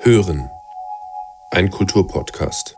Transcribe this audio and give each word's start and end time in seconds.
Hören. 0.00 0.48
Ein 1.50 1.70
Kulturpodcast. 1.70 2.77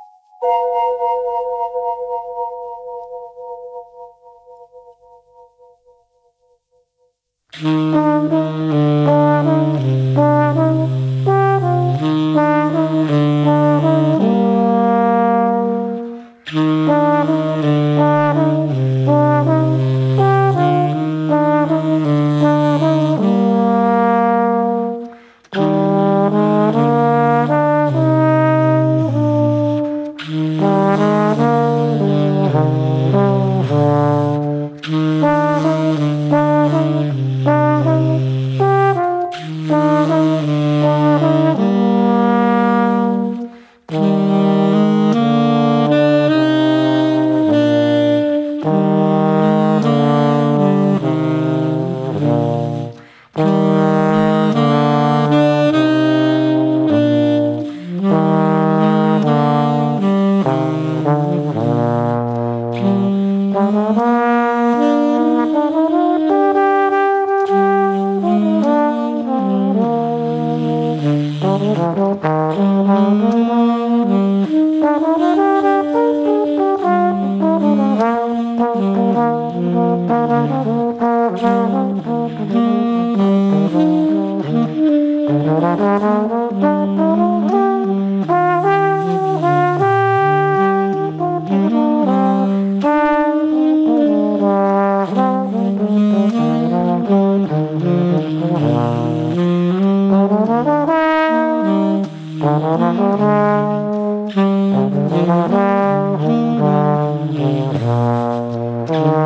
Okay. 108.90 109.19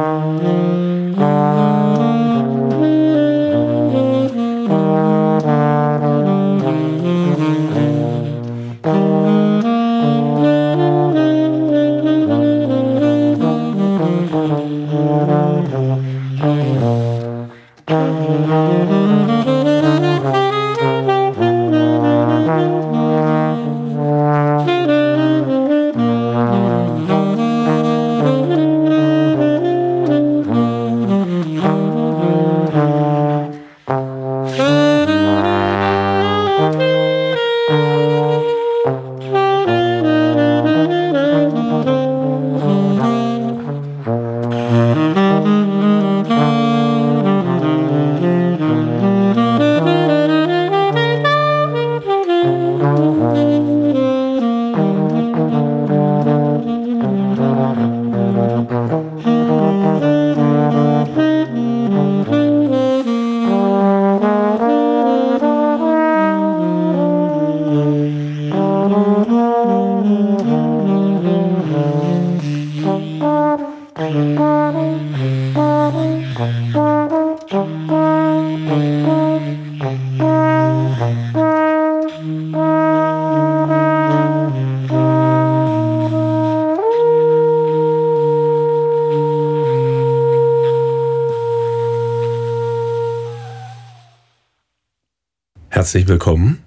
Herzlich 95.94 96.08
willkommen 96.08 96.58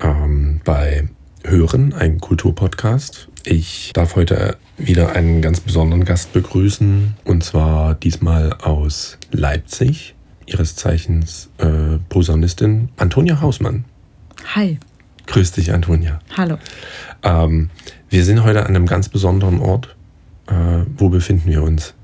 ähm, 0.00 0.60
bei 0.62 1.08
Hören, 1.44 1.94
ein 1.94 2.20
Kulturpodcast. 2.20 3.28
Ich 3.42 3.90
darf 3.94 4.16
heute 4.16 4.58
wieder 4.76 5.16
einen 5.16 5.40
ganz 5.40 5.60
besonderen 5.60 6.04
Gast 6.04 6.34
begrüßen 6.34 7.14
und 7.24 7.42
zwar 7.42 7.94
diesmal 7.94 8.52
aus 8.52 9.16
Leipzig, 9.30 10.14
ihres 10.44 10.76
Zeichens 10.76 11.48
äh, 11.56 11.96
Posaunistin 12.10 12.90
Antonia 12.98 13.40
Hausmann. 13.40 13.86
Hi. 14.54 14.78
Grüß 15.24 15.52
dich, 15.52 15.72
Antonia. 15.72 16.18
Hallo. 16.36 16.58
Ähm, 17.22 17.70
wir 18.10 18.26
sind 18.26 18.44
heute 18.44 18.60
an 18.60 18.76
einem 18.76 18.84
ganz 18.84 19.08
besonderen 19.08 19.58
Ort. 19.58 19.96
Äh, 20.48 20.84
wo 20.98 21.08
befinden 21.08 21.48
wir 21.48 21.62
uns? 21.62 21.94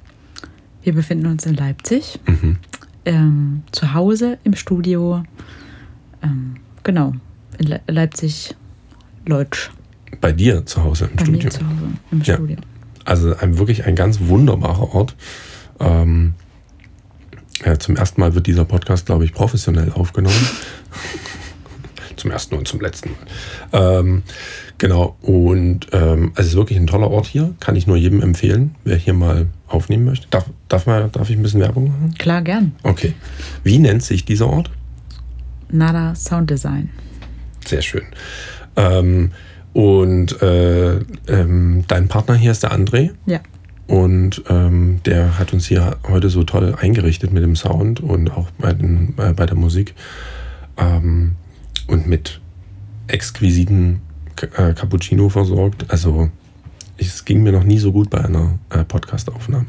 Wir 0.82 0.94
befinden 0.94 1.26
uns 1.26 1.44
in 1.44 1.52
Leipzig, 1.52 2.18
mhm. 2.26 2.56
ähm, 3.04 3.62
zu 3.72 3.92
Hause 3.92 4.38
im 4.42 4.54
Studio 4.54 5.22
ähm, 6.22 6.56
genau, 6.82 7.14
in 7.58 7.66
Le 7.66 7.80
Leipzig, 7.86 8.54
Leutsch. 9.26 9.70
Bei 10.20 10.32
dir 10.32 10.66
zu 10.66 10.82
Hause 10.82 11.06
im 11.06 11.16
Bei 11.16 11.24
Studio? 11.24 11.44
Mir 11.44 11.50
zu 11.50 11.60
Hause 11.60 11.86
im 12.10 12.22
ja. 12.22 12.34
Studio. 12.34 12.56
Also 13.04 13.36
ein, 13.36 13.58
wirklich 13.58 13.84
ein 13.84 13.96
ganz 13.96 14.20
wunderbarer 14.20 14.94
Ort. 14.94 15.16
Ähm, 15.80 16.34
ja, 17.64 17.78
zum 17.78 17.96
ersten 17.96 18.20
Mal 18.20 18.34
wird 18.34 18.46
dieser 18.46 18.64
Podcast, 18.64 19.06
glaube 19.06 19.24
ich, 19.24 19.32
professionell 19.32 19.92
aufgenommen. 19.92 20.34
zum 22.16 22.30
ersten 22.30 22.54
und 22.56 22.68
zum 22.68 22.80
letzten 22.80 23.10
Mal. 23.10 23.98
Ähm, 23.98 24.22
genau, 24.78 25.16
und 25.22 25.88
ähm, 25.92 26.32
es 26.36 26.46
ist 26.46 26.54
wirklich 26.54 26.78
ein 26.78 26.86
toller 26.86 27.10
Ort 27.10 27.26
hier. 27.26 27.54
Kann 27.60 27.76
ich 27.76 27.86
nur 27.86 27.96
jedem 27.96 28.22
empfehlen, 28.22 28.74
wer 28.84 28.96
hier 28.96 29.14
mal 29.14 29.48
aufnehmen 29.66 30.04
möchte. 30.04 30.26
Darf, 30.30 30.46
darf, 30.68 30.86
mal, 30.86 31.08
darf 31.10 31.30
ich 31.30 31.36
ein 31.36 31.42
bisschen 31.42 31.60
Werbung 31.60 31.88
machen? 31.88 32.14
Klar, 32.18 32.42
gern. 32.42 32.72
Okay. 32.82 33.14
Wie 33.64 33.78
nennt 33.78 34.02
sich 34.02 34.24
dieser 34.24 34.48
Ort? 34.48 34.70
Nada 35.72 36.14
Sound 36.14 36.50
Design. 36.50 36.90
Sehr 37.64 37.82
schön. 37.82 38.04
Ähm, 38.76 39.32
und 39.72 40.40
äh, 40.42 40.98
ähm, 41.28 41.84
dein 41.88 42.08
Partner 42.08 42.34
hier 42.34 42.52
ist 42.52 42.62
der 42.62 42.72
André. 42.72 43.10
Ja. 43.26 43.40
Und 43.86 44.42
ähm, 44.48 45.00
der 45.04 45.38
hat 45.38 45.52
uns 45.52 45.66
hier 45.66 45.96
heute 46.08 46.28
so 46.28 46.44
toll 46.44 46.74
eingerichtet 46.80 47.32
mit 47.32 47.42
dem 47.42 47.56
Sound 47.56 48.00
und 48.00 48.30
auch 48.30 48.50
bei, 48.52 48.72
den, 48.72 49.14
äh, 49.18 49.32
bei 49.32 49.46
der 49.46 49.56
Musik. 49.56 49.94
Ähm, 50.76 51.32
und 51.88 52.06
mit 52.06 52.40
exquisiten 53.08 54.00
äh, 54.40 54.72
Cappuccino 54.72 55.28
versorgt. 55.28 55.86
Also 55.88 56.30
es 56.96 57.24
ging 57.24 57.42
mir 57.42 57.52
noch 57.52 57.64
nie 57.64 57.78
so 57.78 57.92
gut 57.92 58.10
bei 58.10 58.24
einer 58.24 58.58
äh, 58.70 58.84
Podcast-Aufnahme. 58.84 59.66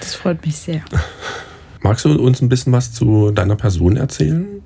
Das 0.00 0.14
freut 0.14 0.44
mich 0.44 0.56
sehr. 0.56 0.82
Magst 1.80 2.04
du 2.04 2.18
uns 2.20 2.40
ein 2.40 2.48
bisschen 2.48 2.72
was 2.72 2.92
zu 2.92 3.30
deiner 3.30 3.56
Person 3.56 3.96
erzählen? 3.96 4.62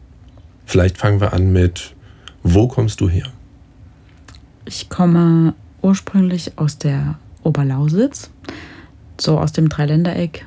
Vielleicht 0.69 0.99
fangen 0.99 1.19
wir 1.19 1.32
an 1.32 1.50
mit, 1.50 1.94
wo 2.43 2.69
kommst 2.69 3.00
du 3.00 3.09
her? 3.09 3.25
Ich 4.67 4.91
komme 4.91 5.55
ursprünglich 5.81 6.59
aus 6.59 6.76
der 6.76 7.19
Oberlausitz, 7.43 8.31
so 9.19 9.38
aus 9.38 9.53
dem 9.53 9.70
Dreiländereck 9.70 10.47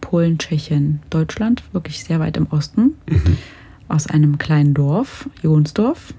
Polen, 0.00 0.38
Tschechien, 0.38 0.98
Deutschland, 1.08 1.62
wirklich 1.70 2.02
sehr 2.02 2.18
weit 2.18 2.36
im 2.36 2.48
Osten, 2.48 2.94
Mhm. 3.08 3.36
aus 3.86 4.08
einem 4.08 4.38
kleinen 4.38 4.74
Dorf, 4.74 5.28
Jonsdorf. 5.40 6.14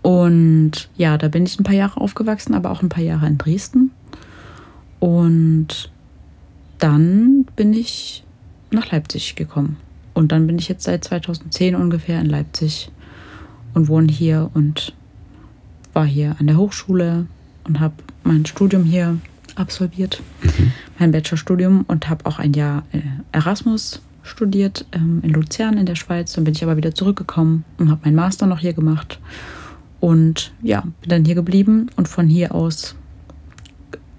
Und 0.00 0.88
ja, 0.96 1.18
da 1.18 1.28
bin 1.28 1.44
ich 1.44 1.60
ein 1.60 1.64
paar 1.64 1.74
Jahre 1.74 2.00
aufgewachsen, 2.00 2.54
aber 2.54 2.70
auch 2.70 2.80
ein 2.82 2.88
paar 2.88 3.04
Jahre 3.04 3.26
in 3.26 3.36
Dresden. 3.36 3.90
Und 5.00 5.90
dann 6.78 7.44
bin 7.56 7.74
ich 7.74 8.24
nach 8.70 8.90
Leipzig 8.90 9.36
gekommen. 9.36 9.76
Und 10.18 10.32
dann 10.32 10.48
bin 10.48 10.58
ich 10.58 10.66
jetzt 10.66 10.82
seit 10.82 11.04
2010 11.04 11.76
ungefähr 11.76 12.20
in 12.20 12.26
Leipzig 12.26 12.90
und 13.72 13.86
wohne 13.86 14.10
hier 14.10 14.50
und 14.52 14.92
war 15.92 16.06
hier 16.06 16.34
an 16.40 16.48
der 16.48 16.56
Hochschule 16.56 17.26
und 17.62 17.78
habe 17.78 17.94
mein 18.24 18.44
Studium 18.44 18.82
hier 18.82 19.18
absolviert, 19.54 20.20
mein 20.98 21.12
Bachelorstudium 21.12 21.84
und 21.86 22.08
habe 22.08 22.26
auch 22.26 22.40
ein 22.40 22.52
Jahr 22.52 22.82
äh, 22.90 23.00
Erasmus 23.30 24.02
studiert 24.24 24.86
ähm, 24.90 25.20
in 25.22 25.30
Luzern 25.30 25.78
in 25.78 25.86
der 25.86 25.94
Schweiz. 25.94 26.32
Dann 26.32 26.42
bin 26.42 26.54
ich 26.54 26.64
aber 26.64 26.76
wieder 26.76 26.96
zurückgekommen 26.96 27.64
und 27.78 27.88
habe 27.88 28.00
meinen 28.04 28.16
Master 28.16 28.46
noch 28.46 28.58
hier 28.58 28.72
gemacht 28.72 29.20
und 30.00 30.52
ja, 30.62 30.80
bin 30.80 31.10
dann 31.10 31.24
hier 31.26 31.36
geblieben 31.36 31.90
und 31.94 32.08
von 32.08 32.26
hier 32.26 32.56
aus 32.56 32.96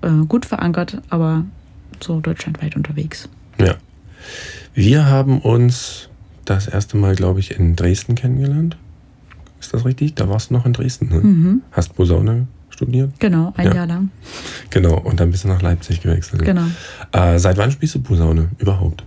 äh, 0.02 0.26
gut 0.30 0.46
verankert, 0.46 1.02
aber 1.10 1.44
so 2.00 2.22
deutschlandweit 2.22 2.78
unterwegs. 2.78 3.28
Wir 4.74 5.06
haben 5.06 5.40
uns 5.40 6.10
das 6.46 6.68
erste 6.68 6.98
Mal, 6.98 7.16
glaube 7.16 7.40
ich, 7.40 7.52
in 7.58 7.76
Dresden 7.76 8.16
kennengelernt. 8.16 8.78
Ist 9.60 9.74
das 9.74 9.86
richtig? 9.86 10.16
Da 10.16 10.30
warst 10.30 10.50
du 10.50 10.54
noch 10.56 10.66
in 10.66 10.74
Dresden, 10.74 11.10
ne? 11.10 11.16
Mhm. 11.20 11.62
Hast 11.72 11.96
Posaune 11.96 12.48
studiert? 12.70 13.12
Genau, 13.20 13.54
ein 13.58 13.68
Ja. 13.68 13.76
Jahr 13.76 13.88
lang. 13.88 14.10
Genau. 14.70 14.98
Und 15.00 15.20
dann 15.20 15.32
bist 15.32 15.44
du 15.44 15.48
nach 15.50 15.62
Leipzig 15.62 16.02
gewechselt. 16.02 16.44
Genau. 16.44 16.66
Äh, 17.12 17.38
seit 17.40 17.58
wann 17.58 17.72
spielst 17.72 17.96
du 17.96 18.02
Posaune 18.02 18.50
überhaupt? 18.58 19.04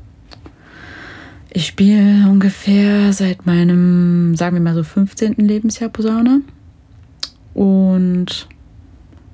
Ich 1.55 1.67
spiele 1.67 2.29
ungefähr 2.31 3.13
seit 3.13 3.45
meinem, 3.47 4.35
sagen 4.37 4.57
wir 4.57 4.63
mal 4.63 4.75
so 4.75 4.83
15. 4.85 5.35
Lebensjahr 5.37 5.91
Posaune. 5.91 6.43
Und 7.55 8.49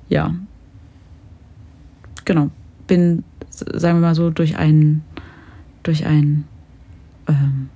ja, 0.09 0.33
genau, 2.25 2.49
bin, 2.87 3.23
sagen 3.51 3.99
wir 3.99 4.07
mal 4.07 4.15
so, 4.15 4.29
durch 4.31 4.57
einen, 4.57 5.03
durch 5.89 6.05
einen 6.05 6.45
ähm, 7.27 7.69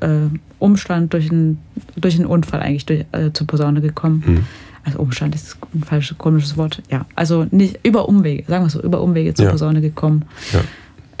äh, 0.00 0.36
Umstand, 0.58 1.12
durch 1.12 1.30
einen, 1.30 1.58
durch 1.96 2.16
einen 2.16 2.26
Unfall 2.26 2.60
eigentlich 2.60 2.86
durch, 2.86 3.04
äh, 3.12 3.32
zur 3.32 3.46
Posaune 3.46 3.80
gekommen. 3.80 4.22
Hm. 4.26 4.44
Also 4.84 4.98
Umstand 4.98 5.36
ist 5.36 5.56
ein 5.74 5.84
falsches, 5.84 6.18
komisches 6.18 6.56
Wort. 6.56 6.82
Ja, 6.90 7.06
also 7.14 7.46
nicht 7.52 7.78
über 7.86 8.08
Umwege, 8.08 8.42
sagen 8.48 8.64
wir 8.64 8.66
es 8.66 8.72
so, 8.72 8.82
über 8.82 9.00
Umwege 9.00 9.32
zur 9.34 9.44
Ja. 9.46 9.50
Posaune 9.52 9.80
gekommen. 9.80 10.24
Ja. 10.52 10.60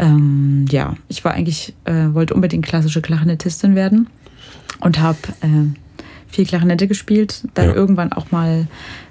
Ähm, 0.00 0.66
ja, 0.68 0.96
ich 1.08 1.24
war 1.24 1.32
eigentlich, 1.34 1.74
äh, 1.84 2.08
wollte 2.12 2.34
unbedingt 2.34 2.64
klassische 2.66 3.00
Klarinettistin 3.00 3.76
werden 3.76 4.08
und 4.80 4.98
habe 5.00 5.18
äh, 5.42 5.66
viel 6.26 6.44
Klarinette 6.46 6.88
gespielt. 6.88 7.44
Dann 7.54 7.68
Ja. 7.68 7.74
irgendwann 7.74 8.12
auch 8.12 8.32
mal 8.32 8.48
ein 8.62 8.68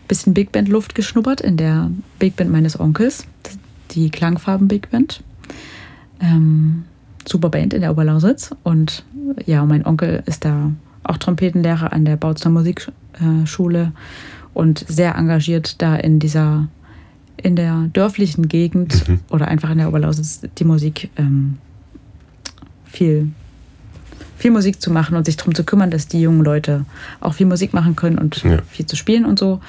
bisschen 0.09 0.33
Big 0.33 0.51
Band 0.51 0.67
Luft 0.67 0.95
geschnuppert 0.95 1.39
in 1.39 1.55
der 1.55 1.91
Big 2.19 2.35
Band 2.35 2.51
meines 2.51 2.77
Onkels, 2.79 3.25
die 3.97 4.09
Klangfarben 4.11 4.67
Big 4.67 4.89
Band. 4.91 5.23
Ähm, 6.21 6.85
super 7.27 7.49
Band 7.49 7.73
in 7.73 7.81
der 7.81 7.91
Oberlausitz. 7.91 8.55
Und 8.63 9.03
ja, 9.45 9.65
mein 9.65 9.85
Onkel 9.85 10.23
ist 10.27 10.45
da 10.45 10.71
auch 11.03 11.17
Trompetenlehrer 11.17 11.91
an 11.91 12.05
der 12.05 12.15
Bautzner 12.15 12.51
Musikschule 12.51 13.91
und 14.53 14.85
sehr 14.87 15.15
engagiert 15.15 15.81
da 15.81 15.95
in 15.95 16.19
dieser 16.19 16.67
in 17.37 17.55
der 17.55 17.89
dörflichen 17.93 18.47
Gegend 18.47 19.07
Mhm. 19.07 19.19
oder 19.29 19.47
einfach 19.47 19.69
in 19.71 19.77
der 19.79 19.87
Oberlausitz 19.89 20.41
die 20.57 20.63
Musik 20.63 21.09
ähm, 21.17 21.57
viel, 22.85 23.31
viel 24.37 24.51
Musik 24.51 24.81
zu 24.81 24.91
machen 24.91 25.15
und 25.17 25.25
sich 25.25 25.35
darum 25.37 25.55
zu 25.55 25.63
kümmern, 25.63 25.89
dass 25.91 26.07
die 26.07 26.21
jungen 26.21 26.43
Leute 26.43 26.85
auch 27.21 27.33
viel 27.33 27.47
Musik 27.47 27.73
machen 27.73 27.95
können 27.95 28.17
und 28.17 28.43
Ja. 28.43 28.59
viel 28.69 28.85
zu 28.85 28.95
spielen 28.95 29.25
und 29.25 29.39
so. 29.39 29.59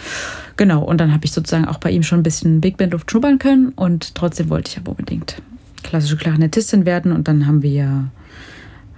Genau, 0.56 0.82
und 0.85 1.00
dann 1.00 1.12
habe 1.12 1.25
ich 1.25 1.32
sozusagen 1.32 1.65
auch 1.67 1.79
bei 1.79 1.91
ihm 1.91 2.03
schon 2.03 2.20
ein 2.20 2.23
bisschen 2.23 2.61
Big 2.61 2.76
Band 2.76 2.93
Luft 2.93 3.11
schnuppern 3.11 3.38
können 3.38 3.70
und 3.76 4.15
trotzdem 4.15 4.50
wollte 4.50 4.70
ich 4.70 4.79
aber 4.79 4.91
unbedingt 4.91 5.41
klassische 5.82 6.17
Klarinettistin 6.17 6.85
werden 6.85 7.12
und 7.12 7.29
dann 7.29 7.47
haben 7.47 7.62
wir, 7.62 8.05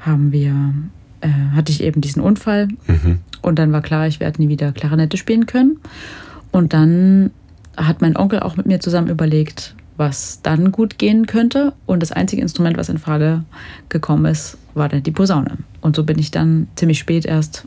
haben 0.01 0.33
wir, 0.33 0.75
äh, 1.21 1.29
hatte 1.55 1.71
ich 1.73 1.83
eben 1.83 2.01
diesen 2.01 2.23
Unfall 2.23 2.69
Mhm. 2.87 3.19
und 3.43 3.59
dann 3.59 3.71
war 3.73 3.83
klar, 3.83 4.07
ich 4.07 4.19
werde 4.21 4.43
nie 4.43 4.49
wieder 4.49 4.73
Klarinette 4.73 5.17
spielen 5.17 5.47
können. 5.47 5.79
Und 6.53 6.73
dann 6.73 7.31
hat 7.77 8.01
mein 8.01 8.17
Onkel 8.17 8.41
auch 8.41 8.57
mit 8.57 8.67
mir 8.67 8.81
zusammen 8.81 9.09
überlegt, 9.09 9.75
was 9.97 10.41
dann 10.43 10.73
gut 10.73 10.99
gehen 10.99 11.27
könnte. 11.27 11.75
Und 11.87 12.03
das 12.03 12.11
einzige 12.11 12.43
Instrument, 12.43 12.77
was 12.77 12.89
in 12.89 12.99
Frage 12.99 13.45
gekommen 13.91 14.25
ist, 14.25 14.57
war 14.75 14.89
dann 14.89 15.03
die 15.03 15.11
Posaune. 15.11 15.59
Und 15.81 15.97
so 15.97 16.05
bin 16.05 16.19
ich 16.19 16.31
dann 16.31 16.69
ziemlich 16.77 16.99
spät 16.99 17.25
erst 17.25 17.67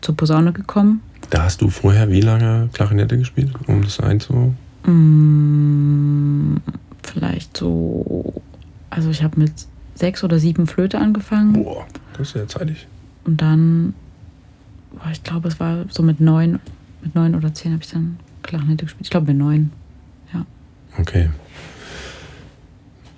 zur 0.00 0.16
Posaune 0.16 0.52
gekommen. 0.52 1.02
Da 1.30 1.44
hast 1.44 1.60
du 1.62 1.70
vorher 1.70 2.10
wie 2.10 2.20
lange 2.20 2.68
Klarinette 2.72 3.18
gespielt, 3.18 3.52
um 3.66 3.82
das 3.82 4.00
einzu... 4.00 4.54
Mm, 4.84 6.58
vielleicht 7.02 7.56
so, 7.56 8.40
also 8.90 9.10
ich 9.10 9.22
habe 9.24 9.40
mit 9.40 9.52
sechs 9.96 10.22
oder 10.22 10.38
sieben 10.38 10.66
Flöte 10.66 10.98
angefangen. 10.98 11.54
Boah, 11.54 11.84
das 12.16 12.28
ist 12.28 12.36
ja 12.36 12.46
zeitig. 12.46 12.86
Und 13.24 13.40
dann, 13.42 13.94
boah, 14.92 15.10
ich 15.10 15.24
glaube, 15.24 15.48
es 15.48 15.58
war 15.58 15.86
so 15.90 16.04
mit 16.04 16.20
neun, 16.20 16.60
mit 17.02 17.14
neun 17.16 17.34
oder 17.34 17.52
zehn 17.52 17.72
habe 17.72 17.82
ich 17.82 17.90
dann 17.90 18.18
Klarinette 18.42 18.84
gespielt. 18.84 19.06
Ich 19.06 19.10
glaube 19.10 19.26
mit 19.26 19.38
neun. 19.38 19.72
Okay. 20.98 21.28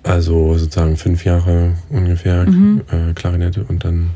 Also 0.09 0.57
sozusagen 0.57 0.97
fünf 0.97 1.23
Jahre 1.23 1.73
ungefähr 1.91 2.49
Mhm. 2.49 2.81
äh, 2.91 3.13
Klarinette 3.13 3.63
und 3.63 3.85
dann 3.85 4.09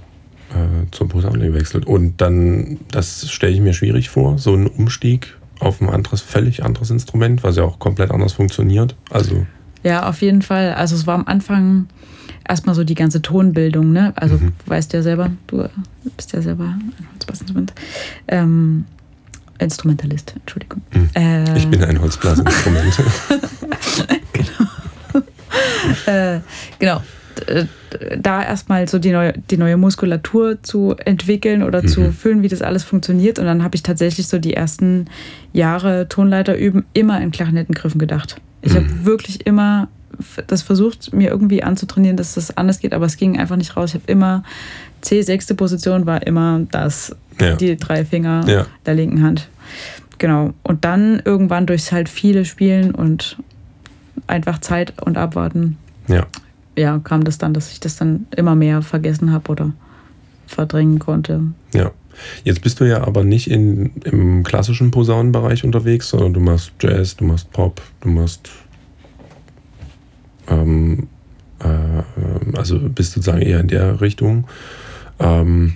äh, 0.50 0.90
zur 0.92 1.08
Posaune 1.08 1.46
gewechselt. 1.46 1.86
Und 1.86 2.20
dann, 2.20 2.80
das 2.92 3.30
stelle 3.30 3.54
ich 3.54 3.60
mir 3.62 3.74
schwierig 3.74 4.10
vor, 4.10 4.40
so 4.40 4.56
ein 4.56 4.66
Umstieg 4.66 5.38
auf 5.60 5.82
ein 5.82 5.90
anderes, 5.90 6.22
völlig 6.22 6.64
anderes 6.64 6.90
Instrument, 6.90 7.44
was 7.44 7.58
ja 7.58 7.64
auch 7.64 7.78
komplett 7.78 8.10
anders 8.10 8.34
funktioniert. 8.34 8.96
Also, 9.12 9.46
Ja, 9.84 10.10
auf 10.10 10.22
jeden 10.24 10.42
Fall. 10.42 10.74
Also 10.74 10.96
es 10.96 11.06
war 11.06 11.14
am 11.16 11.28
Anfang 11.28 11.86
erstmal 12.50 12.74
so 12.74 12.84
die 12.84 12.96
ganze 12.96 13.22
Tonbildung, 13.22 13.92
ne? 13.92 14.14
Also 14.16 14.36
Mhm. 14.38 14.54
du 14.66 14.70
weißt 14.72 14.94
ja 14.94 15.04
selber, 15.04 15.30
du 15.46 15.68
bist 16.18 16.34
ja 16.34 16.42
selber 16.42 16.64
ein 16.66 16.92
Holzblasinstrument. 17.14 17.74
Ähm, 18.28 18.86
Instrumentalist, 19.60 20.34
Entschuldigung. 20.36 20.82
Mhm. 20.94 21.10
Äh, 21.14 21.58
ich 21.58 21.68
bin 21.68 21.84
ein 21.84 22.02
Holzblasinstrument. 22.02 23.00
äh, 26.06 26.40
genau. 26.80 27.02
D- 27.50 27.68
Da 28.20 28.44
erstmal 28.44 28.88
so 28.88 29.00
die 29.00 29.12
neue, 29.12 29.34
die 29.52 29.58
neue 29.58 29.78
Muskulatur 29.78 30.62
zu 30.64 30.96
entwickeln 31.06 31.64
oder 31.64 31.86
zu 31.86 32.02
Mhm. 32.02 32.14
fühlen, 32.14 32.42
wie 32.44 32.48
das 32.48 32.62
alles 32.62 32.84
funktioniert. 32.84 33.40
Und 33.40 33.46
dann 33.46 33.64
habe 33.64 33.76
ich 33.76 33.84
tatsächlich 33.84 34.28
so 34.28 34.38
die 34.40 34.54
ersten 34.54 35.06
Jahre 35.52 36.08
Tonleiter 36.10 36.58
üben 36.58 36.86
immer 36.94 37.22
in 37.22 37.32
Klarinettengriffen 37.32 38.00
gedacht. 38.00 38.36
Ich 38.62 38.74
habe 38.76 38.86
Mhm. 38.86 39.06
wirklich 39.06 39.46
immer 39.46 39.88
das 40.48 40.62
versucht, 40.62 41.12
mir 41.14 41.30
irgendwie 41.32 41.64
anzutrainieren, 41.64 42.18
dass 42.18 42.36
das 42.36 42.56
anders 42.56 42.80
geht, 42.80 42.94
aber 42.94 43.06
es 43.08 43.18
ging 43.18 43.40
einfach 43.40 43.56
nicht 43.56 43.76
raus. 43.76 43.90
Ich 43.90 43.96
habe 43.96 44.12
immer 44.12 44.44
C, 45.02 45.22
sechste 45.24 45.56
Position 45.56 46.06
war 46.06 46.26
immer 46.28 46.62
das, 46.72 47.16
ja. 47.42 47.56
die 47.56 47.76
drei 47.78 48.06
Finger 48.06 48.44
Ja. 48.48 48.66
der 48.86 48.94
linken 48.94 49.24
Hand. 49.24 49.50
Genau. 50.20 50.54
Und 50.62 50.86
dann 50.86 51.22
irgendwann 51.26 51.66
durchs 51.66 51.92
halt 51.92 52.10
viele 52.10 52.46
Spielen 52.46 52.94
und 52.94 53.38
einfach 54.28 54.60
Zeit 54.60 55.02
und 55.02 55.18
Abwarten, 55.18 55.78
ja. 56.08 56.26
ja, 56.78 57.00
kam 57.00 57.24
das 57.24 57.38
dann, 57.38 57.54
dass 57.54 57.72
ich 57.72 57.80
das 57.80 57.96
dann 57.96 58.28
immer 58.36 58.56
mehr 58.56 58.82
vergessen 58.82 59.32
habe 59.32 59.52
oder 59.52 59.74
verdrängen 60.48 61.00
konnte. 61.00 61.42
Ja. 61.74 61.92
Jetzt 62.44 62.62
bist 62.62 62.80
du 62.80 62.86
ja 62.86 63.04
aber 63.08 63.24
nicht 63.24 63.50
in, 63.50 63.92
im 64.04 64.44
klassischen 64.44 64.92
Posaunenbereich 64.92 65.64
unterwegs, 65.64 66.10
sondern 66.10 66.34
du 66.34 66.40
machst 66.40 66.72
Jazz, 66.80 67.16
du 67.16 67.26
machst 67.26 67.52
Pop, 67.52 67.82
du 68.02 68.10
machst 68.10 68.52
ähm, 70.48 71.08
äh, 71.60 72.58
also 72.58 72.80
bist 72.80 73.14
sozusagen 73.14 73.42
eher 73.42 73.60
in 73.60 73.68
der 73.68 74.02
Richtung. 74.02 74.46
Ähm, 75.20 75.74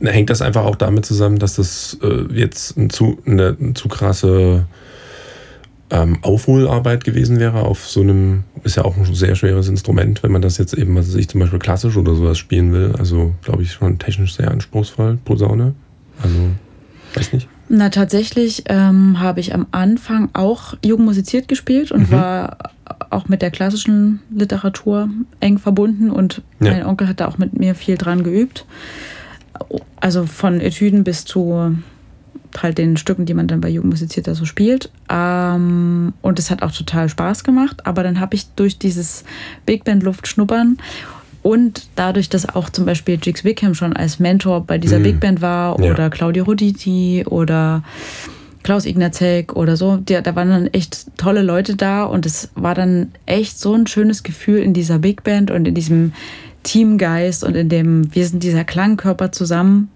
hängt 0.00 0.30
das 0.30 0.42
einfach 0.42 0.64
auch 0.64 0.76
damit 0.76 1.06
zusammen, 1.06 1.38
dass 1.38 1.56
das 1.56 1.98
äh, 2.02 2.24
jetzt 2.32 2.76
ein 2.76 2.90
zu, 2.90 3.18
eine, 3.26 3.56
eine 3.58 3.74
zu 3.74 3.88
krasse 3.88 4.66
ähm, 5.90 6.18
Aufholarbeit 6.22 7.04
gewesen 7.04 7.38
wäre 7.38 7.62
auf 7.62 7.86
so 7.86 8.00
einem, 8.00 8.44
ist 8.64 8.76
ja 8.76 8.84
auch 8.84 8.96
ein 8.96 9.04
sehr 9.14 9.34
schweres 9.36 9.68
Instrument, 9.68 10.22
wenn 10.22 10.32
man 10.32 10.42
das 10.42 10.58
jetzt 10.58 10.74
eben, 10.74 10.96
was 10.96 11.14
ich 11.14 11.28
zum 11.28 11.40
Beispiel 11.40 11.58
klassisch 11.58 11.96
oder 11.96 12.14
sowas 12.14 12.38
spielen 12.38 12.72
will. 12.72 12.94
Also 12.98 13.34
glaube 13.42 13.62
ich 13.62 13.72
schon 13.72 13.98
technisch 13.98 14.34
sehr 14.34 14.50
anspruchsvoll, 14.50 15.18
Posaune. 15.24 15.74
Also, 16.22 16.36
weiß 17.14 17.32
nicht. 17.32 17.48
Na, 17.68 17.88
tatsächlich 17.88 18.64
ähm, 18.66 19.20
habe 19.20 19.40
ich 19.40 19.54
am 19.54 19.66
Anfang 19.70 20.28
auch 20.32 20.74
jung 20.84 21.04
musiziert 21.04 21.48
gespielt 21.48 21.92
und 21.92 22.10
Mhm. 22.10 22.12
war 22.12 22.58
auch 23.10 23.28
mit 23.28 23.40
der 23.42 23.50
klassischen 23.50 24.20
Literatur 24.34 25.08
eng 25.40 25.58
verbunden 25.58 26.10
und 26.10 26.42
Ja. 26.60 26.72
mein 26.72 26.86
Onkel 26.86 27.08
hat 27.08 27.20
da 27.20 27.26
auch 27.28 27.38
mit 27.38 27.58
mir 27.58 27.74
viel 27.74 27.96
dran 27.96 28.22
geübt. 28.24 28.66
Also 30.00 30.26
von 30.26 30.60
Etüden 30.60 31.04
bis 31.04 31.24
zu 31.24 31.74
halt 32.62 32.78
den 32.78 32.96
Stücken, 32.96 33.26
die 33.26 33.34
man 33.34 33.46
dann 33.46 33.60
bei 33.60 33.68
Jugendmusizierter 33.68 34.34
so 34.34 34.44
spielt. 34.44 34.90
Ähm, 35.10 36.12
und 36.22 36.38
es 36.38 36.50
hat 36.50 36.62
auch 36.62 36.72
total 36.72 37.08
Spaß 37.08 37.44
gemacht. 37.44 37.86
Aber 37.86 38.02
dann 38.02 38.20
habe 38.20 38.34
ich 38.36 38.46
durch 38.56 38.78
dieses 38.78 39.24
Big 39.66 39.84
Band 39.84 40.02
Luft 40.02 40.26
schnuppern 40.28 40.78
und 41.42 41.86
dadurch, 41.94 42.28
dass 42.30 42.48
auch 42.48 42.70
zum 42.70 42.86
Beispiel 42.86 43.18
Jigs 43.22 43.44
Wickham 43.44 43.74
schon 43.74 43.92
als 43.94 44.18
Mentor 44.18 44.62
bei 44.66 44.78
dieser 44.78 44.98
Mhm. 44.98 45.02
Big 45.02 45.20
Band 45.20 45.40
war 45.42 45.78
Ja. 45.82 45.90
oder 45.92 46.08
Claudio 46.10 46.44
Roditi 46.44 47.24
oder 47.28 47.82
Klaus 48.62 48.86
Ignazek 48.86 49.54
oder 49.54 49.76
so, 49.76 49.98
die, 49.98 50.18
da 50.22 50.34
waren 50.36 50.48
dann 50.48 50.66
echt 50.68 51.06
tolle 51.18 51.42
Leute 51.42 51.76
da 51.76 52.04
und 52.04 52.24
es 52.24 52.48
war 52.54 52.74
dann 52.74 53.12
echt 53.26 53.58
so 53.60 53.74
ein 53.74 53.86
schönes 53.86 54.22
Gefühl 54.22 54.60
in 54.60 54.72
dieser 54.72 54.98
Big 54.98 55.22
Band 55.22 55.50
und 55.50 55.68
in 55.68 55.74
diesem 55.74 56.12
Teamgeist 56.62 57.44
und 57.44 57.56
in 57.56 57.68
dem, 57.68 58.14
wir 58.14 58.26
sind 58.26 58.42
dieser 58.42 58.64
Klangkörper 58.64 59.32
zusammen 59.32 59.90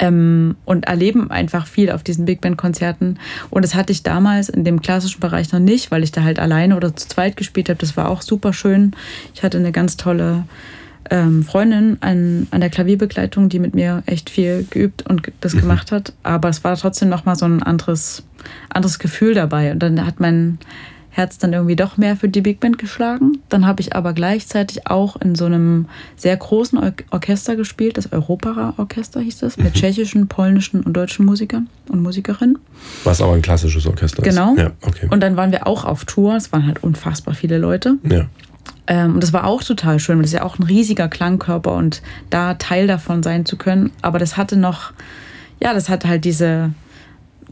ähm, 0.00 0.56
und 0.64 0.86
erleben 0.86 1.30
einfach 1.30 1.66
viel 1.66 1.92
auf 1.92 2.02
diesen 2.02 2.24
Big 2.24 2.40
Band 2.40 2.56
Konzerten. 2.56 3.18
Und 3.50 3.64
das 3.64 3.74
hatte 3.74 3.92
ich 3.92 4.02
damals 4.02 4.48
in 4.48 4.64
dem 4.64 4.80
klassischen 4.80 5.20
Bereich 5.20 5.52
noch 5.52 5.60
nicht, 5.60 5.90
weil 5.90 6.02
ich 6.02 6.10
da 6.10 6.24
halt 6.24 6.38
alleine 6.38 6.76
oder 6.76 6.96
zu 6.96 7.06
zweit 7.06 7.36
gespielt 7.36 7.68
habe. 7.68 7.78
Das 7.78 7.96
war 7.96 8.08
auch 8.08 8.22
super 8.22 8.52
schön. 8.52 8.92
Ich 9.34 9.42
hatte 9.42 9.58
eine 9.58 9.72
ganz 9.72 9.96
tolle 9.96 10.44
ähm, 11.10 11.44
Freundin 11.44 11.98
an, 12.00 12.46
an 12.50 12.60
der 12.60 12.70
Klavierbegleitung, 12.70 13.48
die 13.48 13.58
mit 13.58 13.74
mir 13.74 14.02
echt 14.06 14.30
viel 14.30 14.66
geübt 14.70 15.06
und 15.06 15.30
das 15.40 15.56
gemacht 15.56 15.92
hat. 15.92 16.14
Aber 16.22 16.48
es 16.48 16.64
war 16.64 16.76
trotzdem 16.76 17.10
noch 17.10 17.26
mal 17.26 17.36
so 17.36 17.44
ein 17.44 17.62
anderes, 17.62 18.22
anderes 18.70 18.98
Gefühl 18.98 19.34
dabei. 19.34 19.72
Und 19.72 19.80
dann 19.80 20.06
hat 20.06 20.18
mein 20.18 20.58
Herz 21.12 21.38
dann 21.38 21.52
irgendwie 21.52 21.76
doch 21.76 21.96
mehr 21.96 22.16
für 22.16 22.28
die 22.28 22.40
Big 22.40 22.60
Band 22.60 22.78
geschlagen. 22.78 23.38
Dann 23.48 23.66
habe 23.66 23.80
ich 23.80 23.96
aber 23.96 24.12
gleichzeitig 24.12 24.86
auch 24.86 25.16
in 25.16 25.34
so 25.34 25.44
einem 25.46 25.86
sehr 26.16 26.36
großen 26.36 26.78
Or 26.78 26.92
Orchester 27.10 27.56
gespielt, 27.56 27.96
das 27.98 28.12
Europara-Orchester 28.12 29.20
hieß 29.20 29.38
das, 29.38 29.56
mit 29.56 29.74
tschechischen, 29.74 30.28
polnischen 30.28 30.82
und 30.82 30.92
deutschen 30.94 31.24
Musikern 31.26 31.68
und 31.88 32.02
Musikerinnen. 32.02 32.58
Was 33.04 33.20
aber 33.20 33.32
ein 33.34 33.42
klassisches 33.42 33.86
Orchester 33.86 34.22
Genau. 34.22 34.52
ist. 34.54 34.60
Ja, 34.60 34.70
okay. 34.82 35.08
Und 35.10 35.20
dann 35.22 35.36
waren 35.36 35.50
wir 35.52 35.66
auch 35.66 35.84
auf 35.84 36.04
Tour. 36.04 36.36
Es 36.36 36.52
waren 36.52 36.66
halt 36.66 36.82
unfassbar 36.82 37.34
viele 37.34 37.58
Leute. 37.58 37.96
ja. 38.04 38.26
Ähm, 38.86 39.14
und 39.14 39.22
das 39.22 39.32
war 39.32 39.44
auch 39.46 39.62
total 39.62 40.00
schön, 40.00 40.16
weil 40.16 40.22
das 40.22 40.32
ist 40.32 40.38
ja 40.38 40.42
auch 40.42 40.58
ein 40.58 40.64
riesiger 40.64 41.06
Klangkörper 41.08 41.72
und 41.74 42.02
da 42.30 42.54
Teil 42.54 42.88
davon 42.88 43.22
sein 43.22 43.46
zu 43.46 43.56
können. 43.56 43.92
Aber 44.02 44.18
das 44.18 44.36
hatte 44.36 44.56
noch, 44.56 44.92
ja, 45.62 45.74
das 45.74 45.88
hatte 45.88 46.08
halt 46.08 46.24
diese, 46.24 46.72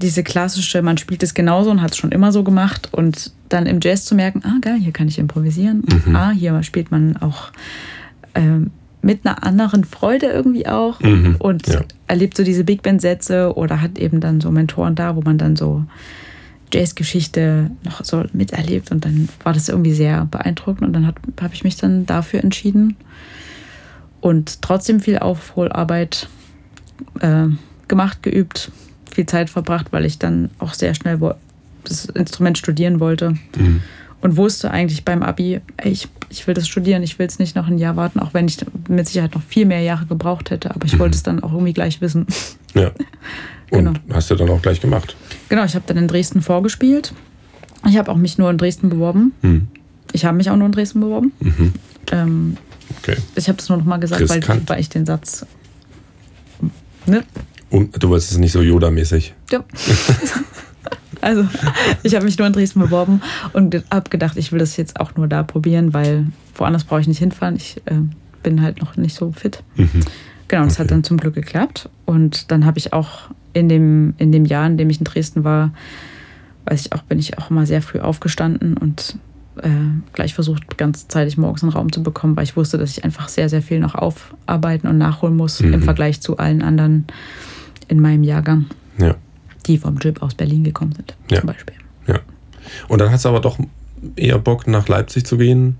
diese 0.00 0.22
klassische, 0.22 0.82
man 0.82 0.98
spielt 0.98 1.22
es 1.22 1.34
genauso 1.34 1.70
und 1.70 1.82
hat 1.82 1.92
es 1.92 1.96
schon 1.96 2.12
immer 2.12 2.32
so 2.32 2.44
gemacht. 2.44 2.88
Und 2.92 3.32
dann 3.48 3.66
im 3.66 3.80
Jazz 3.82 4.04
zu 4.04 4.14
merken, 4.14 4.42
ah, 4.44 4.58
geil, 4.60 4.78
hier 4.80 4.92
kann 4.92 5.08
ich 5.08 5.18
improvisieren. 5.18 5.82
Mhm. 6.06 6.16
Ah, 6.16 6.30
hier 6.30 6.62
spielt 6.62 6.90
man 6.90 7.16
auch 7.16 7.50
ähm, 8.34 8.70
mit 9.02 9.24
einer 9.24 9.44
anderen 9.44 9.84
Freude 9.84 10.26
irgendwie 10.26 10.66
auch 10.66 11.00
Mhm, 11.00 11.36
und 11.38 11.66
ja. 11.68 11.80
erlebt 12.06 12.36
so 12.36 12.44
diese 12.44 12.64
Big 12.64 12.82
Band-Sätze 12.82 13.56
oder 13.56 13.80
hat 13.80 13.98
eben 13.98 14.20
dann 14.20 14.40
so 14.40 14.50
Mentoren 14.50 14.94
da, 14.94 15.16
wo 15.16 15.22
man 15.22 15.38
dann 15.38 15.56
so 15.56 15.84
Jazzgeschichte 16.72 17.70
noch 17.84 18.04
so 18.04 18.24
miterlebt 18.32 18.90
und 18.90 19.04
dann 19.04 19.28
war 19.42 19.52
das 19.52 19.68
irgendwie 19.68 19.94
sehr 19.94 20.26
beeindruckend 20.26 20.86
und 20.86 20.92
dann 20.92 21.06
habe 21.06 21.54
ich 21.54 21.64
mich 21.64 21.76
dann 21.76 22.04
dafür 22.04 22.44
entschieden 22.44 22.96
und 24.20 24.60
trotzdem 24.62 25.00
viel 25.00 25.18
Aufholarbeit 25.18 26.28
äh, 27.20 27.46
gemacht, 27.86 28.22
geübt, 28.22 28.70
viel 29.18 29.26
Zeit 29.26 29.50
verbracht, 29.50 29.88
weil 29.90 30.04
ich 30.04 30.20
dann 30.20 30.48
auch 30.60 30.74
sehr 30.74 30.94
schnell 30.94 31.18
das 31.82 32.04
Instrument 32.04 32.56
studieren 32.56 33.00
wollte 33.00 33.30
Mhm. 33.58 33.82
und 34.20 34.36
wusste 34.36 34.70
eigentlich 34.70 35.04
beim 35.04 35.24
Abi, 35.24 35.60
ey, 35.76 35.90
ich, 35.90 36.06
ich 36.28 36.46
will 36.46 36.54
das 36.54 36.68
studieren, 36.68 37.02
ich 37.02 37.18
will 37.18 37.26
es 37.26 37.40
nicht 37.40 37.56
noch 37.56 37.66
ein 37.66 37.78
Jahr 37.78 37.96
warten, 37.96 38.20
auch 38.20 38.32
wenn 38.32 38.46
ich 38.46 38.58
mit 38.88 39.08
Sicherheit 39.08 39.34
noch 39.34 39.42
viel 39.42 39.66
mehr 39.66 39.80
Jahre 39.80 40.06
gebraucht 40.06 40.50
hätte, 40.50 40.72
aber 40.72 40.86
ich 40.86 41.00
wollte 41.00 41.16
es 41.16 41.24
dann 41.24 41.42
auch 41.42 41.52
irgendwie 41.52 41.72
gleich 41.72 42.00
wissen. 42.00 42.26
ja. 42.74 42.90
Und 43.70 43.84
Genau. 43.84 43.92
hast 44.12 44.30
du 44.30 44.34
dann 44.36 44.48
auch 44.50 44.62
gleich 44.62 44.80
gemacht. 44.80 45.16
Genau, 45.48 45.64
ich 45.64 45.74
habe 45.74 45.84
dann 45.88 45.96
in 45.98 46.06
Dresden 46.06 46.40
vorgespielt. 46.40 47.12
Ich 47.88 47.98
habe 47.98 48.10
auch 48.12 48.16
mich 48.16 48.38
nur 48.38 48.48
in 48.50 48.56
Dresden 48.56 48.88
beworben. 48.88 49.32
Mhm. 49.42 49.66
Ich 50.12 50.24
habe 50.24 50.36
mich 50.38 50.48
auch 50.48 50.56
nur 50.56 50.66
in 50.66 50.72
Dresden 50.72 51.00
beworben. 51.00 51.32
Mhm. 51.40 51.72
Ähm, 52.12 52.56
Okay. 53.02 53.16
ich 53.34 53.48
habe 53.48 53.56
das 53.58 53.68
nur 53.68 53.76
noch 53.78 53.84
mal 53.84 53.98
gesagt, 53.98 54.26
weil, 54.30 54.42
weil 54.66 54.80
ich 54.80 54.88
den 54.88 55.04
Satz. 55.04 55.44
Ne? 57.06 57.22
Und 57.70 58.02
du 58.02 58.08
wolltest 58.08 58.32
es 58.32 58.38
nicht 58.38 58.52
so 58.52 58.60
Yoda-mäßig. 58.60 59.34
Ja. 59.50 59.62
also, 61.20 61.46
ich 62.02 62.14
habe 62.14 62.24
mich 62.24 62.38
nur 62.38 62.46
in 62.46 62.52
Dresden 62.52 62.80
beworben 62.80 63.20
und 63.52 63.82
habe 63.90 64.10
gedacht, 64.10 64.36
ich 64.36 64.52
will 64.52 64.58
das 64.58 64.76
jetzt 64.76 64.98
auch 65.00 65.14
nur 65.16 65.26
da 65.28 65.42
probieren, 65.42 65.92
weil 65.92 66.26
woanders 66.54 66.84
brauche 66.84 67.00
ich 67.00 67.08
nicht 67.08 67.18
hinfahren. 67.18 67.56
Ich 67.56 67.76
äh, 67.86 67.94
bin 68.42 68.62
halt 68.62 68.80
noch 68.80 68.96
nicht 68.96 69.14
so 69.16 69.32
fit. 69.32 69.62
Mhm. 69.76 69.88
Genau, 70.48 70.64
das 70.64 70.74
Okay. 70.74 70.82
hat 70.84 70.90
dann 70.92 71.04
zum 71.04 71.18
Glück 71.18 71.34
geklappt. 71.34 71.88
Und 72.06 72.50
dann 72.50 72.64
habe 72.64 72.78
ich 72.78 72.92
auch 72.92 73.28
in 73.52 73.68
dem, 73.68 74.14
in 74.18 74.32
dem 74.32 74.44
Jahr, 74.44 74.66
in 74.66 74.78
dem 74.78 74.88
ich 74.88 74.98
in 74.98 75.04
Dresden 75.04 75.44
war, 75.44 75.72
weiß 76.66 76.80
ich 76.86 76.92
auch, 76.92 77.02
bin 77.02 77.18
ich 77.18 77.36
auch 77.38 77.50
immer 77.50 77.66
sehr 77.66 77.82
früh 77.82 77.98
aufgestanden 78.00 78.76
und 78.76 79.18
äh, 79.62 79.68
gleich 80.12 80.34
versucht, 80.34 80.78
ganz 80.78 81.08
zeitig 81.08 81.36
morgens 81.36 81.62
einen 81.62 81.72
Raum 81.72 81.90
zu 81.92 82.02
bekommen, 82.02 82.36
weil 82.36 82.44
ich 82.44 82.56
wusste, 82.56 82.78
dass 82.78 82.90
ich 82.96 83.04
einfach 83.04 83.28
sehr, 83.28 83.48
sehr 83.48 83.60
viel 83.62 83.80
noch 83.80 83.94
aufarbeiten 83.94 84.86
und 84.86 84.98
nachholen 84.98 85.36
muss 85.36 85.60
Mhm. 85.60 85.74
im 85.74 85.82
Vergleich 85.82 86.20
zu 86.20 86.36
allen 86.38 86.62
anderen 86.62 87.06
in 87.88 88.00
meinem 88.00 88.22
Jahrgang, 88.22 88.66
Ja. 88.98 89.14
die 89.66 89.78
vom 89.78 89.96
JIP 89.98 90.22
aus 90.22 90.34
Berlin 90.34 90.64
gekommen 90.64 90.92
sind, 90.94 91.16
Ja. 91.30 91.40
zum 91.40 91.46
Beispiel. 91.48 91.74
Ja. 92.06 92.20
Und 92.88 93.00
dann 93.00 93.10
hast 93.10 93.24
du 93.24 93.28
aber 93.30 93.40
doch 93.40 93.58
eher 94.16 94.38
Bock, 94.38 94.66
nach 94.66 94.88
Leipzig 94.88 95.26
zu 95.26 95.36
gehen. 95.38 95.76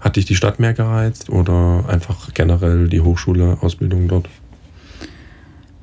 Hat 0.00 0.14
dich 0.16 0.24
die 0.26 0.36
Stadt 0.36 0.60
mehr 0.60 0.74
gereizt 0.74 1.28
oder 1.28 1.84
einfach 1.88 2.32
generell 2.32 2.88
die 2.88 3.00
Hochschule, 3.00 3.58
Ausbildung 3.60 4.06
dort? 4.08 4.28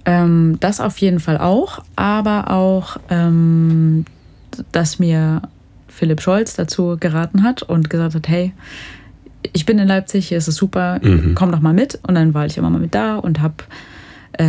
Ähm, 0.06 0.58
das 0.60 0.80
auf 0.80 0.98
jeden 1.00 1.20
Fall 1.20 1.38
auch, 1.38 1.84
aber 1.96 2.52
auch, 2.52 2.98
ähm, 3.10 4.06
dass 4.72 5.00
mir 5.00 5.42
Philipp 5.88 6.22
Scholz 6.22 6.56
dazu 6.56 6.98
geraten 7.00 7.44
hat 7.44 7.64
und 7.64 7.90
gesagt 7.90 8.16
hat, 8.16 8.28
hey, 8.28 8.54
ich 9.54 9.66
bin 9.66 9.80
in 9.80 9.88
Leipzig, 9.88 10.28
hier 10.30 10.38
ist 10.38 10.48
es 10.48 10.56
super, 10.56 11.00
Mhm. 11.02 11.34
komm 11.36 11.52
doch 11.52 11.60
mal 11.60 11.74
mit. 11.74 12.00
Und 12.08 12.16
dann 12.16 12.34
war 12.34 12.46
ich 12.46 12.58
immer 12.58 12.70
mal 12.70 12.80
mit 12.80 12.94
da 12.96 13.16
und 13.18 13.42
habe 13.42 13.56
äh, 14.38 14.48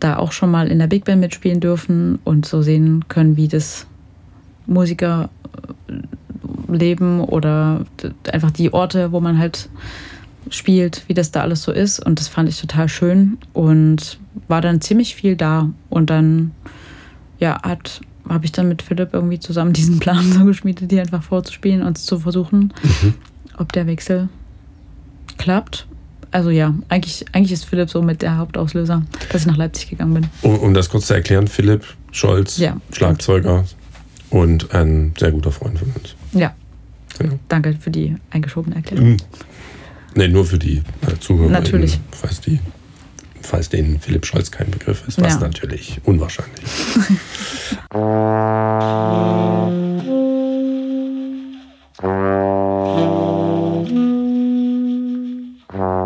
da 0.00 0.16
auch 0.16 0.32
schon 0.32 0.50
mal 0.50 0.68
in 0.68 0.78
der 0.78 0.86
Big 0.86 1.04
Band 1.04 1.20
mitspielen 1.20 1.60
dürfen 1.60 2.18
und 2.24 2.46
so 2.46 2.62
sehen 2.62 3.04
können, 3.08 3.36
wie 3.36 3.48
das 3.48 3.86
Musiker 4.66 5.30
äh, 5.88 6.76
leben 6.76 7.20
oder 7.20 7.84
einfach 8.32 8.50
die 8.50 8.72
Orte, 8.72 9.12
wo 9.12 9.20
man 9.20 9.38
halt 9.38 9.68
spielt, 10.50 11.04
wie 11.08 11.14
das 11.14 11.30
da 11.30 11.42
alles 11.42 11.62
so 11.62 11.72
ist. 11.72 12.00
Und 12.00 12.20
das 12.20 12.28
fand 12.28 12.48
ich 12.48 12.60
total 12.60 12.88
schön 12.88 13.38
und 13.52 14.18
war 14.48 14.60
dann 14.60 14.80
ziemlich 14.80 15.14
viel 15.14 15.36
da. 15.36 15.70
Und 15.90 16.10
dann, 16.10 16.52
ja, 17.38 17.60
hat 17.62 18.00
habe 18.28 18.46
ich 18.46 18.52
dann 18.52 18.68
mit 18.68 18.82
Philipp 18.82 19.12
irgendwie 19.12 19.38
zusammen 19.38 19.72
diesen 19.74 19.98
Plan 19.98 20.32
so 20.32 20.44
geschmiedet, 20.44 20.90
die 20.90 21.00
einfach 21.00 21.22
vorzuspielen 21.22 21.82
und 21.82 21.98
zu 21.98 22.18
versuchen, 22.18 22.72
ob 23.58 23.72
der 23.72 23.86
Wechsel 23.86 24.28
klappt 25.38 25.86
also 26.34 26.50
ja, 26.50 26.74
eigentlich, 26.88 27.24
eigentlich 27.32 27.52
ist 27.52 27.64
Philipp 27.64 27.88
so 27.88 28.02
mit 28.02 28.20
der 28.20 28.38
Hauptauslöser, 28.38 29.02
dass 29.30 29.42
ich 29.42 29.46
nach 29.46 29.56
Leipzig 29.56 29.90
gegangen 29.90 30.14
bin. 30.14 30.26
Um, 30.42 30.58
um 30.58 30.74
das 30.74 30.90
kurz 30.90 31.06
zu 31.06 31.14
erklären, 31.14 31.46
Philipp 31.46 31.84
Scholz, 32.10 32.58
ja, 32.58 32.76
Schlagzeuger 32.90 33.64
und 34.30 34.74
ein 34.74 35.14
sehr 35.16 35.30
guter 35.30 35.52
Freund 35.52 35.78
von 35.78 35.92
uns. 35.92 36.16
Ja. 36.32 36.52
Genau. 37.20 37.38
Danke 37.46 37.76
für 37.78 37.92
die 37.92 38.16
eingeschobene 38.30 38.74
Erklärung. 38.74 39.18
Nee, 40.16 40.26
nur 40.26 40.44
für 40.44 40.58
die 40.58 40.78
äh, 41.02 41.16
Zuhörer. 41.20 41.50
Natürlich. 41.50 42.00
Falls, 42.10 42.40
die, 42.40 42.58
falls 43.40 43.68
denen 43.68 44.00
Philipp 44.00 44.26
Scholz 44.26 44.50
kein 44.50 44.68
Begriff 44.72 45.06
ist, 45.06 45.22
was 45.22 45.34
ja. 45.34 45.40
natürlich 45.40 46.00
unwahrscheinlich 46.04 46.64
ist. 46.64 46.98
Thank. 55.74 56.03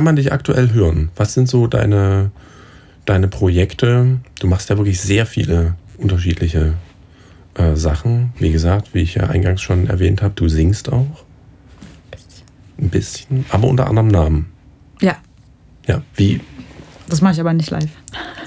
Kann 0.00 0.06
man 0.06 0.16
dich 0.16 0.32
aktuell 0.32 0.72
hören? 0.72 1.10
Was 1.14 1.34
sind 1.34 1.46
so 1.46 1.66
deine, 1.66 2.30
deine 3.04 3.28
Projekte? 3.28 4.18
Du 4.38 4.46
machst 4.46 4.70
ja 4.70 4.78
wirklich 4.78 4.98
sehr 4.98 5.26
viele 5.26 5.74
unterschiedliche 5.98 6.72
äh, 7.52 7.76
Sachen. 7.76 8.32
Wie 8.38 8.50
gesagt, 8.50 8.94
wie 8.94 9.00
ich 9.00 9.16
ja 9.16 9.24
eingangs 9.24 9.60
schon 9.60 9.88
erwähnt 9.88 10.22
habe, 10.22 10.32
du 10.34 10.48
singst 10.48 10.90
auch. 10.90 11.22
Ein 12.78 12.88
bisschen, 12.88 13.44
aber 13.50 13.68
unter 13.68 13.88
anderem 13.88 14.08
Namen. 14.08 14.46
Ja. 15.02 15.18
Ja, 15.86 16.00
wie? 16.14 16.40
Das 17.10 17.20
mache 17.20 17.34
ich 17.34 17.40
aber 17.40 17.52
nicht 17.52 17.68
live. 17.70 17.90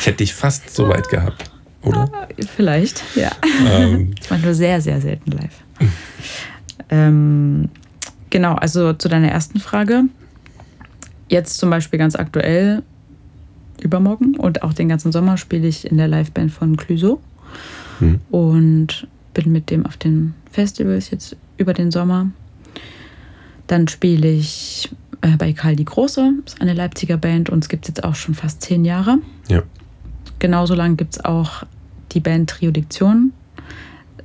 ich 0.00 0.06
hätte 0.06 0.16
dich 0.16 0.32
fast 0.32 0.74
so 0.74 0.88
weit 0.88 1.10
gehabt, 1.10 1.50
oder? 1.82 2.10
Vielleicht, 2.56 3.04
ja. 3.16 3.32
Ähm. 3.68 4.14
Ich 4.22 4.30
mache 4.30 4.40
nur 4.40 4.54
sehr, 4.54 4.80
sehr 4.80 5.02
selten 5.02 5.30
live. 5.30 5.62
ähm, 6.88 7.68
genau, 8.34 8.56
also 8.56 8.92
zu 8.92 9.08
deiner 9.08 9.30
ersten 9.30 9.60
Frage. 9.60 10.06
Jetzt 11.28 11.56
zum 11.56 11.70
Beispiel 11.70 12.00
ganz 12.00 12.16
aktuell, 12.16 12.82
übermorgen 13.80 14.36
und 14.36 14.64
auch 14.64 14.72
den 14.72 14.88
ganzen 14.88 15.12
Sommer 15.12 15.36
spiele 15.36 15.68
ich 15.68 15.88
in 15.88 15.98
der 15.98 16.08
Liveband 16.08 16.50
von 16.50 16.76
Clüso 16.76 17.20
hm. 18.00 18.20
und 18.30 19.06
bin 19.34 19.52
mit 19.52 19.70
dem 19.70 19.86
auf 19.86 19.96
den 19.96 20.34
Festivals 20.50 21.10
jetzt 21.10 21.36
über 21.58 21.74
den 21.74 21.92
Sommer. 21.92 22.30
Dann 23.68 23.86
spiele 23.86 24.28
ich 24.28 24.90
äh, 25.20 25.36
bei 25.36 25.52
Karl 25.52 25.76
die 25.76 25.84
Große, 25.84 26.32
ist 26.44 26.60
eine 26.60 26.74
Leipziger 26.74 27.16
Band 27.16 27.50
und 27.50 27.62
es 27.62 27.68
gibt 27.68 27.84
es 27.84 27.88
jetzt 27.88 28.04
auch 28.04 28.16
schon 28.16 28.34
fast 28.34 28.62
zehn 28.62 28.84
Jahre. 28.84 29.18
Ja. 29.48 29.62
Genauso 30.40 30.74
lang 30.74 30.96
gibt 30.96 31.14
es 31.14 31.24
auch 31.24 31.62
die 32.12 32.20
Band 32.20 32.50
Triodiktion, 32.50 33.32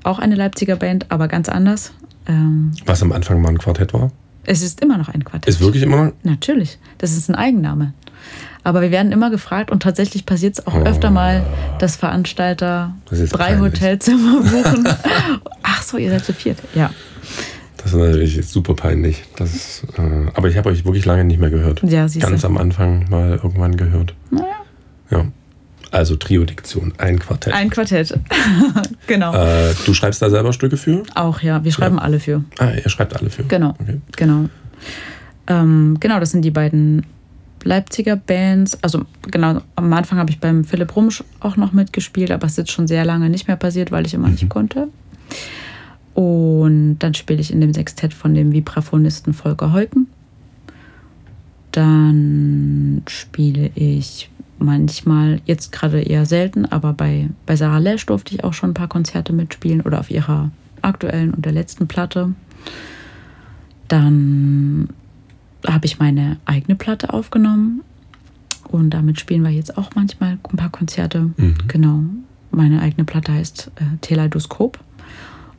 auch 0.04 0.17
eine 0.17 0.34
Leipziger 0.34 0.78
Band, 0.78 1.06
aber 1.10 1.28
ganz 1.28 1.48
anders. 1.48 1.93
Ähm, 2.30 2.72
Was 2.86 3.02
am 3.02 3.12
Anfang 3.12 3.42
mal 3.42 3.50
ein 3.50 3.58
Quartett 3.58 3.94
war? 3.94 4.12
Es 4.46 4.62
ist 4.62 4.82
immer 4.82 4.98
noch 4.98 5.10
ein 5.10 5.24
Quartett. 5.26 5.50
Ist 5.50 5.60
wirklich 5.60 5.84
immer 5.84 6.06
noch? 6.06 6.12
Natürlich. 6.24 6.80
Das 6.98 7.12
ist 7.18 7.30
ein 7.30 7.36
Eigenname. 7.36 7.94
Aber 8.63 8.82
wir 8.82 8.92
werden 8.92 9.12
immer 9.12 9.30
gefragt 9.30 9.72
und 9.72 9.82
tatsächlich 9.84 10.26
passiert 10.26 10.58
es 10.60 10.68
auch 10.68 10.76
Oh. 10.76 10.84
öfter 10.84 11.12
mal, 11.12 11.44
dass 11.80 11.96
Veranstalter 11.96 12.94
Das 13.10 13.20
drei 13.30 13.54
peinlich. 13.54 13.74
Hotelzimmer 13.74 14.42
buchen. 14.42 14.88
Ach 15.63 15.82
so, 15.84 15.98
ihr 15.98 16.10
seid 16.12 16.24
zu 16.26 16.34
viert. 16.34 16.58
Ja. 16.76 16.92
Das 17.78 17.94
ist 17.94 17.98
natürlich 17.98 18.46
super 18.48 18.74
peinlich. 18.76 19.24
Das 19.38 19.56
ist, 19.56 19.84
äh, 19.98 20.28
aber 20.34 20.50
ich 20.50 20.58
habe 20.58 20.70
euch 20.70 20.84
wirklich 20.86 21.06
lange 21.06 21.24
nicht 21.24 21.39
mehr 21.39 21.50
gehört. 21.50 21.82
Ja, 21.84 22.08
siehst 22.08 22.26
Ganz 22.26 22.44
am 22.44 22.58
Anfang 22.58 23.10
mal 23.10 23.30
irgendwann 23.42 23.78
gehört. 23.78 24.13
Naja. 24.32 24.46
Ja. 25.10 25.26
Also 25.91 26.15
Trio-Diktion, 26.15 26.93
ein 26.97 27.19
Quartett. 27.19 27.54
Ein 27.54 27.69
Quartett. 27.69 28.13
genau. 29.08 29.34
Äh, 29.34 29.73
du 29.86 29.93
schreibst 29.93 30.21
da 30.21 30.30
selber 30.30 30.54
Stücke 30.54 30.78
für? 30.78 31.04
Auch 31.15 31.41
ja, 31.41 31.63
wir 31.63 31.71
schreiben 31.71 31.97
alle 31.97 32.19
für. 32.19 32.43
Ah, 32.60 32.71
ihr 32.71 32.89
schreibt 32.89 33.15
alle 33.15 33.30
für. 33.30 33.43
Genau. 33.43 33.75
Okay. 33.80 33.99
Genau. 34.15 34.49
Ähm, 35.47 35.97
genau, 35.99 36.19
das 36.19 36.32
sind 36.32 36.43
die 36.43 36.52
beiden 36.52 37.06
Leipziger 37.63 38.15
Bands. 38.15 38.78
Also 38.84 39.06
genau, 39.30 39.62
am 39.75 39.93
Anfang 39.93 40.19
habe 40.19 40.30
ich 40.30 40.39
beim 40.39 40.63
Philipp 40.63 40.95
Rumsch 40.95 41.23
auch 41.39 41.58
noch 41.58 41.73
mitgespielt, 41.73 42.32
aber 42.32 42.45
es 42.45 42.54
ist 42.54 42.58
jetzt 42.58 42.71
schon 42.71 42.88
sehr 42.88 43.04
lange 43.04 43.30
nicht 43.30 43.47
mehr 43.47 43.58
passiert, 43.58 43.91
weil 43.91 44.06
ich 44.06 44.13
immer 44.13 44.30
nicht 44.30 44.47
konnte. 44.49 44.89
Und 46.13 46.99
dann 46.99 47.13
spiele 47.13 47.39
ich 47.41 47.52
in 47.52 47.62
dem 47.62 47.73
Sextett 47.73 48.13
von 48.13 48.34
dem 48.34 48.52
Vibraphonisten 48.52 49.34
Volker 49.34 49.73
Heuken. 49.73 50.08
Dann 51.71 53.04
spiele 53.08 53.71
ich 53.75 54.29
manchmal, 54.60 55.41
jetzt 55.45 55.72
gerade 55.72 56.02
eher 56.02 56.26
selten, 56.26 56.65
aber 56.65 56.93
bei, 56.93 57.30
bei 57.45 57.56
Sarah 57.56 57.78
Lesch 57.80 58.06
durfte 58.06 58.36
ich 58.36 58.43
auch 58.43 58.54
schon 58.54 58.72
ein 58.72 58.76
paar 58.76 58.88
Konzerte 58.88 59.34
mitspielen 59.34 59.82
oder 59.82 60.00
auf 60.00 60.12
ihrer 60.12 60.52
aktuellen 60.82 61.34
und 61.34 61.45
der 61.45 61.52
letzten 61.52 61.88
Platte. 61.88 62.34
Dann 63.88 64.89
habe 65.67 65.86
ich 65.86 66.00
meine 66.00 66.38
eigene 66.45 66.76
Platte 66.76 67.12
aufgenommen 67.13 67.82
und 68.67 68.91
damit 68.91 69.19
spielen 69.19 69.43
wir 69.43 69.50
jetzt 69.50 69.78
auch 69.78 69.89
manchmal 69.95 70.38
ein 70.50 70.58
paar 70.58 70.69
Konzerte. 70.69 71.30
Mhm. 71.38 71.56
Genau. 71.67 72.04
Meine 72.52 72.82
eigene 72.82 73.04
Platte 73.04 73.34
heißt 73.34 73.72
äh, 73.76 73.98
Teleidoskop. 74.02 74.80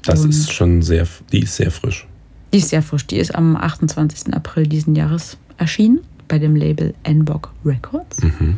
Das 0.04 0.22
Und- 0.24 0.30
ist 0.30 0.52
schon 0.52 0.82
sehr, 0.82 1.06
die 1.32 1.40
ist 1.40 1.56
sehr 1.56 1.70
frisch. 1.70 2.06
Die 2.52 2.58
ist 2.58 2.70
sehr 2.70 2.82
frisch. 2.82 3.06
Die 3.06 3.16
ist 3.18 3.34
am 3.34 3.54
28. 3.56 4.34
April 4.34 4.66
diesen 4.66 4.96
Jahres 4.96 5.36
erschienen 5.56 6.00
bei 6.26 6.38
dem 6.38 6.56
Label 6.56 6.94
Nbock 7.04 7.52
Records. 7.64 8.22
Mhm. 8.22 8.56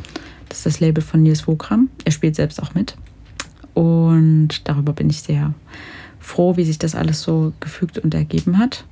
Das 0.52 0.58
ist 0.58 0.66
das 0.66 0.80
Label 0.80 1.02
von 1.02 1.22
Nils 1.22 1.46
Wogram. 1.46 1.88
Er 2.04 2.12
spielt 2.12 2.36
selbst 2.36 2.62
auch 2.62 2.74
mit. 2.74 2.94
Und 3.72 4.68
darüber 4.68 4.92
bin 4.92 5.08
ich 5.08 5.22
sehr 5.22 5.54
froh, 6.20 6.58
wie 6.58 6.64
sich 6.64 6.78
das 6.78 6.94
alles 6.94 7.22
so 7.22 7.54
gefügt 7.58 7.96
und 7.96 8.12
ergeben 8.12 8.58
hat. 8.58 8.84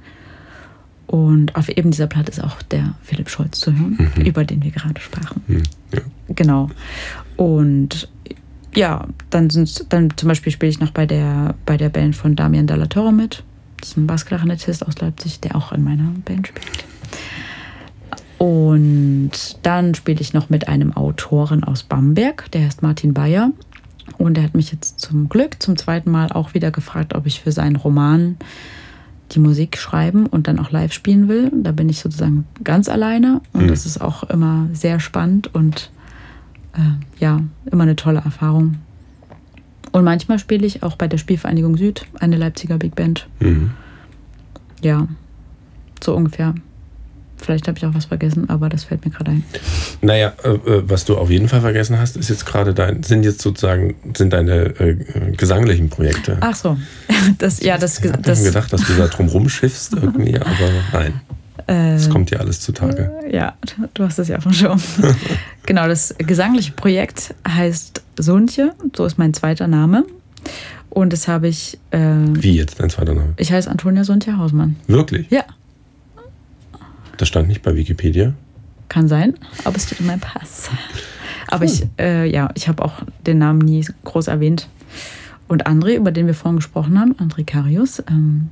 Und 1.07 1.57
auf 1.57 1.69
eben 1.69 1.91
dieser 1.91 2.07
Platte 2.07 2.33
ist 2.33 2.43
auch 2.43 2.63
der 2.63 2.95
Philipp 3.03 3.29
Scholz 3.29 3.61
zu 3.61 3.79
hören, 3.79 4.11
über 4.25 4.45
den 4.45 4.63
wir 4.63 4.71
gerade 4.71 4.99
sprachen. 5.03 5.43
Mhm. 5.49 5.63
Ja. 5.93 6.01
Genau. 6.35 6.71
Und 7.37 8.09
ja, 8.75 9.07
dann 9.29 9.51
sind 9.51 9.93
dann 9.93 10.17
zum 10.17 10.29
Beispiel 10.29 10.53
spiele 10.53 10.71
ich 10.71 10.81
noch 10.81 10.93
bei 10.93 11.05
der, 11.05 11.57
bei 11.67 11.77
der 11.77 11.91
Band 11.91 12.17
von 12.17 12.37
Damian 12.37 12.69
Dallatoro 12.69 13.13
mit. 13.13 13.45
Das 13.81 13.91
ist 13.91 13.97
ein 13.99 14.07
Bassklarinettist 14.07 14.87
aus 14.87 14.99
Leipzig, 14.99 15.41
der 15.41 15.57
auch 15.57 15.73
in 15.73 15.85
meiner 15.85 16.11
Band 16.25 16.49
spielt. 16.49 16.85
Und 18.41 19.33
dann 19.65 19.95
spiele 19.95 20.19
ich 20.23 20.33
noch 20.33 20.49
mit 20.49 20.67
einem 20.67 20.97
Autoren 20.97 21.63
aus 21.63 21.83
Bamberg, 21.83 22.51
der 22.53 22.65
heißt 22.65 22.81
Martin 22.81 23.13
Bayer. 23.13 23.51
Und 24.17 24.39
er 24.39 24.45
hat 24.45 24.55
mich 24.55 24.73
jetzt 24.73 24.99
zum 24.99 25.29
Glück 25.29 25.63
zum 25.63 25.77
zweiten 25.77 26.11
Mal 26.11 26.33
auch 26.33 26.55
wieder 26.55 26.71
gefragt, 26.71 27.15
ob 27.15 27.27
ich 27.27 27.43
für 27.43 27.53
seinen 27.53 27.77
Roman 27.77 28.37
die 29.33 29.41
Musik 29.41 29.77
schreiben 29.77 30.25
und 30.25 30.49
dann 30.49 30.59
auch 30.59 30.71
live 30.71 30.95
spielen 30.95 31.29
will. 31.29 31.53
Da 31.55 31.73
bin 31.73 31.91
ich 31.91 32.01
sozusagen 32.01 32.47
ganz 32.65 32.89
alleine 32.89 33.43
und 33.53 33.65
Mhm. 33.65 33.69
das 33.69 33.85
ist 33.85 34.01
auch 34.01 34.23
immer 34.31 34.69
sehr 34.73 35.01
spannend 35.01 35.55
und 35.55 35.91
äh, 36.73 37.23
ja, 37.23 37.41
immer 37.71 37.83
eine 37.83 37.97
tolle 37.97 38.21
Erfahrung. 38.25 38.77
Und 39.93 40.05
manchmal 40.05 40.39
spiele 40.39 40.67
ich 40.67 40.83
auch 40.83 40.97
bei 40.97 41.09
der 41.09 41.19
Spielvereinigung 41.19 41.77
Süd, 41.77 42.07
eine 42.21 42.39
Leipziger 42.39 42.79
Big 42.79 42.95
Band. 42.95 43.29
Mhm. 43.41 43.73
Ja, 44.81 45.09
so 46.03 46.17
ungefähr. 46.17 46.55
Vielleicht 47.41 47.69
habe 47.69 47.79
ich 47.79 47.85
auch 47.87 47.95
was 47.95 48.07
vergessen, 48.07 48.49
aber 48.49 48.69
das 48.69 48.85
fällt 48.85 49.05
mir 49.05 49.11
gerade 49.11 49.33
ein. 49.33 49.45
Naja, 50.03 50.33
äh, 50.45 50.49
äh, 50.49 50.83
was 50.87 51.05
du 51.05 51.17
auf 51.17 51.31
jeden 51.31 51.49
Fall 51.49 51.61
vergessen 51.61 51.99
hast, 51.99 52.17
ist 52.17 52.29
jetzt 52.29 52.47
gerade 52.47 52.75
dein, 52.75 53.03
sind 53.03 53.25
jetzt 53.25 53.41
sozusagen, 53.41 53.95
sind 54.15 54.33
deine 54.33 54.79
äh, 54.79 54.91
äh, 54.91 55.33
gesanglichen 55.37 55.89
Projekte. 55.89 56.37
Ach 56.41 56.55
so, 56.55 56.77
das, 57.39 57.61
ja, 57.63 57.79
das, 57.79 57.99
ich 57.99 58.11
habe 58.13 58.43
gedacht, 58.43 58.73
dass 58.73 58.83
du 58.87 58.95
da 58.95 59.07
drum 59.09 59.29
rumschiffst 59.29 59.95
irgendwie, 59.95 60.37
aber 60.41 60.71
nein, 60.93 61.21
äh, 61.67 61.95
es 61.95 62.11
kommt 62.11 62.31
dir 62.31 62.41
alles 62.41 62.61
zutage. 62.61 63.11
Ja, 63.31 63.55
du 63.95 64.05
hast 64.05 64.19
das 64.19 64.29
ja 64.29 64.39
dem 64.39 64.53
Schirm. 64.53 64.81
genau, 65.67 65.87
das 65.87 66.15
gesangliche 66.19 66.73
Projekt 66.73 67.35
heißt 67.47 68.03
Sontje, 68.19 68.75
so 68.97 69.07
ist 69.07 69.19
mein 69.19 69.35
zweiter 69.35 69.67
Name. 69.67 70.05
Und 70.89 71.13
das 71.13 71.29
habe 71.29 71.47
ich, 71.47 71.79
äh, 71.93 71.99
Wie 72.33 72.57
jetzt 72.57 72.81
dein 72.81 72.91
zweiter 72.91 73.15
Name? 73.15 73.35
ich 73.37 73.53
heiße 73.53 73.71
Antonia 73.71 74.03
Sontje 74.03 74.37
Hausmann. 74.37 74.75
Wirklich? 74.89 75.31
Ja, 75.31 75.45
Das 77.21 77.29
stand 77.29 77.49
nicht 77.49 77.61
bei 77.61 77.77
Wikipedia. 77.77 78.33
kann 78.89 79.07
sein, 79.07 79.35
aber 79.65 79.77
es 79.77 79.85
steht 79.85 80.01
in 80.01 80.07
meinem 80.07 80.21
Pass. 80.21 80.71
Aber 81.49 81.67
ich, 81.67 81.87
äh, 81.99 82.27
ja, 82.31 82.49
ich 82.55 82.67
habe 82.67 82.83
auch 82.83 83.03
den 83.27 83.37
Namen 83.37 83.59
nie 83.59 83.85
groß 84.05 84.29
erwähnt. 84.29 84.69
Und 85.47 85.67
André, 85.67 85.97
über 85.97 86.13
den 86.13 86.27
wir 86.27 86.33
vorhin 86.33 86.57
gesprochen 86.57 86.99
haben, 86.99 87.15
André 87.17 87.45
Karius, 87.45 88.03
ähm, 88.09 88.49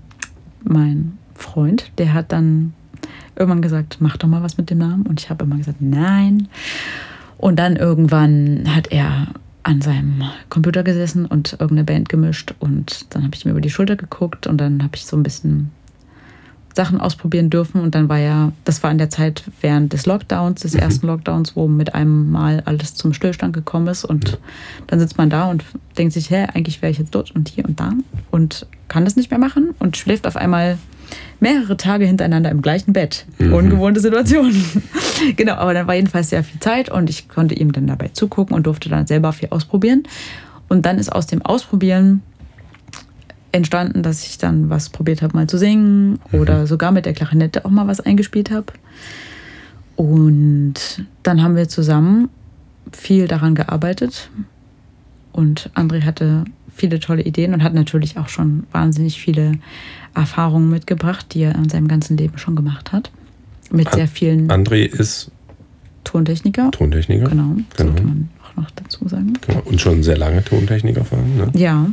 mein 0.64 1.16
Freund, 1.34 1.90
der 1.96 2.12
hat 2.12 2.30
dann 2.30 2.74
irgendwann 3.36 3.62
gesagt, 3.62 3.98
mach 4.00 4.18
doch 4.18 4.28
mal 4.28 4.42
was 4.42 4.58
mit 4.58 4.68
dem 4.68 4.78
Namen. 4.78 5.06
Und 5.06 5.18
ich 5.18 5.30
habe 5.30 5.46
immer 5.46 5.56
gesagt, 5.56 5.80
nein. 5.80 6.48
Und 7.38 7.58
dann 7.58 7.76
irgendwann 7.76 8.64
hat 8.74 8.92
er 8.92 9.28
an 9.62 9.80
seinem 9.80 10.24
Computer 10.50 10.82
gesessen 10.82 11.24
und 11.24 11.52
irgendeine 11.52 11.84
Band 11.84 12.10
gemischt. 12.10 12.54
Und 12.58 13.14
dann 13.14 13.24
habe 13.24 13.34
ich 13.34 13.46
mir 13.46 13.52
über 13.52 13.62
die 13.62 13.70
Schulter 13.70 13.96
geguckt 13.96 14.46
und 14.46 14.58
dann 14.58 14.82
habe 14.82 14.96
ich 14.96 15.06
so 15.06 15.16
ein 15.16 15.22
bisschen 15.22 15.70
Sachen 16.78 17.00
ausprobieren 17.00 17.50
dürfen. 17.50 17.80
Und 17.80 17.96
dann 17.96 18.08
war 18.08 18.18
ja, 18.18 18.52
das 18.64 18.84
war 18.84 18.92
in 18.92 18.98
der 18.98 19.10
Zeit 19.10 19.42
während 19.60 19.92
des 19.92 20.06
Lockdowns, 20.06 20.60
des 20.62 20.76
ersten 20.76 21.08
Lockdowns, 21.08 21.56
wo 21.56 21.66
mit 21.66 21.92
einem 21.92 22.30
Mal 22.30 22.62
alles 22.66 22.94
zum 22.94 23.12
Stillstand 23.12 23.52
gekommen 23.52 23.88
ist. 23.88 24.04
Und 24.04 24.38
dann 24.86 25.00
sitzt 25.00 25.18
man 25.18 25.28
da 25.28 25.50
und 25.50 25.64
denkt 25.98 26.12
sich, 26.12 26.30
hä, 26.30 26.46
eigentlich 26.54 26.80
wäre 26.80 26.92
ich 26.92 26.98
jetzt 26.98 27.14
dort 27.16 27.32
und 27.32 27.48
hier 27.48 27.64
und 27.64 27.80
da 27.80 27.92
und 28.30 28.66
kann 28.86 29.04
das 29.04 29.16
nicht 29.16 29.30
mehr 29.30 29.40
machen 29.40 29.74
und 29.80 29.96
schläft 29.96 30.24
auf 30.24 30.36
einmal 30.36 30.78
mehrere 31.40 31.76
Tage 31.76 32.04
hintereinander 32.04 32.50
im 32.50 32.62
gleichen 32.62 32.92
Bett. 32.92 33.26
Mhm. 33.38 33.54
Ungewohnte 33.54 33.98
Situation. 33.98 34.54
genau, 35.36 35.54
aber 35.54 35.74
dann 35.74 35.88
war 35.88 35.96
jedenfalls 35.96 36.30
sehr 36.30 36.44
viel 36.44 36.60
Zeit 36.60 36.90
und 36.90 37.10
ich 37.10 37.28
konnte 37.28 37.56
ihm 37.56 37.72
dann 37.72 37.88
dabei 37.88 38.08
zugucken 38.12 38.54
und 38.54 38.66
durfte 38.66 38.88
dann 38.88 39.08
selber 39.08 39.32
viel 39.32 39.48
ausprobieren. 39.50 40.04
Und 40.68 40.86
dann 40.86 40.98
ist 40.98 41.10
aus 41.10 41.26
dem 41.26 41.42
Ausprobieren 41.42 42.22
entstanden, 43.52 44.02
dass 44.02 44.24
ich 44.26 44.38
dann 44.38 44.68
was 44.70 44.90
probiert 44.90 45.22
habe, 45.22 45.36
mal 45.36 45.46
zu 45.46 45.56
singen 45.58 46.18
oder 46.32 46.66
sogar 46.66 46.92
mit 46.92 47.06
der 47.06 47.14
Klarinette 47.14 47.64
auch 47.64 47.70
mal 47.70 47.86
was 47.86 48.00
eingespielt 48.00 48.50
habe. 48.50 48.66
Und 49.96 50.74
dann 51.22 51.42
haben 51.42 51.56
wir 51.56 51.68
zusammen 51.68 52.28
viel 52.92 53.26
daran 53.26 53.54
gearbeitet. 53.54 54.30
Und 55.32 55.70
André 55.74 56.02
hatte 56.04 56.44
viele 56.74 57.00
tolle 57.00 57.22
Ideen 57.22 57.54
und 57.54 57.62
hat 57.62 57.74
natürlich 57.74 58.16
auch 58.18 58.28
schon 58.28 58.64
wahnsinnig 58.72 59.20
viele 59.20 59.52
Erfahrungen 60.14 60.70
mitgebracht, 60.70 61.26
die 61.34 61.40
er 61.42 61.54
in 61.54 61.68
seinem 61.68 61.88
ganzen 61.88 62.16
Leben 62.16 62.38
schon 62.38 62.54
gemacht 62.56 62.92
hat. 62.92 63.10
Mit 63.70 63.88
An- 63.88 63.94
sehr 63.94 64.08
vielen 64.08 64.48
André 64.50 64.84
ist 64.86 65.30
Tontechniker. 66.04 66.70
Tontechniker. 66.70 67.28
Genau, 67.28 67.56
Genau. 67.76 67.90
sollte 67.90 68.02
man 68.04 68.28
auch 68.44 68.56
noch 68.62 68.70
dazu 68.70 69.06
sagen. 69.08 69.34
Genau. 69.46 69.60
Und 69.64 69.80
schon 69.80 70.02
sehr 70.02 70.16
lange 70.16 70.42
Tontechniker 70.44 71.04
fahren. 71.04 71.36
Ne? 71.36 71.50
Ja. 71.54 71.86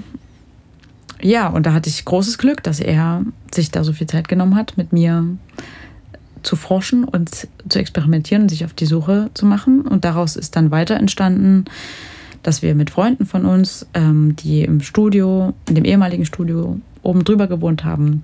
Ja, 1.22 1.48
und 1.48 1.66
da 1.66 1.74
hatte 1.74 1.90
ich 1.90 2.06
großes 2.06 2.38
Glück, 2.38 2.64
dass 2.64 2.80
er 2.80 3.24
sich 3.54 3.72
da 3.72 3.84
so 3.84 3.94
viel 3.94 4.08
Zeit 4.08 4.28
genommen 4.28 4.56
hat, 4.56 4.78
mit 4.78 4.94
mir 4.94 5.26
zu 6.44 6.56
forschen 6.56 7.04
und 7.04 7.48
zu 7.68 7.80
experimentieren 7.80 8.44
und 8.44 8.50
sich 8.50 8.66
auf 8.66 8.74
die 8.74 8.86
Suche 8.86 9.30
zu 9.34 9.46
machen. 9.46 9.82
Und 9.82 10.06
daraus 10.06 10.36
ist 10.36 10.56
dann 10.56 10.72
weiter 10.72 10.96
entstanden, 10.96 11.66
dass 12.44 12.62
wir 12.62 12.76
mit 12.76 12.92
Freunden 12.92 13.26
von 13.26 13.46
uns, 13.46 13.88
ähm, 13.94 14.36
die 14.36 14.62
im 14.62 14.82
Studio, 14.82 15.54
in 15.68 15.76
dem 15.76 15.86
ehemaligen 15.86 16.26
Studio 16.26 16.80
oben 17.02 17.24
drüber 17.24 17.48
gewohnt 17.48 17.84
haben, 17.84 18.24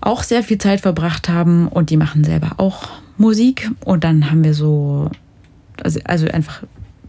auch 0.00 0.22
sehr 0.22 0.42
viel 0.42 0.58
Zeit 0.58 0.80
verbracht 0.80 1.28
haben 1.28 1.68
und 1.68 1.90
die 1.90 1.96
machen 1.96 2.24
selber 2.24 2.52
auch 2.58 2.88
Musik. 3.16 3.70
Und 3.84 4.04
dann 4.04 4.30
haben 4.30 4.42
wir 4.42 4.54
so, 4.54 5.10
also, 5.82 6.00
also 6.04 6.26
einfach 6.26 6.64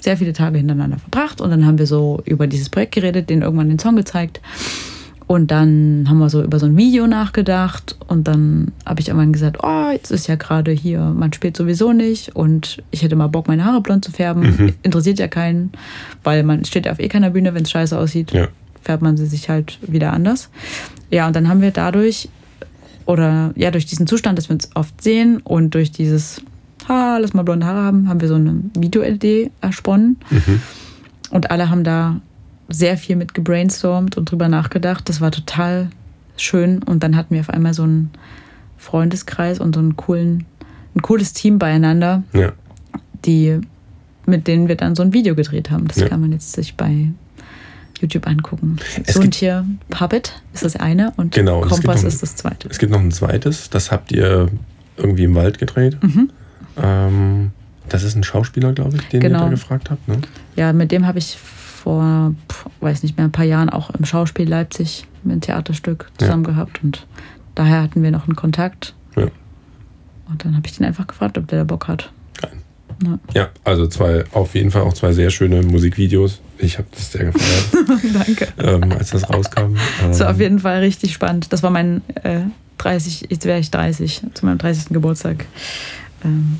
sehr 0.06 0.16
viele 0.18 0.32
Tage 0.34 0.58
hintereinander 0.58 0.98
verbracht 1.00 1.42
und 1.42 1.50
dann 1.50 1.66
haben 1.66 1.78
wir 1.78 1.88
so 1.88 2.22
über 2.26 2.48
dieses 2.48 2.70
Projekt 2.70 2.94
geredet, 2.96 3.30
denen 3.30 3.42
irgendwann 3.42 3.68
den 3.70 3.80
Song 3.80 3.96
gezeigt. 3.98 4.40
Und 5.28 5.50
dann 5.50 6.06
haben 6.08 6.20
wir 6.20 6.30
so 6.30 6.44
über 6.44 6.60
so 6.60 6.68
ein 6.68 6.78
Video 6.78 7.08
nachgedacht 7.08 7.98
und 8.08 8.28
dann 8.28 8.72
habe 8.86 9.02
ich 9.02 9.08
irgendwann 9.08 9.34
gesagt, 9.34 9.58
oh, 9.64 9.90
jetzt 9.92 10.12
ist 10.12 10.28
ja 10.28 10.36
gerade 10.36 10.72
hier, 10.72 11.00
man 11.00 11.34
spielt 11.34 11.58
sowieso 11.58 11.94
nicht 11.94 12.36
und 12.36 12.84
ich 12.92 13.02
hätte 13.02 13.16
mal 13.16 13.26
Bock, 13.26 13.48
meine 13.48 13.66
Haare 13.66 13.82
blond 13.82 14.06
zu 14.06 14.12
färben. 14.12 14.74
Interessiert 14.84 15.18
ja 15.18 15.28
keinen, 15.28 15.72
weil 16.24 16.44
man 16.44 16.64
steht 16.64 16.86
ja 16.86 16.92
auf 16.92 17.00
eh 17.00 17.08
keiner 17.08 17.32
Bühne, 17.32 17.56
wenn 17.56 17.64
es 17.64 17.72
scheiße 17.72 17.98
aussieht, 17.98 18.32
Ja. 18.34 18.48
färbt 18.84 19.02
man 19.02 19.18
sie 19.18 19.26
sich 19.26 19.50
halt 19.50 19.80
wieder 19.82 20.14
anders. 20.14 20.50
Ja, 21.10 21.26
und 21.26 21.36
dann 21.36 21.50
haben 21.50 21.62
wir 21.62 21.72
dadurch, 21.72 22.30
oder 23.08 23.52
ja, 23.56 23.72
durch 23.72 23.88
diesen 23.88 24.06
Zustand, 24.06 24.38
dass 24.38 24.48
wir 24.50 24.54
uns 24.54 24.70
oft 24.76 25.02
sehen 25.02 25.42
und 25.44 25.74
durch 25.74 25.92
dieses 25.92 26.44
ha, 26.88 27.18
lass 27.18 27.34
mal 27.34 27.44
blonde 27.44 27.66
Haare 27.66 27.82
haben, 27.84 28.08
haben 28.10 28.22
wir 28.22 28.28
so 28.28 28.36
eine 28.36 28.56
Video-LED 28.78 29.52
ersponnen. 29.62 30.18
Mhm. 30.30 30.62
Und 31.32 31.52
alle 31.52 31.70
haben 31.70 31.84
da 31.84 32.20
sehr 32.70 32.98
viel 32.98 33.16
mit 33.16 33.34
gebrainstormt 33.34 34.18
und 34.18 34.30
drüber 34.32 34.48
nachgedacht. 34.48 35.08
Das 35.10 35.22
war 35.22 35.32
total 35.32 35.90
schön. 36.38 36.82
Und 36.84 37.04
dann 37.04 37.16
hatten 37.16 37.34
wir 37.34 37.42
auf 37.42 37.50
einmal 37.50 37.74
so 37.74 37.84
einen 37.84 38.12
Freundeskreis 38.78 39.60
und 39.60 39.76
so 39.76 39.80
einen 39.82 39.96
coolen, 39.96 40.46
ein 40.96 41.02
cooles 41.02 41.34
Team 41.34 41.60
beieinander, 41.60 42.24
Ja. 42.34 42.52
die, 43.26 43.60
mit 44.26 44.48
denen 44.48 44.68
wir 44.68 44.76
dann 44.76 44.96
so 44.96 45.04
ein 45.04 45.14
Video 45.14 45.36
gedreht 45.36 45.72
haben. 45.72 45.88
Das 45.88 45.98
Ja. 45.98 46.08
kann 46.08 46.22
man 46.22 46.32
jetzt 46.32 46.54
sich 46.54 46.76
bei 46.76 47.10
YouTube 48.02 48.28
angucken. 48.28 48.78
Es 49.06 49.14
so 49.16 49.22
ein 49.22 49.32
Tier, 49.32 49.66
Puppet 49.90 50.34
ist 50.54 50.64
das 50.64 50.76
eine 50.76 51.14
und 51.18 51.34
Genau, 51.34 51.62
Kompass 51.62 52.02
noch- 52.04 52.08
ist 52.10 52.22
das 52.22 52.36
zweite. 52.36 52.68
Es 52.70 52.78
gibt 52.78 52.92
noch 52.92 53.00
ein 53.00 53.12
zweites, 53.12 53.70
das 53.70 53.92
habt 53.92 54.12
ihr 54.12 54.50
irgendwie 54.98 55.24
im 55.24 55.36
Wald 55.36 55.58
gedreht. 55.60 55.98
Mhm. 56.04 56.30
Ähm, 56.82 57.52
das 57.90 58.04
ist 58.04 58.16
ein 58.16 58.24
Schauspieler, 58.24 58.74
glaube 58.74 58.98
ich, 58.98 59.08
den 59.10 59.22
ihr 59.22 59.30
Genau. 59.30 59.44
da 59.46 59.50
gefragt 59.50 59.90
habt. 59.92 60.08
Ne? 60.08 60.18
Ja, 60.56 60.74
mit 60.74 60.92
dem 60.92 61.06
habe 61.06 61.20
ich 61.20 61.38
vor, 61.38 62.34
weiß 62.82 63.04
nicht 63.04 63.18
mehr, 63.18 63.26
ein 63.28 63.32
paar 63.32 63.46
Jahren 63.46 63.70
auch 63.70 63.92
im 63.92 64.06
Schauspiel 64.06 64.50
Leipzig 64.50 65.06
ein 65.24 65.42
Theaterstück 65.42 66.10
Ja. 66.14 66.26
zusammen 66.26 66.44
gehabt 66.44 66.84
und 66.84 67.06
daher 67.56 67.82
hatten 67.84 68.02
wir 68.04 68.12
noch 68.12 68.28
einen 68.28 68.36
Kontakt. 68.36 68.96
Ja. 69.16 69.28
Und 70.28 70.44
dann 70.44 70.56
habe 70.56 70.66
ich 70.68 70.76
den 70.76 70.86
einfach 70.86 71.06
gefragt, 71.08 71.38
ob 71.38 71.48
der 71.48 71.60
da 71.60 71.64
Bock 71.64 71.88
hat. 71.88 72.12
Ja. 73.04 73.20
Ja, 73.34 73.50
also 73.66 73.88
zwei, 73.88 74.24
auf 74.32 74.56
jeden 74.56 74.72
Fall 74.72 74.82
auch 74.84 74.94
zwei 74.94 75.12
sehr 75.12 75.30
schöne 75.30 75.62
Musikvideos. 75.62 76.40
Ich 76.58 76.78
habe 76.78 76.88
das 76.92 77.12
sehr 77.12 77.26
gefeiert, 77.26 77.88
Danke. 78.14 78.48
ähm, 78.58 78.92
als 78.94 79.10
das 79.12 79.30
rauskam. 79.30 79.76
Das 80.02 80.20
war 80.22 80.30
auf 80.30 80.36
Ähm, 80.38 80.42
jeden 80.42 80.60
Fall 80.60 80.80
richtig 80.80 81.14
spannend. 81.14 81.52
Das 81.52 81.62
war 81.62 81.70
mein 81.72 82.02
äh, 82.24 82.40
30, 82.78 83.28
jetzt 83.30 83.46
wäre 83.46 83.60
ich 83.60 83.70
30, 83.70 84.22
zu 84.34 84.46
meinem 84.46 84.58
30. 84.58 84.88
Geburtstag. 84.90 85.46
Ähm, 86.26 86.60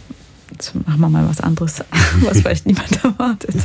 jetzt 0.52 0.76
machen 0.76 1.00
wir 1.00 1.10
mal 1.10 1.28
was 1.28 1.42
anderes, 1.42 1.84
was 2.22 2.40
vielleicht 2.40 2.66
niemand 2.66 2.92
erwartet. 3.04 3.56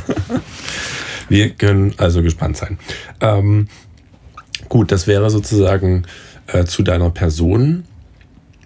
Wir 1.29 1.51
können 1.51 1.93
also 1.97 2.21
gespannt 2.21 2.57
sein. 2.57 2.77
Ähm, 3.21 3.67
gut, 4.67 4.91
das 4.91 5.07
wäre 5.07 5.29
sozusagen 5.29 6.03
äh, 6.47 6.65
zu 6.65 6.83
deiner 6.83 7.09
Person. 7.09 7.85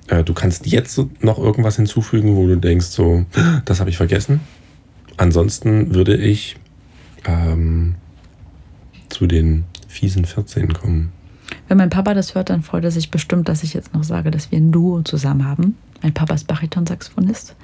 Äh, 0.08 0.24
du 0.24 0.34
kannst 0.34 0.65
jetzt 0.65 1.00
noch 1.21 1.38
irgendwas 1.38 1.76
hinzufügen, 1.76 2.36
wo 2.36 2.48
du 2.48 2.58
denkst, 2.58 2.88
so, 2.88 3.26
das 3.65 3.80
habe 3.80 3.89
ich 3.89 3.98
vergessen. 3.98 4.39
Ansonsten 5.17 5.93
würde 5.93 6.15
ich 6.15 6.58
ähm, 7.26 7.95
zu 9.10 9.28
den 9.28 9.65
fiesen 9.88 10.26
14 10.26 10.74
kommen. 10.74 11.12
Wenn 11.67 11.77
mein 11.77 11.89
Papa 11.89 12.13
das 12.13 12.35
hört, 12.35 12.49
dann 12.49 12.61
freut 12.61 12.83
er 12.83 12.91
sich 12.91 13.11
bestimmt, 13.11 13.49
dass 13.49 13.63
ich 13.63 13.73
jetzt 13.73 13.93
noch 13.93 14.03
sage, 14.03 14.31
dass 14.31 14.51
wir 14.51 14.57
ein 14.57 14.71
Duo 14.71 15.01
zusammen 15.01 15.45
haben. 15.45 15.75
Mein 16.03 16.13
Papa 16.13 16.33
ist 16.35 16.47
Bariton-Saxophonist, 16.47 17.55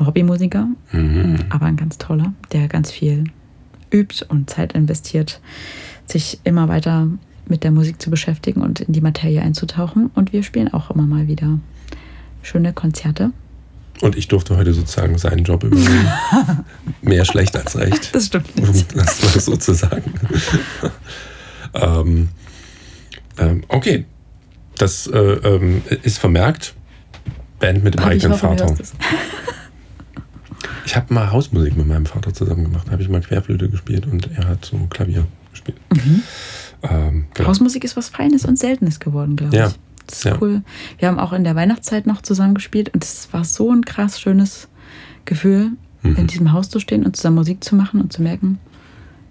Hobbymusiker, 0.00 0.68
Mhm. 0.92 1.38
aber 1.50 1.66
ein 1.66 1.76
ganz 1.76 1.98
toller, 1.98 2.32
der 2.52 2.68
ganz 2.68 2.90
viel 2.90 3.24
übt 3.92 4.24
und 4.28 4.50
Zeit 4.50 4.72
investiert, 4.72 5.40
sich 6.06 6.40
immer 6.44 6.68
weiter 6.68 7.08
mit 7.48 7.62
der 7.64 7.70
Musik 7.70 8.00
zu 8.02 8.10
beschäftigen 8.10 8.60
und 8.62 8.80
in 8.80 8.92
die 8.92 9.00
Materie 9.00 9.40
einzutauchen. 9.40 10.10
Und 10.14 10.32
wir 10.32 10.42
spielen 10.42 10.72
auch 10.72 10.90
immer 10.90 11.06
mal 11.06 11.28
wieder 11.28 11.58
schöne 12.42 12.72
Konzerte. 12.72 13.30
Und 14.02 14.16
ich 14.16 14.28
durfte 14.28 14.56
heute 14.56 14.74
sozusagen 14.74 15.16
seinen 15.16 15.44
Job 15.44 15.64
übernehmen. 15.64 16.08
Mehr 17.02 17.24
schlecht 17.24 17.56
als 17.56 17.76
recht. 17.78 18.14
Das 18.14 18.26
stimmt 18.26 18.48
um 18.58 18.70
nicht. 18.70 18.94
das 18.96 19.22
mal 19.22 19.40
so 19.40 19.56
zu 19.56 19.72
sagen. 19.74 20.12
ähm, 21.74 22.28
ähm, 23.38 23.62
okay, 23.68 24.04
das 24.78 25.06
äh, 25.06 25.18
ähm, 25.18 25.82
ist 26.02 26.18
vermerkt. 26.18 26.74
Band 27.58 27.82
mit 27.84 27.94
dem 27.94 28.00
ich 28.00 28.06
eigenen 28.06 28.32
hoffe, 28.32 28.46
Vater. 28.48 28.74
Ich 30.84 30.94
habe 30.94 31.12
mal 31.12 31.32
Hausmusik 31.32 31.76
mit 31.76 31.86
meinem 31.86 32.06
Vater 32.06 32.32
zusammen 32.32 32.64
gemacht. 32.64 32.86
Da 32.86 32.92
habe 32.92 33.02
ich 33.02 33.08
mal 33.08 33.20
Querflöte 33.20 33.68
gespielt 33.68 34.06
und 34.06 34.30
er 34.36 34.46
hat 34.46 34.64
so 34.64 34.78
Klavier 34.88 35.26
gespielt. 35.50 35.76
Ähm, 36.82 37.26
genau. 37.34 37.48
Hausmusik 37.48 37.82
ist 37.82 37.96
was 37.96 38.08
Feines 38.08 38.44
und 38.44 38.56
Seltenes 38.58 39.00
geworden, 39.00 39.34
glaube 39.36 39.56
Ja. 39.56 39.66
ich. 39.68 39.74
Das 40.06 40.18
ist 40.18 40.24
Ja. 40.24 40.38
cool. 40.40 40.62
Wir 40.98 41.08
haben 41.08 41.18
auch 41.18 41.32
in 41.32 41.42
der 41.42 41.56
Weihnachtszeit 41.56 42.06
noch 42.06 42.22
zusammen 42.22 42.54
gespielt 42.54 42.90
und 42.94 43.02
es 43.02 43.28
war 43.32 43.44
so 43.44 43.72
ein 43.72 43.84
krass 43.84 44.20
schönes 44.20 44.68
Gefühl, 45.24 45.72
Mhm. 46.02 46.16
in 46.16 46.26
diesem 46.28 46.52
Haus 46.52 46.70
zu 46.70 46.78
stehen 46.78 47.04
und 47.04 47.16
zusammen 47.16 47.36
Musik 47.36 47.64
zu 47.64 47.74
machen 47.74 48.00
und 48.00 48.12
zu 48.12 48.22
merken, 48.22 48.60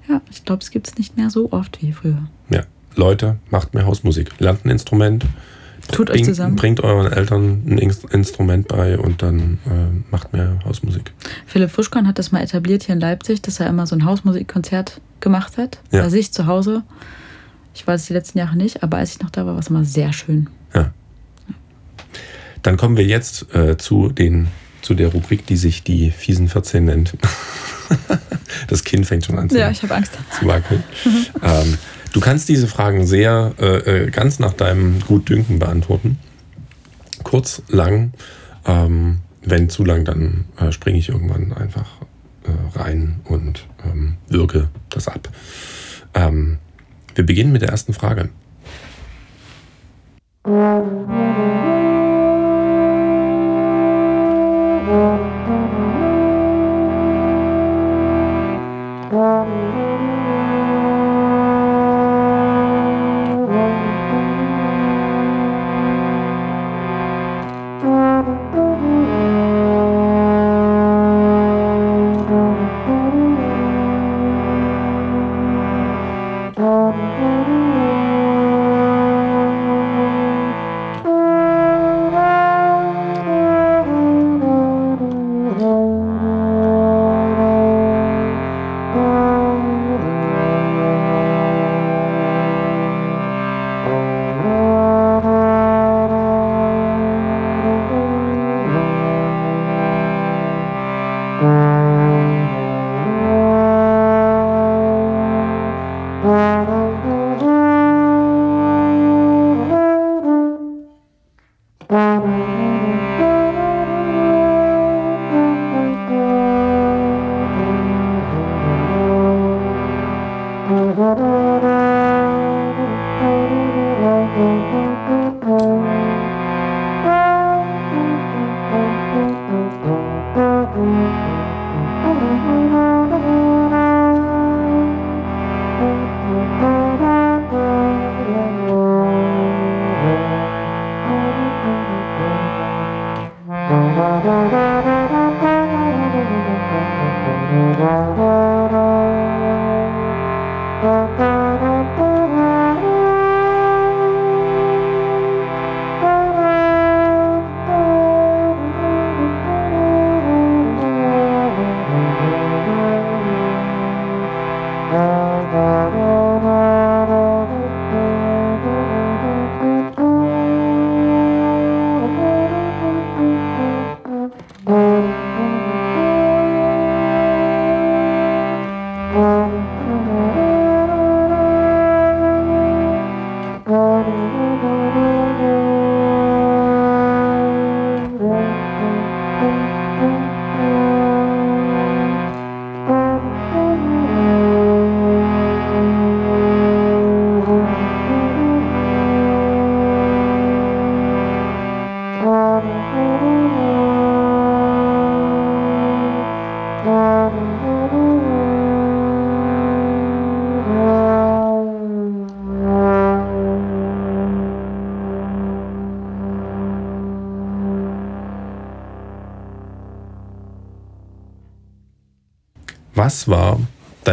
ja, 0.10 0.22
ich 0.30 0.44
glaube, 0.44 0.62
es 0.62 0.72
gibt 0.72 0.88
es 0.90 0.98
nicht 0.98 1.16
mehr 1.16 1.30
so 1.30 1.54
oft 1.54 1.82
wie 1.82 1.94
früher. 1.94 2.28
Ja. 2.50 2.64
Leute, 2.96 3.38
macht 3.50 3.74
mehr 3.74 3.86
Hausmusik. 3.86 4.40
Lernt 4.40 4.66
ein 4.66 4.70
Instrument. 4.70 5.26
Tut 5.92 6.10
euch 6.10 6.16
Bring- 6.18 6.26
zusammen. 6.26 6.56
Bringt 6.56 6.80
euren 6.82 7.12
Eltern 7.12 7.62
ein 7.68 7.78
Inst- 7.80 8.12
Instrument 8.12 8.68
bei 8.68 8.98
und 8.98 9.22
dann 9.22 9.60
äh, 9.66 10.12
macht 10.12 10.34
mehr 10.34 10.58
Hausmusik. 10.66 11.14
Philipp 11.46 11.70
Frischkorn 11.70 12.08
hat 12.08 12.18
das 12.18 12.32
mal 12.32 12.42
etabliert 12.42 12.84
hier 12.84 12.96
in 12.96 13.02
Leipzig, 13.02 13.42
dass 13.44 13.60
er 13.60 13.68
immer 13.68 13.86
so 13.86 13.96
ein 13.96 14.04
Hausmusikkonzert 14.06 15.00
gemacht 15.20 15.58
hat, 15.58 15.80
Ja. 15.92 16.02
bei 16.04 16.10
sich 16.10 16.32
zu 16.32 16.48
Hause. 16.48 16.82
Ich 17.76 17.86
weiß 17.86 18.02
es 18.02 18.08
die 18.08 18.14
letzten 18.14 18.40
Jahre 18.40 18.56
nicht, 18.56 18.82
aber 18.84 18.98
als 18.98 19.12
ich 19.16 19.20
noch 19.22 19.30
da 19.30 19.46
war, 19.46 19.54
war 19.54 19.60
es 19.60 19.68
immer 19.68 19.84
sehr 19.84 20.12
schön. 20.14 20.50
Ja. 20.74 20.92
Dann 22.64 22.78
kommen 22.78 22.98
wir 22.98 23.06
jetzt 23.06 23.54
äh, 23.54 23.78
zu, 23.78 24.10
den, 24.10 24.48
zu 24.82 24.96
der 24.96 25.10
Rubrik, 25.10 25.46
die 25.46 25.58
sich 25.58 25.84
die 25.84 26.10
fiesen 26.10 26.48
14 26.50 26.84
nennt. 26.86 27.14
das 28.68 28.84
Kind 28.84 29.06
fängt 29.06 29.26
schon 29.26 29.38
an 29.38 29.50
zu, 29.50 29.60
Ja, 29.60 29.70
ich 29.70 29.84
habe 29.84 29.94
Angst. 29.94 30.14
zu 30.40 30.48
wackeln. 30.48 30.84
ähm, 31.44 31.78
du 32.16 32.22
kannst 32.22 32.48
diese 32.48 32.68
Fragen 32.68 33.06
sehr 33.06 33.54
äh, 33.60 34.06
äh, 34.06 34.10
ganz 34.10 34.40
nach 34.40 34.54
deinem 34.54 35.02
Gutdünken 35.02 35.60
beantworten. 35.60 36.18
Kurz, 37.24 37.62
lang. 37.68 38.14
Ähm, 38.66 39.18
wenn 39.44 39.70
zu 39.70 39.84
lang, 39.84 40.06
dann 40.06 40.46
äh, 40.58 40.72
springe 40.72 40.98
ich 40.98 41.10
irgendwann 41.10 41.52
einfach 41.52 41.88
äh, 42.44 42.78
rein 42.80 43.20
und 43.26 43.68
ähm, 43.84 44.16
wirke 44.30 44.70
das 44.90 45.10
ab. 45.10 45.30
Ähm, 46.14 46.58
wir 47.16 47.26
beginnen 47.26 47.52
mit 47.52 47.62
der 47.62 47.70
ersten 47.70 47.94
Frage. 47.94 48.30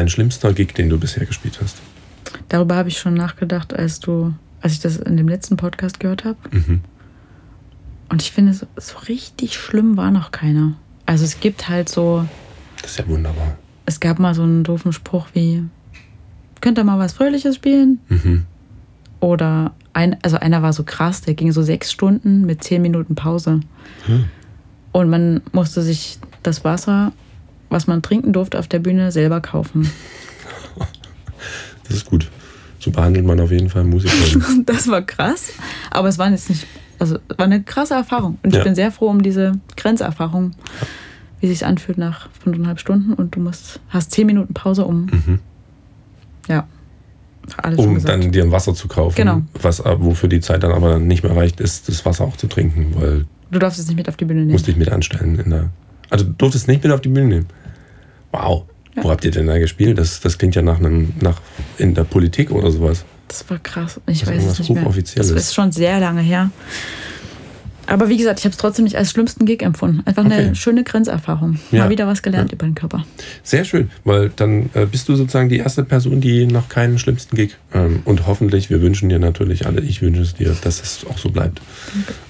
Dein 0.02 0.08
schlimmster 0.08 0.52
Gig, 0.52 0.74
den 0.74 0.90
du 0.90 0.98
bisher 0.98 1.24
gespielt 1.26 1.60
hast? 1.62 1.78
Darüber 2.48 2.74
habe 2.74 2.88
ich 2.88 2.98
schon 2.98 3.14
nachgedacht, 3.14 3.72
als 3.72 4.00
du, 4.00 4.34
als 4.60 4.72
ich 4.72 4.80
das 4.80 4.96
in 4.96 5.16
dem 5.16 5.28
letzten 5.28 5.56
Podcast 5.56 6.00
gehört 6.00 6.24
habe. 6.24 6.36
Mhm. 6.50 6.80
Und 8.08 8.20
ich 8.20 8.32
finde, 8.32 8.52
so, 8.52 8.66
so 8.76 8.98
richtig 9.08 9.54
schlimm 9.54 9.96
war 9.96 10.10
noch 10.10 10.32
keiner. 10.32 10.74
Also 11.06 11.24
es 11.24 11.38
gibt 11.38 11.68
halt 11.68 11.88
so, 11.88 12.26
Das 12.80 12.90
ist 12.92 12.98
ja 12.98 13.06
wunderbar. 13.06 13.56
es 13.86 14.00
gab 14.00 14.18
mal 14.18 14.34
so 14.34 14.42
einen 14.42 14.64
doofen 14.64 14.92
Spruch 14.92 15.28
wie, 15.34 15.62
könnt 16.60 16.78
ihr 16.78 16.84
mal 16.84 16.98
was 16.98 17.12
Fröhliches 17.12 17.54
spielen? 17.56 18.00
Mhm. 18.08 18.44
Oder 19.20 19.72
ein, 19.92 20.16
also 20.22 20.36
einer 20.36 20.62
war 20.62 20.72
so 20.72 20.82
krass, 20.82 21.20
der 21.20 21.34
ging 21.34 21.52
so 21.52 21.62
sechs 21.62 21.92
Stunden 21.92 22.44
mit 22.44 22.64
zehn 22.64 22.82
Minuten 22.82 23.14
Pause. 23.14 23.60
Hm. 24.06 24.24
Und 24.90 25.10
man 25.10 25.42
musste 25.52 25.80
sich 25.80 26.18
das 26.42 26.64
Wasser, 26.64 27.12
was 27.72 27.86
man 27.88 28.02
trinken 28.02 28.32
durfte, 28.32 28.58
auf 28.58 28.68
der 28.68 28.78
Bühne 28.78 29.10
selber 29.12 29.40
kaufen. 29.40 29.90
Das 31.84 31.96
ist 31.96 32.06
gut. 32.06 32.30
So 32.78 32.90
behandelt 32.90 33.24
man 33.26 33.38
auf 33.40 33.50
jeden 33.50 33.68
Fall 33.68 33.84
Musiker. 33.84 34.12
Das 34.66 34.88
war 34.88 35.02
krass, 35.02 35.52
aber 35.90 36.08
es 36.08 36.18
war 36.18 36.30
jetzt 36.30 36.48
nicht, 36.48 36.66
also 36.98 37.18
es 37.28 37.38
war 37.38 37.46
eine 37.46 37.62
krasse 37.62 37.94
Erfahrung. 37.94 38.38
Und 38.42 38.52
Ja. 38.52 38.58
ich 38.60 38.64
bin 38.64 38.74
sehr 38.74 38.90
froh 38.92 39.08
um 39.08 39.22
diese 39.22 39.52
Grenzerfahrung, 39.76 40.52
wie 41.40 41.48
sich 41.48 41.66
anfühlt 41.66 41.98
nach 41.98 42.28
fünfeinhalb 42.42 42.80
Stunden 42.80 43.12
und 43.14 43.34
du 43.36 43.40
musst, 43.40 43.80
hast 43.88 44.10
zehn 44.12 44.26
Minuten 44.26 44.54
Pause, 44.54 44.84
um, 44.84 45.06
Mhm. 45.06 45.38
ja, 46.48 46.66
alles 47.56 47.78
Um 47.78 48.02
dann 48.04 48.30
dir 48.32 48.44
ein 48.44 48.52
Wasser 48.52 48.74
zu 48.74 48.88
kaufen. 48.88 49.16
Genau. 49.16 49.42
Was, 49.60 49.80
äh, 49.80 49.96
wofür 49.98 50.28
die 50.28 50.40
Zeit 50.40 50.62
dann 50.62 50.72
aber 50.72 50.98
nicht 50.98 51.24
mehr 51.24 51.36
reicht, 51.36 51.60
ist 51.60 51.88
das 51.88 52.04
Wasser 52.06 52.24
auch 52.24 52.36
zu 52.36 52.46
trinken, 52.46 52.94
weil 52.94 53.26
Du 53.50 53.58
darfst 53.58 53.78
es 53.78 53.86
nicht 53.88 53.96
mit 53.96 54.08
auf 54.08 54.16
die 54.16 54.24
Bühne 54.24 54.40
nehmen. 54.40 54.52
musste 54.52 54.70
ich 54.70 54.76
mit 54.76 54.88
anstellen. 54.90 55.38
In 55.38 55.50
der, 55.50 55.68
also 56.10 56.24
du 56.24 56.30
durftest 56.32 56.68
nicht 56.68 56.82
mit 56.82 56.92
auf 56.92 57.00
die 57.02 57.10
Bühne 57.10 57.26
nehmen. 57.26 57.46
Wow. 58.32 58.64
Ja. 58.96 59.04
Wo 59.04 59.10
habt 59.10 59.24
ihr 59.24 59.30
denn 59.30 59.46
da 59.46 59.58
gespielt? 59.58 59.96
Das, 59.98 60.20
das 60.20 60.36
klingt 60.36 60.54
ja 60.54 60.62
nach 60.62 60.78
einem, 60.78 61.12
nach 61.20 61.40
in 61.78 61.94
der 61.94 62.04
Politik 62.04 62.50
oder 62.50 62.70
sowas. 62.70 63.04
Das 63.28 63.48
war 63.48 63.58
krass. 63.58 64.00
Ich 64.06 64.26
weiß 64.26 64.44
es 64.44 64.58
nicht 64.58 64.70
mehr. 64.70 64.84
Das 65.16 65.30
ist 65.30 65.54
schon 65.54 65.72
sehr 65.72 65.98
lange 66.00 66.20
her. 66.20 66.50
Aber 67.86 68.08
wie 68.08 68.16
gesagt, 68.16 68.38
ich 68.38 68.44
habe 68.44 68.52
es 68.52 68.58
trotzdem 68.58 68.84
nicht 68.84 68.96
als 68.96 69.10
schlimmsten 69.10 69.44
Gig 69.44 69.62
empfunden. 69.62 70.02
Einfach 70.06 70.24
Okay. 70.24 70.34
eine 70.34 70.54
schöne 70.54 70.84
Grenzerfahrung. 70.84 71.58
Ja. 71.72 71.84
Mal 71.84 71.90
wieder 71.90 72.06
was 72.06 72.22
gelernt 72.22 72.50
Ja. 72.52 72.54
über 72.54 72.64
den 72.66 72.74
Körper. 72.76 73.04
Sehr 73.42 73.64
schön, 73.64 73.90
weil 74.04 74.30
dann 74.36 74.70
äh, 74.74 74.86
bist 74.86 75.08
du 75.08 75.16
sozusagen 75.16 75.48
die 75.48 75.56
erste 75.58 75.82
Person, 75.82 76.20
die 76.20 76.46
noch 76.46 76.68
keinen 76.68 76.98
schlimmsten 76.98 77.34
Gig. 77.34 77.56
Ähm, 77.74 78.02
und 78.04 78.26
hoffentlich, 78.26 78.70
wir 78.70 78.80
wünschen 78.82 79.08
dir 79.08 79.18
natürlich 79.18 79.66
alle, 79.66 79.80
ich 79.80 80.00
wünsche 80.00 80.20
es 80.22 80.34
dir, 80.34 80.54
dass 80.62 80.80
es 80.80 81.04
auch 81.10 81.18
so 81.18 81.30
bleibt. 81.30 81.60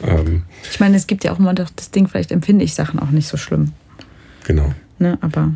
Ähm, 0.07 0.45
Ich 0.71 0.81
meine, 0.81 0.97
es 0.97 1.07
gibt 1.07 1.23
ja 1.25 1.33
auch 1.33 1.39
immer 1.39 1.53
doch 1.55 1.69
das 1.77 1.91
Ding, 1.91 2.09
vielleicht 2.09 2.33
empfinde 2.33 2.65
ich 2.65 2.75
Sachen 2.75 2.99
auch 2.99 3.11
nicht 3.11 3.29
so 3.29 3.37
schlimm. 3.37 3.73
genau. 4.45 4.73
Ne? 4.99 5.19
Aber 5.21 5.51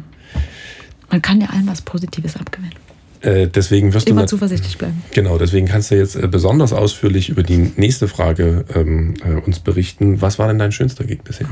man 1.11 1.23
kann 1.23 1.41
ja 1.41 1.49
allem 1.49 1.67
was 1.69 1.83
Positives 1.83 2.37
abgewinnen. 2.37 2.75
Äh, 3.23 3.49
deswegen 3.49 3.93
wirst 3.95 4.07
du 4.09 4.13
Immer 4.13 4.23
nat- 4.23 4.29
zuversichtlich 4.29 4.77
bleiben. 4.79 5.03
Genau, 5.13 5.39
deswegen 5.39 5.67
kannst 5.67 5.91
du 5.91 5.97
jetzt 5.97 6.17
äh, 6.17 6.27
besonders 6.29 6.73
ausführlich 6.73 7.29
über 7.29 7.43
die 7.43 7.73
nächste 7.77 8.09
Frage 8.09 8.65
ähm, 8.75 9.15
äh, 9.25 9.35
uns 9.41 9.59
berichten. 9.59 10.21
Was 10.21 10.39
war 10.39 10.49
denn 10.49 10.59
dein 10.59 10.73
schönster 10.73 11.05
Gig 11.05 11.21
bisher? 11.25 11.49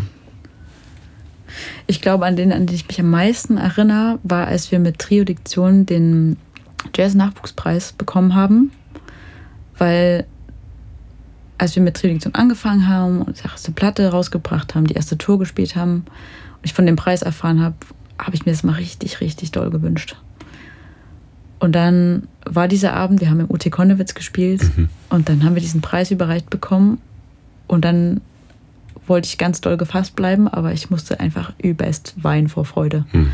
Ich 1.87 2.01
glaube, 2.01 2.27
an 2.27 2.37
den, 2.37 2.53
an 2.53 2.67
den 2.67 2.75
ich 2.75 2.87
mich 2.89 3.01
am 3.01 3.11
meisten 3.11 3.57
erinnere, 3.59 4.19
war, 4.23 4.47
als 4.47 4.71
wir 4.73 4.79
mit 4.79 4.99
Trio 4.99 5.25
Diktion 5.25 5.87
den 5.87 6.37
Jazz-Nachwuchspreis 6.95 7.93
bekommen 7.93 8.35
haben. 8.35 8.71
Weil, 9.79 10.27
als 11.59 11.75
wir 11.77 11.83
mit 11.83 11.97
Trio 11.97 12.13
Diktion 12.13 12.35
angefangen 12.35 12.89
haben 12.89 13.23
und 13.23 13.39
die 13.43 13.45
erste 13.49 13.73
Platte 13.73 14.09
rausgebracht 14.11 14.75
haben, 14.75 14.87
die 14.87 14.95
erste 14.95 15.17
Tour 15.19 15.39
gespielt 15.39 15.77
haben 15.77 16.05
und 16.57 16.65
ich 16.65 16.73
von 16.75 16.87
dem 16.87 16.97
Preis 16.97 17.23
erfahren 17.23 17.61
habe, 17.63 17.77
habe 18.19 18.35
ich 18.35 18.47
mir 18.47 18.53
das 18.53 18.63
mal 18.63 18.75
richtig, 18.75 19.21
richtig 19.21 19.53
doll 19.53 19.71
gewünscht. 19.71 20.17
Und 21.59 21.73
dann 21.73 22.29
war 22.45 22.69
dieser 22.69 22.93
Abend, 22.95 23.21
wir 23.21 23.31
haben 23.31 23.41
im 23.41 23.51
UT 23.51 23.71
Konnewitz 23.71 24.15
gespielt 24.15 24.63
Mhm. 24.77 24.89
und 25.11 25.29
dann 25.29 25.45
haben 25.45 25.55
wir 25.55 25.63
diesen 25.63 25.81
Preis 25.81 26.11
überreicht 26.11 26.51
bekommen 26.51 26.99
und 27.67 27.85
dann 27.85 28.21
wollte 29.07 29.27
ich 29.27 29.39
ganz 29.39 29.61
doll 29.61 29.77
gefasst 29.77 30.17
bleiben, 30.17 30.49
aber 30.49 30.73
ich 30.73 30.91
musste 30.91 31.21
einfach 31.21 31.53
übelst 31.63 32.15
weinen 32.23 32.49
vor 32.49 32.65
Freude. 32.65 33.05
Hm. 33.11 33.31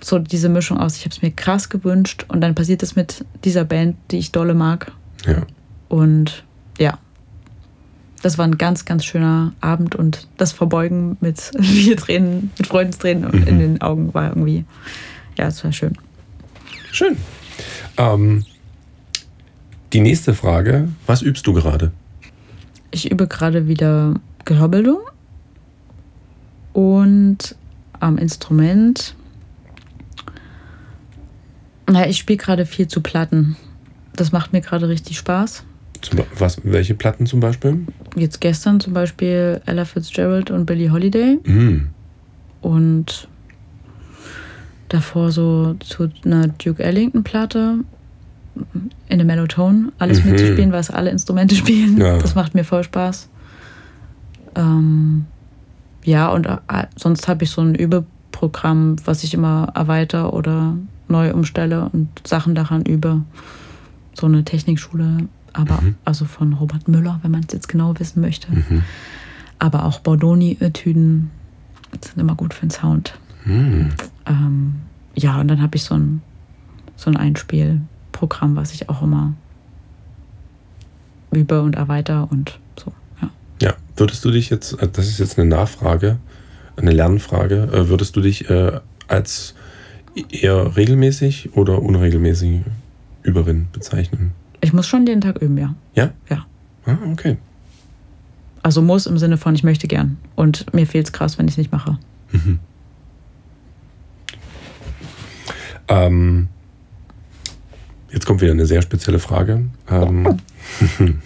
So 0.00 0.18
diese 0.18 0.48
Mischung 0.48 0.78
aus, 0.78 0.96
ich 0.96 1.02
habe 1.02 1.10
es 1.10 1.22
mir 1.22 1.30
krass 1.30 1.68
gewünscht 1.68 2.24
und 2.28 2.40
dann 2.40 2.54
passiert 2.54 2.82
es 2.82 2.94
mit 2.96 3.24
dieser 3.44 3.64
Band, 3.64 3.96
die 4.10 4.18
ich 4.18 4.30
dolle 4.32 4.54
mag. 4.54 4.92
Ja. 5.26 5.42
Und 5.88 6.44
ja, 6.78 6.98
das 8.22 8.38
war 8.38 8.46
ein 8.46 8.58
ganz, 8.58 8.84
ganz 8.84 9.04
schöner 9.04 9.52
Abend 9.60 9.94
und 9.94 10.26
das 10.36 10.52
Verbeugen 10.52 11.16
mit 11.20 11.40
vier 11.60 11.96
Tränen, 11.96 12.50
mit 12.58 12.66
Freudentränen 12.66 13.30
Mhm. 13.30 13.46
in 13.46 13.58
den 13.58 13.80
Augen 13.82 14.14
war 14.14 14.28
irgendwie, 14.28 14.64
ja, 15.38 15.46
es 15.46 15.62
war 15.64 15.72
schön. 15.72 15.92
Schön. 16.92 17.16
Ähm, 17.98 18.44
die 19.92 20.00
nächste 20.00 20.34
Frage, 20.34 20.88
was 21.06 21.22
übst 21.22 21.46
du 21.46 21.52
gerade? 21.52 21.92
Ich 22.90 23.10
übe 23.10 23.26
gerade 23.26 23.68
wieder 23.68 24.14
Gehörbildung 24.44 24.98
und 26.72 27.54
am 28.00 28.18
Instrument. 28.18 29.14
Na, 31.88 32.08
ich 32.08 32.18
spiele 32.18 32.36
gerade 32.38 32.66
viel 32.66 32.88
zu 32.88 33.00
Platten. 33.00 33.56
Das 34.14 34.32
macht 34.32 34.52
mir 34.52 34.60
gerade 34.60 34.88
richtig 34.88 35.18
Spaß. 35.18 35.64
Zum, 36.02 36.20
was, 36.38 36.60
welche 36.64 36.94
Platten 36.94 37.26
zum 37.26 37.40
Beispiel? 37.40 37.86
Jetzt 38.16 38.40
gestern 38.40 38.80
zum 38.80 38.92
Beispiel 38.92 39.60
Ella 39.66 39.84
Fitzgerald 39.84 40.50
und 40.50 40.66
Billie 40.66 40.90
Holiday 40.92 41.38
Hm. 41.44 41.88
und 42.62 43.28
davor 44.88 45.32
so 45.32 45.74
zu 45.80 46.08
einer 46.24 46.48
Duke 46.48 46.82
Ellington 46.82 47.24
Platte 47.24 47.78
in 49.08 49.18
der 49.18 49.24
Mellotone 49.26 49.92
alles 49.98 50.24
Mhm. 50.24 50.30
mitzuspielen, 50.30 50.72
was 50.72 50.90
alle 50.90 51.10
Instrumente 51.10 51.54
spielen. 51.56 51.98
Ja. 51.98 52.18
Das 52.18 52.34
macht 52.34 52.54
mir 52.54 52.64
voll 52.64 52.84
Spaß. 52.84 53.28
Ähm, 54.54 55.26
ja, 56.04 56.28
und 56.28 56.46
äh, 56.46 56.56
sonst 56.96 57.28
habe 57.28 57.44
ich 57.44 57.50
so 57.50 57.60
ein 57.60 57.74
Übeprogramm, 57.74 58.96
was 59.04 59.24
ich 59.24 59.34
immer 59.34 59.72
erweitere 59.74 60.28
oder 60.28 60.76
neu 61.08 61.32
umstelle 61.32 61.88
und 61.92 62.08
Sachen 62.26 62.54
daran 62.54 62.82
übe. 62.86 63.22
So 64.14 64.26
eine 64.26 64.44
Technikschule, 64.44 65.28
aber 65.56 65.80
Mhm. 65.80 65.94
also 66.04 66.24
von 66.24 66.52
Robert 66.52 66.88
Müller, 66.88 67.18
wenn 67.22 67.30
man 67.30 67.42
es 67.46 67.52
jetzt 67.52 67.68
genau 67.68 67.98
wissen 67.98 68.20
möchte. 68.20 68.52
Mhm. 68.52 68.82
Aber 69.58 69.84
auch 69.84 70.00
Bordoni-Etüden 70.00 71.30
sind 72.00 72.18
immer 72.20 72.34
gut 72.34 72.52
für 72.54 72.66
den 72.66 72.70
Sound. 72.70 73.18
Hm. 73.44 73.88
Ähm, 74.26 74.74
ja, 75.14 75.40
und 75.40 75.48
dann 75.48 75.62
habe 75.62 75.76
ich 75.76 75.84
so 75.84 75.94
ein, 75.94 76.20
so 76.96 77.10
ein 77.10 77.16
Einspielprogramm, 77.16 78.56
was 78.56 78.74
ich 78.74 78.88
auch 78.90 79.02
immer 79.02 79.32
übe 81.32 81.62
und 81.62 81.76
erweitere 81.76 82.26
und 82.28 82.58
so. 82.78 82.92
Ja. 83.22 83.30
Ja, 83.62 83.74
würdest 83.96 84.24
du 84.24 84.30
dich 84.30 84.50
jetzt, 84.50 84.74
äh, 84.74 84.88
das 84.92 85.06
ist 85.08 85.18
jetzt 85.18 85.38
eine 85.38 85.48
Nachfrage, 85.48 86.18
eine 86.76 86.90
Lernfrage, 86.90 87.68
äh, 87.72 87.88
würdest 87.88 88.16
du 88.16 88.20
dich 88.20 88.50
äh, 88.50 88.80
als 89.08 89.54
eher 90.30 90.76
regelmäßig 90.76 91.56
oder 91.56 91.80
unregelmäßig 91.80 92.60
Überin 93.22 93.68
bezeichnen? 93.72 94.32
Ich 94.66 94.72
muss 94.72 94.88
schon 94.88 95.06
jeden 95.06 95.20
Tag 95.20 95.40
üben, 95.40 95.56
ja. 95.58 95.76
Ja? 95.94 96.10
Ja. 96.28 96.44
Ah, 96.86 96.98
okay. 97.12 97.36
Also 98.64 98.82
muss 98.82 99.06
im 99.06 99.16
Sinne 99.16 99.36
von, 99.36 99.54
ich 99.54 99.62
möchte 99.62 99.86
gern. 99.86 100.16
Und 100.34 100.74
mir 100.74 100.88
fehlt 100.88 101.06
es 101.06 101.12
krass, 101.12 101.38
wenn 101.38 101.46
ich 101.46 101.52
es 101.52 101.58
nicht 101.58 101.70
mache. 101.70 101.98
Mhm. 102.32 102.58
Ähm, 105.86 106.48
jetzt 108.10 108.26
kommt 108.26 108.40
wieder 108.40 108.50
eine 108.50 108.66
sehr 108.66 108.82
spezielle 108.82 109.20
Frage. 109.20 109.66
Ähm, 109.88 110.40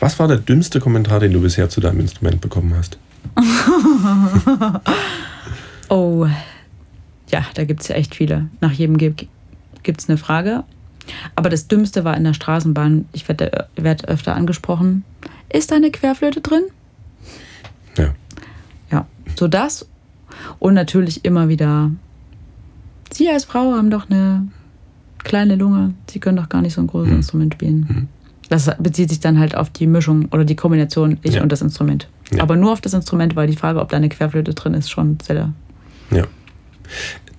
was 0.00 0.18
war 0.18 0.28
der 0.28 0.36
dümmste 0.36 0.80
Kommentar, 0.80 1.18
den 1.18 1.32
du 1.32 1.40
bisher 1.40 1.70
zu 1.70 1.80
deinem 1.80 2.00
Instrument 2.00 2.42
bekommen 2.42 2.74
hast? 2.76 2.98
Oh, 5.92 6.28
ja, 7.32 7.44
da 7.54 7.64
gibt 7.64 7.80
es 7.80 7.88
ja 7.88 7.96
echt 7.96 8.14
viele. 8.14 8.48
Nach 8.60 8.70
jedem 8.70 8.96
gibt 8.96 9.26
es 9.84 10.08
eine 10.08 10.18
Frage. 10.18 10.62
Aber 11.34 11.50
das 11.50 11.66
Dümmste 11.68 12.04
war 12.04 12.16
in 12.16 12.24
der 12.24 12.34
Straßenbahn. 12.34 13.06
Ich 13.12 13.26
werde 13.28 13.66
werd 13.76 14.08
öfter 14.08 14.34
angesprochen. 14.34 15.04
Ist 15.52 15.70
da 15.70 15.76
eine 15.76 15.90
Querflöte 15.90 16.40
drin? 16.40 16.62
Ja. 17.96 18.14
Ja, 18.90 19.06
so 19.36 19.48
das. 19.48 19.88
Und 20.58 20.74
natürlich 20.74 21.24
immer 21.24 21.48
wieder, 21.48 21.90
Sie 23.12 23.28
als 23.28 23.44
Frau 23.44 23.72
haben 23.72 23.90
doch 23.90 24.08
eine 24.08 24.46
kleine 25.24 25.56
Lunge. 25.56 25.94
Sie 26.08 26.20
können 26.20 26.36
doch 26.36 26.48
gar 26.48 26.62
nicht 26.62 26.74
so 26.74 26.80
ein 26.80 26.86
großes 26.86 27.10
Hm. 27.10 27.16
Instrument 27.16 27.54
spielen. 27.54 27.88
Hm. 27.88 28.08
Das 28.48 28.68
bezieht 28.78 29.08
sich 29.10 29.20
dann 29.20 29.38
halt 29.38 29.56
auf 29.56 29.70
die 29.70 29.86
Mischung 29.86 30.26
oder 30.32 30.44
die 30.44 30.56
Kombination 30.56 31.18
ich 31.22 31.34
Ja. 31.34 31.42
und 31.42 31.50
das 31.52 31.62
Instrument. 31.62 32.08
Ja. 32.32 32.42
Aber 32.42 32.56
nur 32.56 32.72
auf 32.72 32.80
das 32.80 32.94
Instrument, 32.94 33.36
weil 33.36 33.46
die 33.48 33.56
Frage, 33.56 33.80
ob 33.80 33.88
da 33.90 33.96
eine 33.96 34.08
Querflöte 34.08 34.54
drin 34.54 34.74
ist, 34.74 34.90
schon 34.90 35.18
sehr. 35.22 35.52
Ja. 36.10 36.24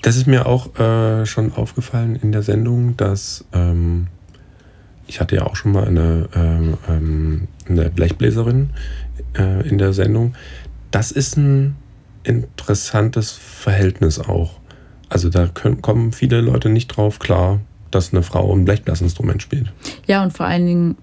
Das 0.01 0.15
ist 0.15 0.27
mir 0.27 0.45
auch 0.47 0.77
äh, 0.79 1.25
schon 1.25 1.53
aufgefallen 1.53 2.15
in 2.15 2.31
der 2.31 2.41
Sendung, 2.41 2.97
dass 2.97 3.45
ähm, 3.53 4.07
ich 5.07 5.19
hatte 5.19 5.35
ja 5.35 5.45
auch 5.45 5.55
schon 5.55 5.73
mal 5.73 5.87
eine, 5.87 6.29
ähm, 6.35 6.77
ähm, 6.89 7.47
eine 7.67 7.89
Blechbläserin 7.89 8.71
äh, 9.37 9.67
in 9.67 9.77
der 9.77 9.93
Sendung. 9.93 10.35
Das 10.89 11.11
ist 11.11 11.37
ein 11.37 11.75
interessantes 12.23 13.31
Verhältnis 13.31 14.19
auch. 14.19 14.59
Also 15.09 15.29
da 15.29 15.47
können, 15.47 15.81
kommen 15.81 16.11
viele 16.13 16.41
Leute 16.41 16.69
nicht 16.69 16.87
drauf 16.87 17.19
klar, 17.19 17.59
dass 17.91 18.13
eine 18.13 18.23
Frau 18.23 18.53
ein 18.55 18.65
Blechblasinstrument 18.65 19.41
spielt. 19.41 19.71
Ja, 20.07 20.23
und 20.23 20.31
vor 20.31 20.45
allen 20.45 20.65
Dingen 20.65 20.97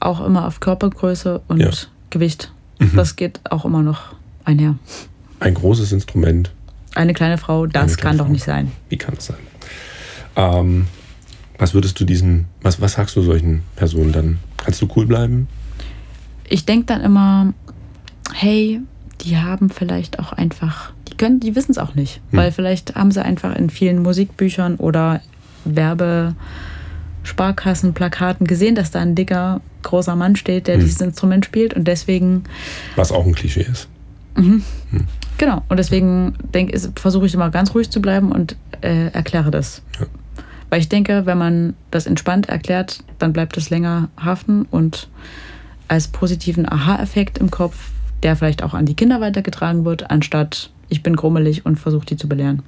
auch 0.00 0.24
immer 0.24 0.46
auf 0.46 0.60
Körpergröße 0.60 1.40
und 1.48 1.60
Ja. 1.60 1.70
Gewicht. 2.10 2.52
Mhm. 2.78 2.92
Das 2.94 3.16
geht 3.16 3.40
auch 3.50 3.64
immer 3.64 3.82
noch 3.82 4.14
einher. 4.44 4.76
Ein 5.40 5.54
großes 5.54 5.92
Instrument. 5.92 6.52
Eine 6.98 7.14
kleine 7.14 7.38
Frau, 7.38 7.66
das 7.66 7.82
Eine 7.82 7.92
kann 7.92 8.00
kleine 8.00 8.18
doch 8.18 8.24
Frau. 8.24 8.32
nicht 8.32 8.44
sein. 8.44 8.72
Wie 8.88 8.96
kann 8.96 9.14
das 9.14 9.26
sein? 9.26 9.36
Ähm, 10.34 10.86
was 11.56 11.72
würdest 11.72 11.98
du 12.00 12.04
diesen, 12.04 12.46
was, 12.60 12.80
was 12.80 12.94
sagst 12.94 13.14
du 13.14 13.22
solchen 13.22 13.62
Personen 13.76 14.10
dann? 14.12 14.38
Kannst 14.56 14.82
du 14.82 14.88
cool 14.96 15.06
bleiben? 15.06 15.46
Ich 16.48 16.64
denke 16.64 16.86
dann 16.86 17.00
immer, 17.02 17.52
hey, 18.34 18.80
die 19.20 19.36
haben 19.36 19.70
vielleicht 19.70 20.18
auch 20.18 20.32
einfach, 20.32 20.92
die 21.08 21.16
können, 21.16 21.38
die 21.38 21.54
wissen 21.54 21.70
es 21.70 21.78
auch 21.78 21.94
nicht, 21.94 22.20
Hm. 22.32 22.38
weil 22.40 22.50
vielleicht 22.50 22.96
haben 22.96 23.12
sie 23.12 23.24
einfach 23.24 23.54
in 23.54 23.70
vielen 23.70 24.02
Musikbüchern 24.02 24.74
oder 24.74 25.20
Werbe 25.64 26.34
Sparkassen, 27.22 27.94
Plakaten 27.94 28.46
gesehen, 28.48 28.74
dass 28.74 28.90
da 28.90 29.00
ein 29.00 29.14
dicker, 29.14 29.60
großer 29.84 30.16
Mann 30.16 30.34
steht, 30.34 30.66
der 30.66 30.74
Hm. 30.78 30.80
dieses 30.84 31.00
Instrument 31.00 31.44
spielt 31.44 31.74
und 31.74 31.84
deswegen 31.86 32.42
Was 32.96 33.12
auch 33.12 33.24
ein 33.24 33.34
Klischee 33.36 33.66
ist. 33.70 33.86
Genau, 35.38 35.62
und 35.68 35.76
deswegen 35.78 36.34
versuche 36.96 37.26
ich 37.26 37.34
immer 37.34 37.50
ganz 37.50 37.74
ruhig 37.74 37.90
zu 37.90 38.02
bleiben 38.02 38.32
und 38.32 38.56
äh, 38.80 39.06
erkläre 39.12 39.50
das. 39.52 39.82
Ja. 39.98 40.06
Weil 40.68 40.80
ich 40.80 40.88
denke, 40.88 41.26
wenn 41.26 41.38
man 41.38 41.74
das 41.90 42.06
entspannt 42.06 42.48
erklärt, 42.48 43.02
dann 43.18 43.32
bleibt 43.32 43.56
es 43.56 43.70
länger 43.70 44.08
haften 44.22 44.66
und 44.70 45.08
als 45.86 46.08
positiven 46.08 46.70
Aha-Effekt 46.70 47.38
im 47.38 47.50
Kopf, 47.50 47.90
der 48.22 48.36
vielleicht 48.36 48.62
auch 48.62 48.74
an 48.74 48.84
die 48.84 48.94
Kinder 48.94 49.20
weitergetragen 49.20 49.84
wird, 49.84 50.10
anstatt 50.10 50.70
ich 50.88 51.02
bin 51.02 51.16
grummelig 51.16 51.64
und 51.64 51.76
versuche 51.76 52.06
die 52.06 52.16
zu 52.16 52.28
belehren. 52.28 52.62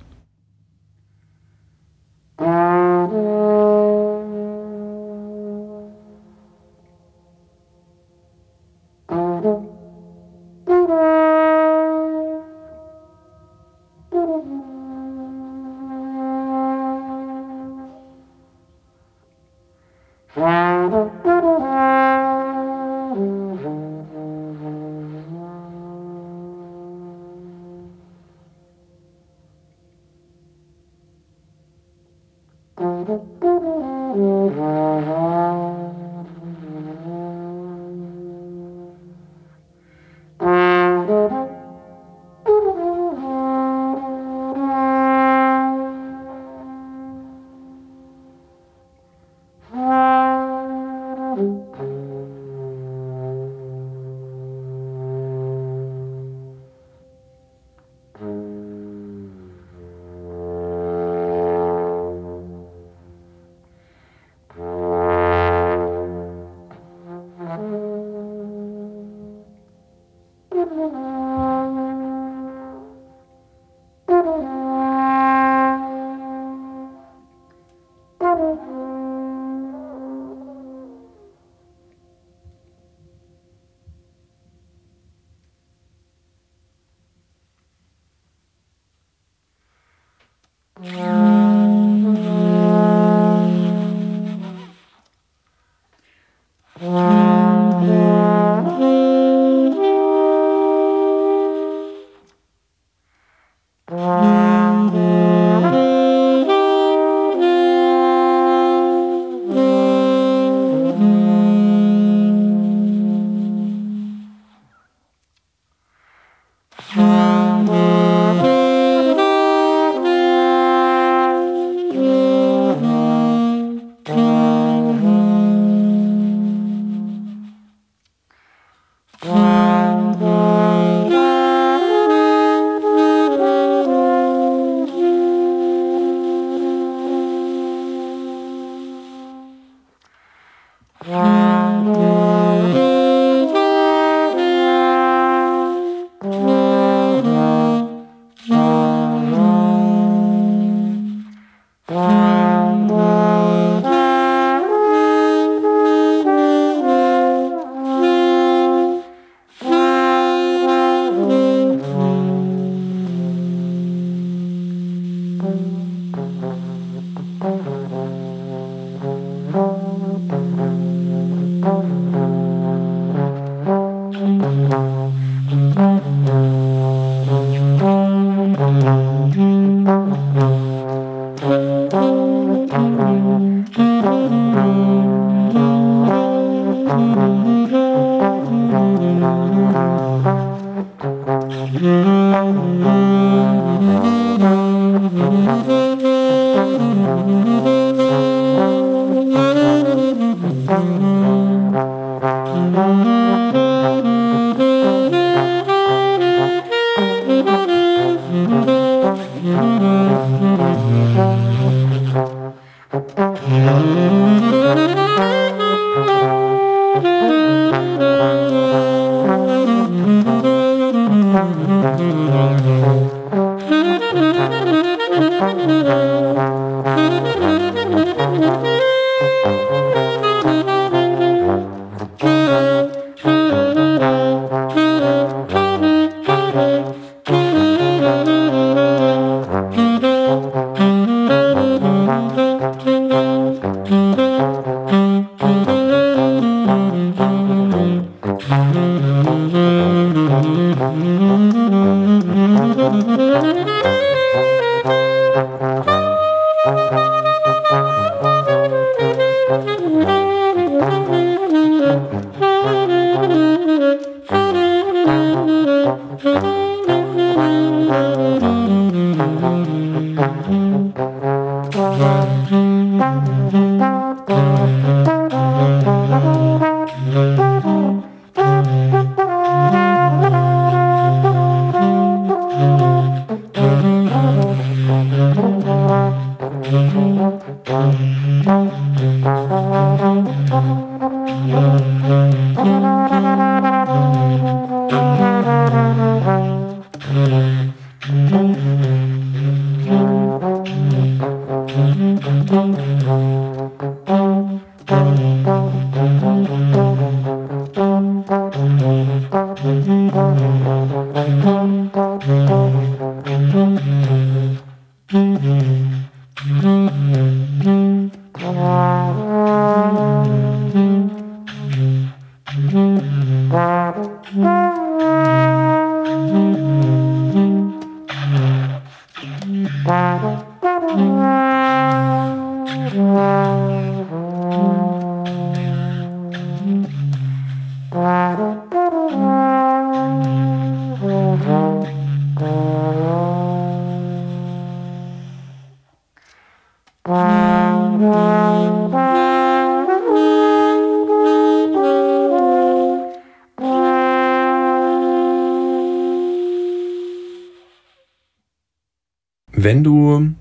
Wenn 359.63 359.85
du 359.85 360.33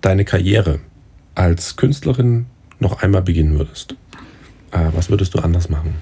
deine 0.00 0.24
Karriere 0.24 0.80
als 1.34 1.76
Künstlerin 1.76 2.46
noch 2.78 3.02
einmal 3.02 3.20
beginnen 3.20 3.58
würdest, 3.58 3.96
äh, 4.72 4.88
was 4.94 5.10
würdest 5.10 5.34
du 5.34 5.40
anders 5.40 5.68
machen? 5.68 5.96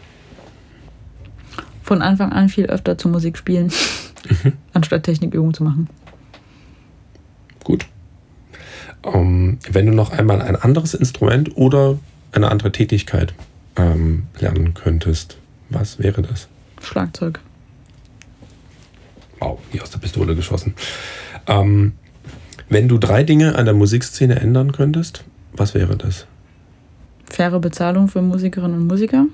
Von 1.82 2.00
Anfang 2.00 2.30
an 2.30 2.48
viel 2.48 2.66
öfter 2.66 2.96
zur 2.96 3.10
Musik 3.10 3.36
spielen, 3.38 3.72
anstatt 4.72 5.02
Technikübungen 5.02 5.52
zu 5.52 5.64
machen. 5.64 5.88
Gut. 7.64 7.86
Ähm, 9.02 9.58
wenn 9.68 9.86
du 9.86 9.92
noch 9.92 10.12
einmal 10.12 10.40
ein 10.40 10.54
anderes 10.54 10.94
Instrument 10.94 11.56
oder 11.56 11.98
eine 12.30 12.52
andere 12.52 12.70
Tätigkeit 12.70 13.34
ähm, 13.74 14.28
lernen 14.38 14.74
könntest, 14.74 15.38
was 15.70 15.98
wäre 15.98 16.22
das? 16.22 16.46
Schlagzeug. 16.80 17.40
Wow, 19.40 19.58
wie 19.72 19.80
aus 19.80 19.90
der 19.90 19.98
Pistole 19.98 20.36
geschossen. 20.36 20.74
Ähm, 21.48 21.94
wenn 22.74 22.88
du 22.88 22.98
drei 22.98 23.22
Dinge 23.22 23.54
an 23.56 23.64
der 23.64 23.74
Musikszene 23.74 24.36
ändern 24.40 24.72
könntest, 24.72 25.24
was 25.54 25.72
wäre 25.74 25.96
das? 25.96 26.26
Faire 27.24 27.58
Bezahlung 27.60 28.08
für 28.08 28.20
Musikerinnen 28.20 28.80
und 28.80 28.86
Musiker. 28.86 29.26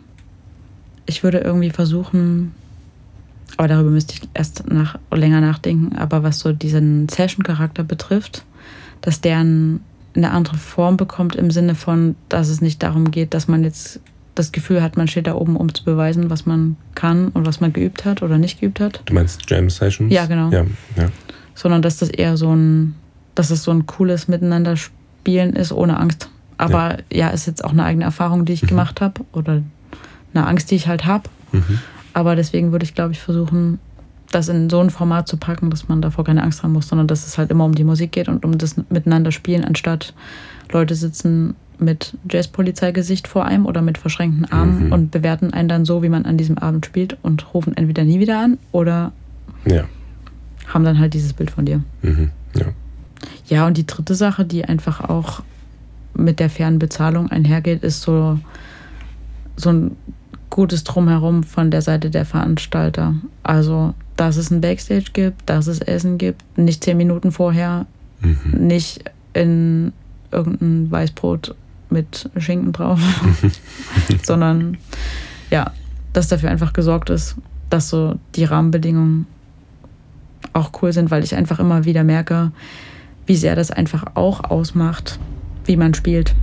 Ich 1.07 1.23
würde 1.25 1.39
irgendwie 1.39 1.71
versuchen, 1.71 2.55
aber 3.57 3.69
darüber 3.69 3.91
müsste 3.91 4.15
ich 4.15 4.29
erst 4.35 4.71
nach, 4.71 4.97
länger 5.13 5.41
nachdenken, 5.41 5.97
aber 5.97 6.23
was 6.23 6.39
so 6.39 6.53
diesen 6.53 7.09
Session-Charakter 7.09 7.83
betrifft, 7.83 8.45
dass 9.01 9.21
der 9.21 9.39
ein- 9.39 9.81
eine 10.15 10.31
andere 10.31 10.57
Form 10.57 10.97
bekommt 10.97 11.35
im 11.37 11.51
Sinne 11.51 11.75
von, 11.75 12.17
dass 12.29 12.49
es 12.49 12.61
nicht 12.61 12.83
darum 12.83 13.11
geht, 13.11 13.33
dass 13.35 13.49
man 13.49 13.65
jetzt 13.65 14.01
das 14.35 14.53
Gefühl 14.53 14.83
hat, 14.83 14.97
man 14.97 15.09
steht 15.09 15.27
da 15.27 15.35
oben, 15.35 15.57
um 15.57 15.73
zu 15.75 15.85
beweisen, 15.85 16.31
was 16.31 16.47
man 16.47 16.77
kann 16.95 17.29
und 17.29 17.47
was 17.47 17.61
man 17.61 17.73
geübt 17.73 18.05
hat 18.05 18.23
oder 18.23 18.39
nicht 18.39 18.61
geübt 18.61 18.81
hat. 18.81 19.03
Du 19.07 19.15
meinst 19.15 19.49
Jam 19.51 19.69
Sessions? 19.71 20.13
Ja, 20.13 20.27
genau. 20.27 20.51
Ja, 20.51 20.65
ja. 20.97 21.09
sondern 21.55 21.83
dass 21.83 21.99
das 21.99 22.09
eher 22.09 22.37
so 22.37 22.55
ein, 22.55 22.95
dass 23.35 23.51
es 23.51 23.63
so 23.63 23.71
ein 23.71 23.87
cooles 23.87 24.29
Miteinander 24.29 24.77
spielen 24.77 25.55
ist 25.55 25.73
ohne 25.73 25.99
Angst. 25.99 26.29
Aber 26.59 26.99
ja, 27.13 27.29
ist 27.29 27.47
jetzt 27.47 27.65
auch 27.65 27.73
eine 27.73 27.85
eigene 27.85 28.05
Erfahrung, 28.05 28.45
die 28.45 28.53
ich 28.53 28.63
gemacht 28.63 29.01
habe 29.01 29.23
oder 29.33 29.63
eine 30.35 30.47
Angst, 30.47 30.71
die 30.71 30.75
ich 30.77 30.89
halt 30.89 31.07
habe. 31.07 31.29
Mhm. 31.53 31.79
Aber 32.13 32.37
deswegen 32.37 32.73
würde 32.73 32.85
ich, 32.85 32.95
glaube 32.95 33.13
ich, 33.13 33.21
versuchen, 33.21 33.79
das 34.31 34.49
in 34.49 34.69
so 34.71 34.79
ein 34.81 34.91
Format 34.91 35.27
zu 35.27 35.37
packen, 35.39 35.71
dass 35.71 35.89
man 35.89 36.03
davor 36.03 36.25
keine 36.25 36.43
Angst 36.43 36.63
haben 36.63 36.73
muss, 36.73 36.87
sondern 36.89 37.07
dass 37.09 37.27
es 37.27 37.39
halt 37.39 37.51
immer 37.51 37.65
um 37.65 37.75
die 37.75 37.85
Musik 37.85 38.13
geht 38.13 38.29
und 38.29 38.45
um 38.45 38.59
das 38.59 38.77
Miteinander 38.91 39.33
spielen, 39.33 39.65
anstatt 39.65 40.13
Leute 40.71 40.95
sitzen 40.95 41.55
mit 41.79 42.17
Jazzpolizeigesicht 42.31 43.27
vor 43.27 43.47
einem 43.47 43.65
oder 43.67 43.81
mit 43.81 43.97
verschränkten 43.97 44.45
Armen 44.53 44.87
Mhm. 44.87 44.93
und 44.93 45.11
bewerten 45.11 45.53
einen 45.53 45.69
dann 45.69 45.85
so, 45.87 46.03
wie 46.03 46.09
man 46.11 46.27
an 46.27 46.37
diesem 46.37 46.59
Abend 46.59 46.85
spielt 46.85 47.17
und 47.23 47.55
rufen 47.55 47.75
entweder 47.77 48.05
nie 48.05 48.21
wieder 48.21 48.39
an 48.39 48.59
oder 48.71 49.13
Ja. 49.65 49.85
haben 50.69 50.85
dann 50.85 50.99
halt 50.99 51.15
dieses 51.15 51.33
Bild 51.33 51.51
von 51.51 51.65
dir. 51.65 51.83
Mhm. 52.03 52.31
Ja. 53.47 53.67
Und 53.67 53.77
die 53.77 53.87
dritte 53.87 54.15
Sache, 54.15 54.45
die 54.45 54.65
einfach 54.65 55.01
auch 55.09 55.43
mit 56.15 56.41
der 56.41 56.51
fairen 56.51 56.79
Bezahlung 56.79 57.31
einhergeht, 57.31 57.83
ist 57.83 58.03
so, 58.03 58.39
so 59.57 59.71
ein 59.71 59.97
gutes 60.51 60.85
Drumherum 60.85 61.45
von 61.45 61.71
der 61.71 61.83
Seite 61.83 62.11
der 62.11 62.25
Veranstalter. 62.25 63.15
Also, 63.43 63.95
dass 64.17 64.37
es 64.37 64.51
ein 64.51 64.61
Backstage 64.61 65.11
gibt, 65.13 65.49
dass 65.49 65.67
es 65.67 65.81
Essen 65.81 66.19
gibt, 66.19 66.43
nicht 66.59 66.85
zehn 66.85 66.97
Minuten 66.97 67.33
vorher, 67.33 67.87
Mhm. 68.23 68.67
nicht 68.67 69.05
in 69.33 69.93
irgendein 70.31 70.91
Weißbrot 70.91 71.55
mit 71.89 72.29
Schinken 72.37 72.73
drauf, 72.73 73.01
sondern 74.23 74.77
ja, 75.51 75.73
dass 76.13 76.29
dafür 76.29 76.51
einfach 76.51 76.73
gesorgt 76.73 77.11
ist, 77.11 77.37
dass 77.71 77.89
so 77.89 78.17
die 78.35 78.45
Rahmenbedingungen 78.45 79.27
auch 80.53 80.71
cool 80.83 80.93
sind, 80.93 81.11
weil 81.11 81.25
ich 81.25 81.35
einfach 81.35 81.59
immer 81.59 81.85
wieder 81.85 82.05
merke, 82.05 82.53
wie 83.31 83.37
sehr 83.37 83.55
das 83.55 83.71
einfach 83.71 84.17
auch 84.17 84.43
ausmacht, 84.51 85.21
wie 85.65 85.77
man 85.77 85.95
spielt 85.95 86.35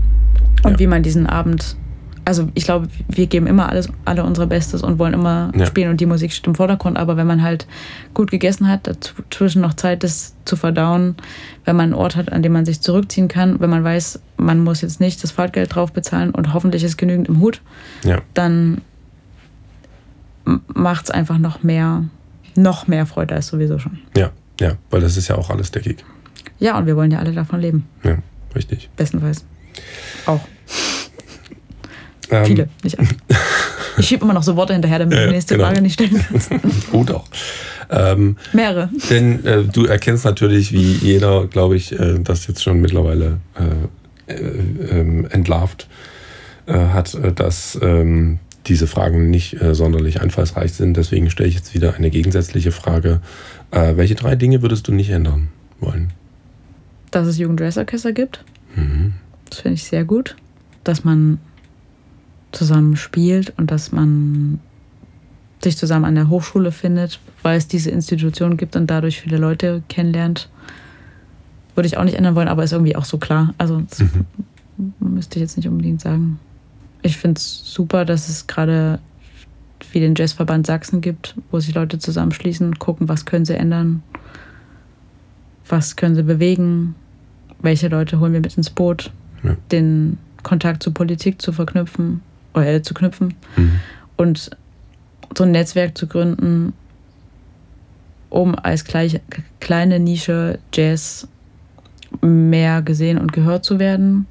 und 0.63 0.71
Ja. 0.71 0.79
wie 0.79 0.87
man 0.87 1.03
diesen 1.03 1.27
Abend. 1.27 1.75
Also 2.23 2.47
ich 2.53 2.63
glaube, 2.63 2.87
wir 3.09 3.27
geben 3.27 3.45
immer 3.45 3.67
alles, 3.67 3.89
alle 4.05 4.23
unser 4.23 4.47
Bestes 4.47 4.83
und 4.83 4.97
wollen 4.97 5.13
immer 5.13 5.51
Ja. 5.53 5.65
spielen 5.65 5.89
und 5.89 5.99
die 5.99 6.05
Musik 6.05 6.31
steht 6.31 6.47
im 6.47 6.55
Vordergrund. 6.55 6.97
Aber 6.97 7.17
wenn 7.17 7.27
man 7.27 7.41
halt 7.43 7.67
gut 8.13 8.31
gegessen 8.31 8.69
hat, 8.69 8.87
dazwischen 8.87 9.61
noch 9.61 9.73
Zeit 9.73 10.05
ist 10.05 10.35
zu 10.45 10.55
verdauen, 10.55 11.15
wenn 11.65 11.75
man 11.75 11.87
einen 11.87 11.93
Ort 11.93 12.15
hat, 12.15 12.31
an 12.31 12.41
dem 12.41 12.53
man 12.53 12.65
sich 12.65 12.79
zurückziehen 12.79 13.27
kann, 13.27 13.59
wenn 13.59 13.69
man 13.69 13.83
weiß, 13.83 14.21
man 14.37 14.63
muss 14.63 14.79
jetzt 14.79 15.01
nicht 15.01 15.21
das 15.21 15.31
Fahrtgeld 15.31 15.75
drauf 15.75 15.91
bezahlen 15.91 16.31
und 16.31 16.53
hoffentlich 16.53 16.85
ist 16.85 16.95
genügend 16.95 17.27
im 17.27 17.41
Hut, 17.41 17.59
ja. 18.05 18.21
dann 18.33 18.79
macht 20.73 21.03
es 21.05 21.11
einfach 21.11 21.37
noch 21.37 21.63
mehr, 21.63 22.05
noch 22.55 22.87
mehr 22.87 23.05
Freude 23.05 23.35
als 23.35 23.47
sowieso 23.47 23.77
schon. 23.77 23.99
Ja, 24.15 24.29
ja, 24.61 24.73
weil 24.89 25.01
das 25.01 25.17
ist 25.17 25.27
ja 25.27 25.35
auch 25.35 25.49
alles 25.49 25.71
der 25.71 25.81
Gig. 25.81 25.97
Ja, 26.59 26.77
und 26.77 26.85
wir 26.85 26.95
wollen 26.95 27.11
ja 27.11 27.19
alle 27.19 27.31
davon 27.33 27.59
leben, 27.61 27.85
Ja, 28.03 28.17
richtig. 28.55 28.89
bestenfalls. 28.95 29.45
Auch. 30.25 30.41
Ähm, 32.29 32.45
Viele, 32.45 32.69
nicht 32.83 32.97
alle. 32.99 33.07
Ich 33.99 34.09
schiebe 34.09 34.23
immer 34.25 34.33
noch 34.35 34.43
so 34.43 34.55
Worte 34.55 34.73
hinterher, 34.73 34.99
damit 34.99 35.15
Ja, 35.17 35.21
du 35.23 35.29
die 35.29 35.33
nächste 35.33 35.55
genau. 35.55 35.67
Frage 35.69 35.81
nicht 35.81 35.93
stellen 35.93 36.23
kannst. 36.29 36.51
Gut 36.91 37.09
auch. 37.09 37.25
Ähm, 37.89 38.37
Mehrere. 38.53 38.89
denn 39.09 39.43
äh, 39.43 39.63
du 39.63 39.85
erkennst 39.85 40.23
natürlich, 40.23 40.71
wie 40.71 40.93
jeder, 40.93 41.47
glaube 41.47 41.75
ich, 41.77 41.97
äh, 41.99 42.19
das 42.19 42.45
jetzt 42.45 42.61
schon 42.61 42.79
mittlerweile 42.79 43.39
äh, 44.27 44.33
äh, 44.33 44.99
ähm, 44.99 45.25
entlarvt 45.31 45.87
äh, 46.67 46.73
hat, 46.73 47.15
äh, 47.15 47.33
dass 47.33 47.79
ähm, 47.81 48.37
diese 48.67 48.85
Fragen 48.85 49.31
nicht 49.31 49.55
sonderlich 49.71 50.19
einfallsreich 50.21 50.73
sind. 50.73 50.97
Deswegen 50.97 51.29
stelle 51.31 51.47
ich 51.49 51.55
jetzt 51.55 51.73
wieder 51.73 51.95
eine 51.95 52.09
gegensätzliche 52.09 52.73
Frage. 52.73 53.21
Welche 53.71 54.15
drei 54.15 54.35
Dinge 54.35 54.61
würdest 54.61 54.89
du 54.89 54.91
nicht 54.91 55.09
ändern 55.09 55.47
wollen? 55.79 56.11
Dass 57.17 57.25
es 57.27 57.39
Jugendjazzorchester 57.39 58.11
gibt, 58.13 58.43
Mhm. 58.75 59.13
das 59.49 59.61
finde 59.61 59.73
ich 59.73 59.85
sehr 59.85 60.05
gut. 60.05 60.35
Dass 60.83 61.03
man 61.03 61.39
zusammen 62.51 62.95
spielt 62.95 63.57
und 63.57 63.71
dass 63.71 63.91
man 63.91 64.59
sich 65.63 65.75
zusammen 65.77 66.05
an 66.05 66.13
der 66.13 66.29
Hochschule 66.29 66.71
findet, 66.71 67.19
weil 67.41 67.57
es 67.57 67.67
diese 67.67 67.89
Institution 67.89 68.55
gibt 68.55 68.75
und 68.75 68.85
dadurch 68.85 69.19
viele 69.19 69.37
Leute 69.37 69.81
kennenlernt. 69.89 70.47
Würde 71.73 71.87
ich 71.87 71.97
auch 71.97 72.03
nicht 72.03 72.13
ändern 72.17 72.35
wollen, 72.35 72.49
aber 72.49 72.63
ist 72.63 72.71
irgendwie 72.71 72.95
auch 72.95 73.05
so 73.05 73.17
klar. 73.17 73.55
Also 73.57 73.79
Mhm. 73.79 74.93
müsste 74.99 75.39
ich 75.39 75.41
jetzt 75.41 75.57
nicht 75.57 75.67
unbedingt 75.67 76.01
sagen. 76.01 76.39
Ich 77.01 77.17
finde 77.17 77.39
es 77.39 77.63
super, 77.65 78.05
dass 78.05 78.29
es 78.29 78.45
gerade 78.45 78.99
wie 79.91 80.01
den 80.01 80.13
Jazzverband 80.15 80.67
Sachsen 80.67 81.01
gibt, 81.01 81.33
wo 81.49 81.59
sich 81.59 81.73
Leute 81.73 81.97
zusammenschließen 81.97 82.77
gucken, 82.77 83.09
was 83.09 83.25
können 83.25 83.45
sie 83.45 83.55
ändern, 83.55 84.03
was 85.67 85.95
können 85.95 86.15
sie 86.15 86.23
bewegen, 86.23 86.93
welche 87.61 87.87
Leute 87.87 88.19
holen 88.19 88.33
wir 88.33 88.41
mit 88.41 88.55
ins 88.57 88.69
Boot, 88.69 89.11
Ja. 89.43 89.55
den 89.71 90.17
Kontakt 90.43 90.83
zur 90.83 90.93
Politik 90.93 91.41
zu 91.41 91.51
verknüpfen 91.51 92.21
oder 92.53 92.67
äh, 92.67 92.81
zu 92.81 92.93
knüpfen 92.93 93.33
Mhm. 93.55 93.79
und 94.17 94.51
so 95.37 95.43
ein 95.43 95.51
Netzwerk 95.51 95.97
zu 95.97 96.07
gründen, 96.07 96.73
um 98.29 98.55
als 98.55 98.83
gleich, 98.85 99.19
kleine 99.59 99.99
Nische 99.99 100.59
Jazz 100.73 101.27
mehr 102.21 102.81
gesehen 102.81 103.17
und 103.17 103.33
gehört 103.33 103.63
zu 103.65 103.79
werden, 103.79 104.25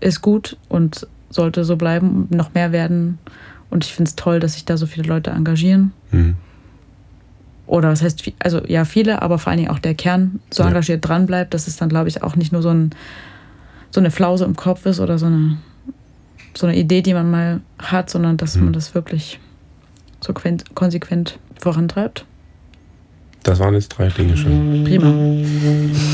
ist 0.00 0.20
gut 0.22 0.56
und 0.68 1.06
sollte 1.30 1.64
so 1.64 1.76
bleiben, 1.76 2.26
noch 2.30 2.54
mehr 2.54 2.72
werden. 2.72 3.18
Und 3.70 3.84
ich 3.84 3.92
finde 3.94 4.08
es 4.08 4.16
toll, 4.16 4.40
dass 4.40 4.54
sich 4.54 4.64
da 4.64 4.76
so 4.76 4.86
viele 4.86 5.06
Leute 5.08 5.30
engagieren. 5.30 5.92
Mhm. 6.10 6.36
Oder 7.68 7.90
was 7.90 8.02
heißt, 8.02 8.24
also 8.40 8.62
ja, 8.66 8.84
viele, 8.84 9.22
aber 9.22 9.38
vor 9.38 9.50
allen 9.50 9.58
Dingen 9.60 9.70
auch 9.70 9.78
der 9.78 9.94
Kern 9.94 10.40
so 10.50 10.62
Ja. 10.62 10.68
engagiert 10.70 11.06
dran 11.06 11.26
bleibt, 11.26 11.54
dass 11.54 11.68
es 11.68 11.76
dann, 11.76 11.88
glaube 11.88 12.08
ich, 12.08 12.22
auch 12.22 12.34
nicht 12.34 12.50
nur 12.52 12.62
so, 12.62 12.70
ein, 12.70 12.90
so 13.90 14.00
eine 14.00 14.10
Flause 14.10 14.44
im 14.46 14.56
Kopf 14.56 14.86
ist 14.86 14.98
oder 15.00 15.18
so 15.18 15.26
eine, 15.26 15.58
so 16.56 16.66
eine 16.66 16.76
Idee, 16.76 17.02
die 17.02 17.14
man 17.14 17.30
mal 17.30 17.60
hat, 17.78 18.08
sondern 18.10 18.36
dass 18.38 18.56
Mhm. 18.56 18.64
man 18.64 18.72
das 18.72 18.94
wirklich 18.94 19.38
so 20.20 20.32
quen- 20.32 20.64
konsequent 20.74 21.38
vorantreibt. 21.60 22.24
Das 23.44 23.58
waren 23.60 23.74
jetzt 23.74 23.88
drei 23.90 24.08
Dinge 24.08 24.36
schon. 24.36 24.82
Prima. 24.84 25.12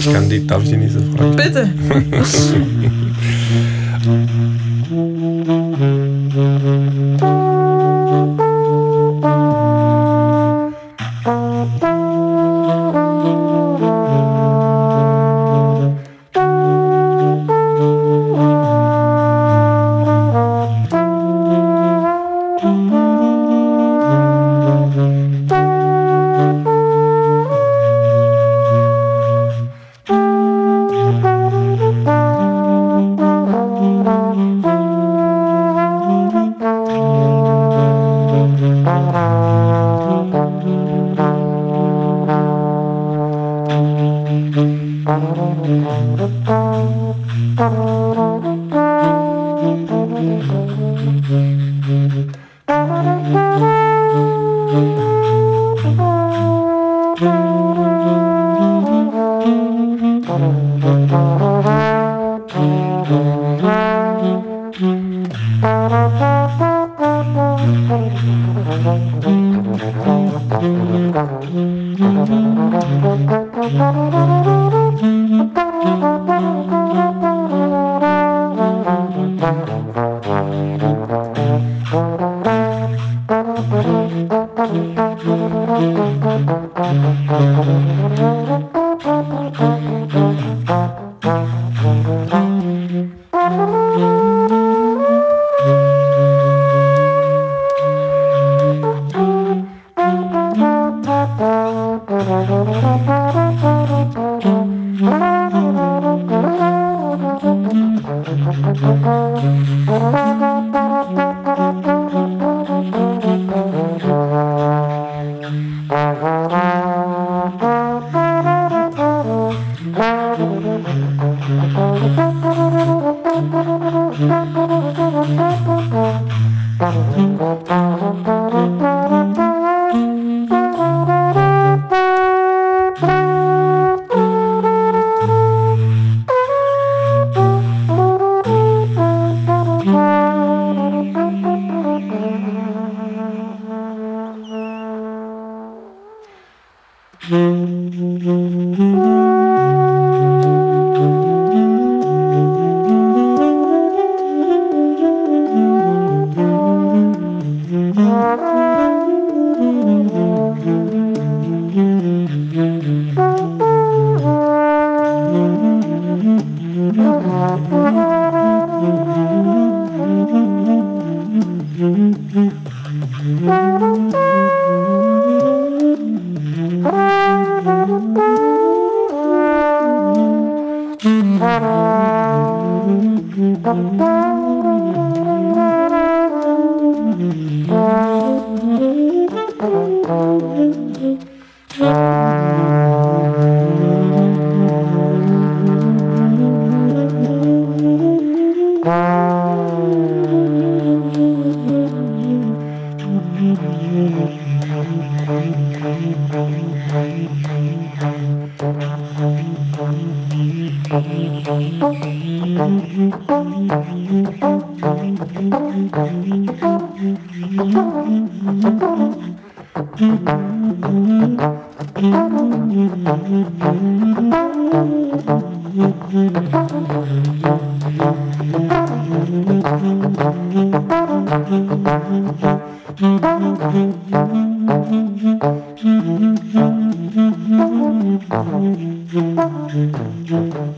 Ich 0.01 0.13
kann 0.13 0.29
die, 0.29 0.47
darf 0.47 0.63
ich 0.65 0.71
die 0.71 0.77
nächste 0.77 1.01
Frage? 1.03 1.37
Bitte! 1.37 1.71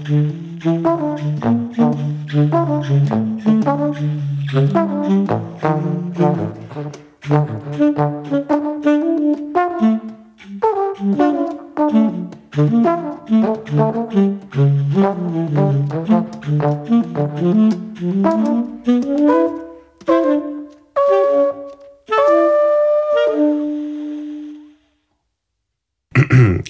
Mm-hmm. 0.09 0.46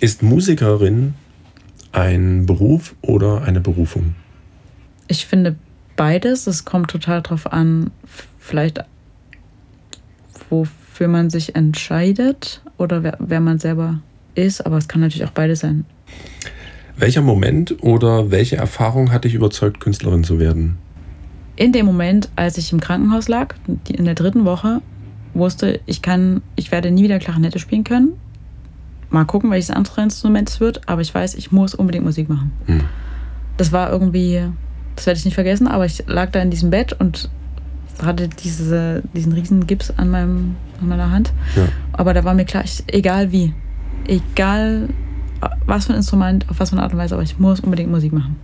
Ist 0.01 0.23
Musikerin 0.23 1.15
ein 1.97 2.45
Beruf 2.47 2.95
oder 3.01 3.43
eine 3.43 3.61
Berufung? 3.61 4.15
Ich 5.09 5.27
finde 5.27 5.57
beides. 5.97 6.47
Es 6.47 6.65
kommt 6.65 6.91
total 6.91 7.23
drauf 7.23 7.51
an, 7.53 7.91
vielleicht 8.39 8.81
wofür 10.51 11.09
man 11.09 11.31
sich 11.31 11.57
entscheidet 11.57 12.61
oder 12.77 13.03
wer, 13.03 13.17
wer 13.19 13.41
man 13.41 13.59
selber 13.59 14.01
ist. 14.35 14.65
Aber 14.65 14.77
es 14.77 14.89
kann 14.89 15.01
natürlich 15.01 15.27
auch 15.27 15.33
beides 15.33 15.61
sein. 15.61 15.85
Welcher 16.99 17.23
Moment 17.23 17.83
oder 17.83 18.31
welche 18.31 18.57
Erfahrung 18.57 19.13
hat 19.13 19.25
dich 19.25 19.35
überzeugt, 19.35 19.81
Künstlerin 19.81 20.25
zu 20.25 20.39
werden? 20.39 20.79
In 21.57 21.73
dem 21.73 21.87
Moment, 21.87 22.29
als 22.37 22.59
ich 22.59 22.73
im 22.73 22.81
Krankenhaus 22.81 23.29
lag, 23.29 23.55
in 23.89 24.05
der 24.05 24.15
dritten 24.15 24.45
Woche, 24.45 24.83
wusste 25.33 25.81
ich 25.87 26.03
kann, 26.03 26.43
ich 26.57 26.71
werde 26.73 26.91
nie 26.91 27.05
wieder 27.05 27.19
Klarinette 27.19 27.59
spielen 27.59 27.85
können. 27.85 28.13
Mal 29.17 29.25
gucken, 29.25 29.51
welches 29.51 29.71
andere 29.71 30.03
Instrument 30.03 30.47
es 30.51 30.61
wird, 30.61 30.87
aber 30.87 31.01
ich 31.01 31.15
weiß, 31.15 31.37
ich 31.37 31.51
muss 31.51 31.75
unbedingt 31.75 32.05
Musik 32.05 32.29
machen. 32.29 32.53
Hm. 32.67 32.83
Das 33.57 33.73
war 33.73 33.91
irgendwie, 33.91 34.43
das 34.95 35.07
werde 35.07 35.17
ich 35.17 35.25
nicht 35.25 35.33
vergessen, 35.33 35.69
aber 35.69 35.87
ich 35.87 36.05
lag 36.07 36.33
da 36.33 36.43
in 36.43 36.51
diesem 36.51 36.69
Bett 36.69 36.93
und 36.93 37.31
hatte 38.03 38.29
diese, 38.29 39.03
diesen 39.15 39.33
riesen 39.33 39.67
Gips 39.67 39.91
an, 39.97 40.11
meinem, 40.11 40.57
an 40.83 40.89
meiner 40.89 41.11
Hand. 41.11 41.33
Ja. 41.57 41.63
Aber 41.93 42.13
da 42.13 42.25
war 42.25 42.35
mir 42.35 42.45
klar, 42.45 42.63
ich, 42.67 42.85
egal 42.89 43.33
wie, 43.33 43.55
egal 44.07 44.91
was 45.65 45.87
für 45.87 45.95
ein 45.95 45.97
Instrument, 45.97 46.45
auf 46.51 46.61
was 46.61 46.69
für 46.69 46.77
eine 46.77 46.83
Art 46.83 46.93
und 46.93 46.99
Weise, 46.99 47.15
aber 47.15 47.25
ich 47.25 47.39
muss 47.39 47.61
unbedingt 47.61 47.91
Musik 47.91 48.13
machen. 48.13 48.37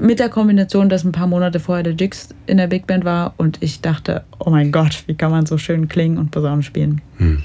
Mit 0.00 0.18
der 0.18 0.30
Kombination, 0.30 0.88
dass 0.88 1.04
ein 1.04 1.12
paar 1.12 1.28
Monate 1.28 1.60
vorher 1.60 1.84
der 1.84 1.92
Jigs 1.92 2.30
in 2.48 2.56
der 2.56 2.66
Big 2.66 2.88
Band 2.88 3.04
war 3.04 3.34
und 3.36 3.58
ich 3.60 3.82
dachte, 3.82 4.24
oh 4.40 4.50
mein 4.50 4.72
Gott, 4.72 5.04
wie 5.06 5.14
kann 5.14 5.30
man 5.30 5.46
so 5.46 5.58
schön 5.58 5.86
klingen 5.86 6.18
und 6.18 6.32
Posaune 6.32 6.64
spielen. 6.64 7.02
Hm. 7.18 7.44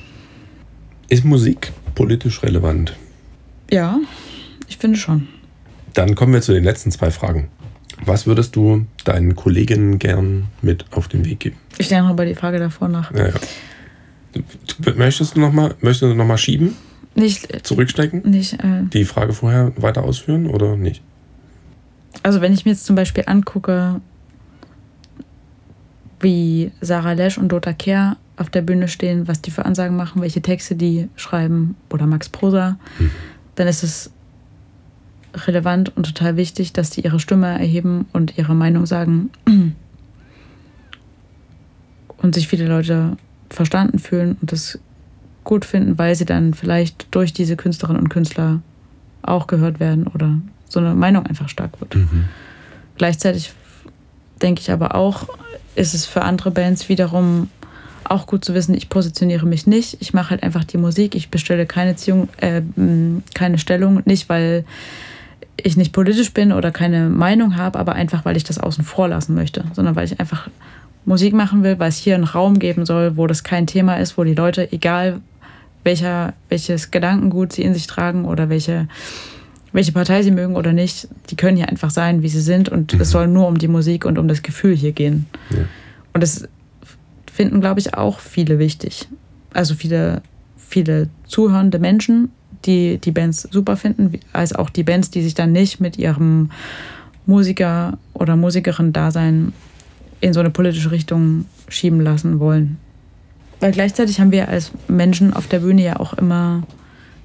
Ist 1.10 1.26
Musik 1.26 1.72
politisch 1.96 2.42
relevant? 2.44 2.96
Ja, 3.72 4.00
ich 4.68 4.78
finde 4.78 4.98
schon. 4.98 5.28
Dann 5.94 6.16
kommen 6.16 6.34
wir 6.34 6.42
zu 6.42 6.54
den 6.54 6.64
letzten 6.64 6.92
zwei 6.92 7.12
Fragen. 7.12 7.50
Was 8.06 8.26
würdest 8.28 8.56
du 8.56 8.86
deinen 9.04 9.36
Kolleginnen 9.36 10.00
gern 10.00 10.48
mit 10.62 10.86
auf 10.92 11.08
den 11.08 11.26
Weg 11.26 11.40
geben? 11.42 11.58
Ich 11.78 11.88
denke 11.90 12.06
noch 12.06 12.14
über 12.14 12.26
die 12.26 12.36
Frage 12.36 12.60
davor 12.60 12.88
nach. 12.88 13.14
Ja, 13.14 13.28
ja. 13.28 13.34
Möchtest 14.96 15.36
du 15.36 15.40
nochmal 15.42 15.76
möchtest 15.82 16.04
du 16.04 16.14
noch 16.14 16.26
mal 16.26 16.38
schieben? 16.38 16.76
Nicht, 17.16 17.66
Zurückstecken? 17.66 18.22
nicht, 18.30 18.54
äh, 18.54 18.84
Die 18.94 19.04
Frage 19.04 19.34
vorher 19.34 19.74
weiter 19.78 20.04
ausführen 20.04 20.48
oder 20.48 20.78
nicht? 20.78 21.02
also 22.24 22.42
wenn 22.42 22.54
ich 22.54 22.66
mir 22.66 22.72
jetzt 22.72 22.86
zum 22.86 22.96
Beispiel 22.96 23.24
angucke, 23.28 24.02
wie 26.20 26.72
Sarah 26.82 27.14
Lesch 27.14 27.38
und 27.38 27.50
Dota 27.50 27.74
Kehr 27.74 28.18
auf 28.40 28.50
der 28.50 28.62
Bühne 28.62 28.88
stehen, 28.88 29.28
was 29.28 29.42
die 29.42 29.52
für 29.52 29.66
Ansagen 29.66 29.96
machen, 29.98 30.22
welche 30.22 30.42
Texte 30.42 30.76
die 30.76 31.10
schreiben 31.16 31.76
oder 31.90 32.06
Max 32.08 32.30
Prosa, 32.30 32.78
Mhm. 33.00 33.12
dann 33.56 33.68
ist 33.68 33.84
es 33.84 34.12
relevant 35.36 35.96
und 35.96 36.06
total 36.06 36.38
wichtig, 36.38 36.74
dass 36.74 36.90
die 36.90 37.02
ihre 37.02 37.20
Stimme 37.20 37.48
erheben 37.48 38.06
und 38.14 38.38
ihre 38.38 38.56
Meinung 38.56 38.86
sagen 38.86 39.30
und 42.18 42.36
sich 42.36 42.48
viele 42.48 42.68
Leute 42.68 43.18
verstanden 43.50 44.00
fühlen 44.00 44.38
und 44.42 44.52
das 44.52 44.80
gut 45.44 45.66
finden, 45.66 45.98
weil 45.98 46.16
sie 46.16 46.26
dann 46.26 46.54
vielleicht 46.54 47.08
durch 47.12 47.34
diese 47.34 47.56
Künstlerinnen 47.56 48.02
und 48.02 48.10
Künstler 48.10 48.62
auch 49.22 49.48
gehört 49.48 49.80
werden 49.80 50.08
oder 50.08 50.38
so 50.68 50.80
eine 50.80 50.94
Meinung 50.94 51.26
einfach 51.26 51.50
stark 51.50 51.80
wird. 51.80 51.96
Mhm. 51.96 52.26
Gleichzeitig 52.98 53.54
denke 54.42 54.62
ich 54.62 54.72
aber 54.72 54.96
auch, 54.96 55.28
ist 55.76 55.94
es 55.94 56.06
für 56.06 56.22
andere 56.24 56.52
Bands 56.52 56.90
wiederum 56.90 57.50
auch 58.10 58.28
gut 58.28 58.44
zu 58.44 58.54
wissen, 58.54 58.76
ich 58.76 58.90
positioniere 58.90 59.46
mich 59.46 59.68
nicht. 59.68 59.98
Ich 60.00 60.14
mache 60.14 60.32
halt 60.32 60.44
einfach 60.44 60.64
die 60.64 60.78
Musik. 60.78 61.16
Ich 61.16 61.30
bestelle 61.30 61.66
keine, 61.66 61.96
Ziehung, 61.96 62.30
äh, 62.38 62.62
keine 63.34 63.58
Stellung, 63.58 64.02
nicht 64.06 64.30
weil 64.30 64.66
ich 65.58 65.78
nicht 65.78 65.92
politisch 65.94 66.34
bin 66.34 66.52
oder 66.52 66.72
keine 66.72 67.10
Meinung 67.10 67.58
habe, 67.58 67.78
aber 67.80 67.94
einfach 67.94 68.26
weil 68.26 68.38
ich 68.38 68.44
das 68.44 68.60
außen 68.60 68.84
vor 68.84 69.08
lassen 69.10 69.36
möchte, 69.36 69.66
sondern 69.74 69.96
weil 69.96 70.06
ich 70.06 70.20
einfach 70.20 70.50
Musik 71.06 71.34
machen 71.34 71.64
will, 71.64 71.80
weil 71.80 71.90
es 71.90 71.98
hier 71.98 72.16
einen 72.16 72.24
Raum 72.24 72.60
geben 72.60 72.86
soll, 72.86 73.18
wo 73.18 73.28
das 73.28 73.44
kein 73.44 73.68
Thema 73.68 73.96
ist, 73.96 74.18
wo 74.18 74.24
die 74.24 74.36
Leute, 74.36 74.72
egal 74.72 75.22
welcher, 75.84 76.34
welches 76.50 76.92
Gedankengut 76.92 77.54
sie 77.54 77.64
in 77.64 77.74
sich 77.74 77.88
tragen 77.88 78.26
oder 78.26 78.50
welche, 78.50 78.88
welche 79.72 79.92
Partei 79.92 80.24
sie 80.24 80.32
mögen 80.32 80.56
oder 80.56 80.74
nicht, 80.74 81.08
die 81.30 81.36
können 81.36 81.58
hier 81.58 81.70
einfach 81.70 81.90
sein, 81.90 82.22
wie 82.22 82.30
sie 82.30 82.42
sind 82.42 82.70
und 82.70 82.94
Mhm. 82.94 83.02
es 83.02 83.10
soll 83.12 83.28
nur 83.28 83.48
um 83.48 83.58
die 83.58 83.68
Musik 83.68 84.06
und 84.06 84.18
um 84.18 84.28
das 84.28 84.44
Gefühl 84.44 84.76
hier 84.76 84.92
gehen. 84.92 85.26
Ja. 85.50 85.58
Und 86.14 86.22
das 86.22 86.48
finden, 87.40 87.62
glaube 87.62 87.80
ich, 87.80 87.94
auch 87.94 88.20
viele 88.20 88.60
wichtig. 88.60 89.08
Also 89.54 89.74
viele, 89.74 90.22
viele 90.58 91.08
zuhörende 91.26 91.80
Menschen, 91.80 92.34
die 92.66 92.98
die 92.98 93.12
Bands 93.12 93.48
super 93.50 93.78
finden, 93.78 94.20
als 94.34 94.52
auch 94.52 94.70
die 94.70 94.84
Bands, 94.84 95.10
die 95.10 95.22
sich 95.22 95.36
dann 95.36 95.54
nicht 95.54 95.80
mit 95.80 95.98
ihrem 95.98 96.52
Musiker 97.26 97.98
oder 98.14 98.36
Musikerin-Dasein 98.36 99.54
in 100.20 100.34
so 100.34 100.42
eine 100.42 100.50
politische 100.50 100.92
Richtung 100.92 101.46
schieben 101.70 102.02
lassen 102.02 102.42
wollen. 102.42 102.78
Weil 103.62 103.72
gleichzeitig 103.72 104.20
haben 104.20 104.34
wir 104.34 104.50
als 104.50 104.74
Menschen 104.90 105.34
auf 105.34 105.48
der 105.48 105.60
Bühne 105.60 105.82
ja 105.82 105.98
auch 105.98 106.12
immer, 106.12 106.64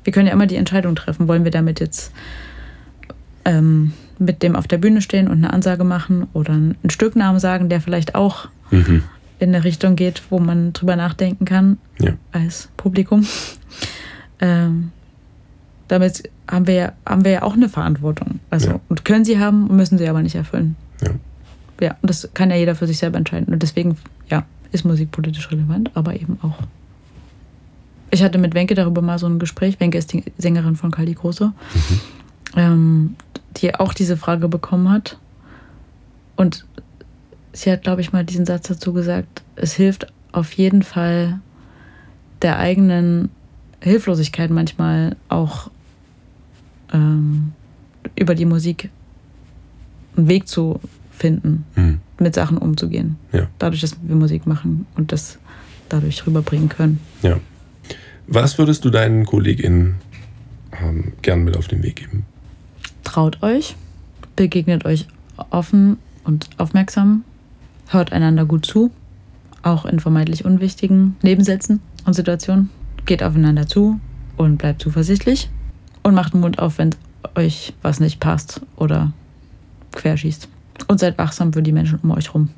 wir 0.05 0.13
können 0.13 0.29
ja 0.29 0.33
immer 0.33 0.47
die 0.47 0.55
Entscheidung 0.55 0.95
treffen, 0.95 1.27
wollen 1.27 1.43
wir 1.43 1.51
damit 1.51 1.81
jetzt 1.81 2.13
ähm, 3.45 3.93
mit 4.21 4.45
dem 4.45 4.55
auf 4.55 4.69
der 4.69 4.79
Bühne 4.79 5.03
stehen 5.03 5.27
und 5.27 5.39
eine 5.39 5.53
Ansage 5.53 5.83
machen 5.83 6.29
oder 6.35 6.53
einen 6.53 6.77
Stücknamen 6.89 7.41
sagen, 7.41 7.69
der 7.69 7.81
vielleicht 7.81 8.15
auch 8.15 8.47
Mhm. 8.75 9.03
In 9.39 9.55
eine 9.55 9.65
Richtung 9.65 9.97
geht, 9.97 10.23
wo 10.31 10.39
man 10.39 10.73
drüber 10.73 10.97
nachdenken 10.97 11.45
kann 11.45 11.79
Ja. 11.99 12.13
als 12.33 12.69
Publikum. 12.77 13.27
Ähm, 14.41 14.93
damit 15.89 16.31
haben 16.49 16.67
wir, 16.67 16.75
ja, 16.75 16.93
haben 17.07 17.25
wir 17.25 17.33
ja 17.33 17.43
auch 17.43 17.55
eine 17.55 17.69
Verantwortung. 17.69 18.41
Also, 18.51 18.71
Ja. 18.71 18.81
Und 18.89 19.05
können 19.05 19.25
sie 19.25 19.39
haben, 19.39 19.75
müssen 19.75 19.99
sie 19.99 20.09
aber 20.09 20.23
nicht 20.23 20.35
erfüllen. 20.35 20.77
Ja. 21.03 21.11
Ja, 21.81 21.97
und 22.03 22.09
das 22.09 22.29
kann 22.35 22.51
ja 22.51 22.57
jeder 22.57 22.75
für 22.75 22.87
sich 22.87 22.99
selber 22.99 23.19
entscheiden. 23.19 23.53
Und 23.53 23.63
deswegen, 23.63 23.97
ja, 24.31 24.45
ist 24.73 24.85
Musik 24.85 25.11
politisch 25.11 25.51
relevant, 25.51 25.91
aber 25.95 26.15
eben 26.15 26.39
auch. 26.43 26.59
Ich 28.11 28.23
hatte 28.23 28.39
mit 28.39 28.55
Wenke 28.55 28.75
darüber 28.75 29.03
mal 29.03 29.19
so 29.19 29.27
ein 29.27 29.39
Gespräch. 29.41 29.81
Wenke 29.81 29.99
ist 29.99 30.13
die 30.13 30.23
Sängerin 30.39 30.77
von 30.77 30.91
Kali 30.93 31.15
Große, 31.15 31.53
ähm, 32.57 33.17
die 33.57 33.75
auch 33.75 33.93
diese 33.93 34.17
Frage 34.17 34.49
bekommen 34.49 34.89
hat. 34.91 35.19
Und 36.37 36.65
sie 37.55 37.71
hat, 37.73 37.83
glaube 37.83 38.01
ich, 38.03 38.13
mal 38.13 38.25
diesen 38.25 38.45
Satz 38.45 38.69
dazu 38.69 38.93
gesagt, 38.93 39.43
es 39.57 39.73
hilft 39.75 40.13
auf 40.33 40.53
jeden 40.53 40.83
Fall 40.83 41.41
der 42.43 42.59
eigenen 42.59 43.31
Hilflosigkeit 43.81 44.51
manchmal 44.51 45.17
auch 45.29 45.71
ähm, 46.93 47.53
über 48.17 48.35
die 48.35 48.45
Musik 48.45 48.91
einen 50.17 50.29
Weg 50.29 50.49
zu 50.49 50.81
finden, 51.11 51.65
Mhm. 51.77 52.01
mit 52.19 52.35
Sachen 52.35 52.59
umzugehen. 52.59 53.17
Ja. 53.33 53.47
Dadurch, 53.59 53.81
dass 53.81 53.97
wir 54.03 54.17
Musik 54.17 54.47
machen 54.47 54.87
und 54.97 55.13
das 55.13 55.39
dadurch 55.89 56.27
rüberbringen 56.27 56.69
können. 56.69 57.01
Ja. 57.23 57.39
Was 58.27 58.59
würdest 58.59 58.85
du 58.85 58.91
deinen 58.91 59.25
KollegInnen 59.27 59.97
ähm, 60.83 61.13
gern 61.23 61.45
mit 61.45 61.57
auf 61.57 61.69
den 61.69 61.83
Weg 61.83 61.97
geben? 61.97 62.27
Traut 63.05 63.43
euch, 63.43 63.77
begegnet 64.35 64.85
euch 64.85 65.07
offen 65.51 65.99
und 66.25 66.49
aufmerksam, 66.59 67.23
hört 67.89 68.13
einander 68.13 68.45
gut 68.45 68.67
zu, 68.67 68.91
auch 69.63 69.85
in 69.85 70.01
vermeintlich 70.01 70.45
unwichtigen 70.45 71.17
Nebensätzen 71.23 71.81
und 72.05 72.15
Situationen. 72.15 72.71
Geht 73.07 73.23
aufeinander 73.23 73.67
zu 73.67 74.01
und 74.37 74.59
bleibt 74.59 74.83
zuversichtlich 74.83 75.51
und 76.03 76.15
macht 76.15 76.35
den 76.35 76.41
Mund 76.41 76.59
auf, 76.59 76.79
wenn 76.79 76.91
euch 77.35 77.75
was 77.83 78.01
nicht 78.01 78.21
passt 78.21 78.61
oder 78.77 79.13
querschießt. 79.93 80.49
Und 80.89 81.01
seid 81.01 81.19
wachsam 81.19 81.53
für 81.53 81.63
die 81.63 81.73
Menschen 81.73 81.99
um 82.03 82.11
euch 82.11 82.35
rum. 82.35 82.51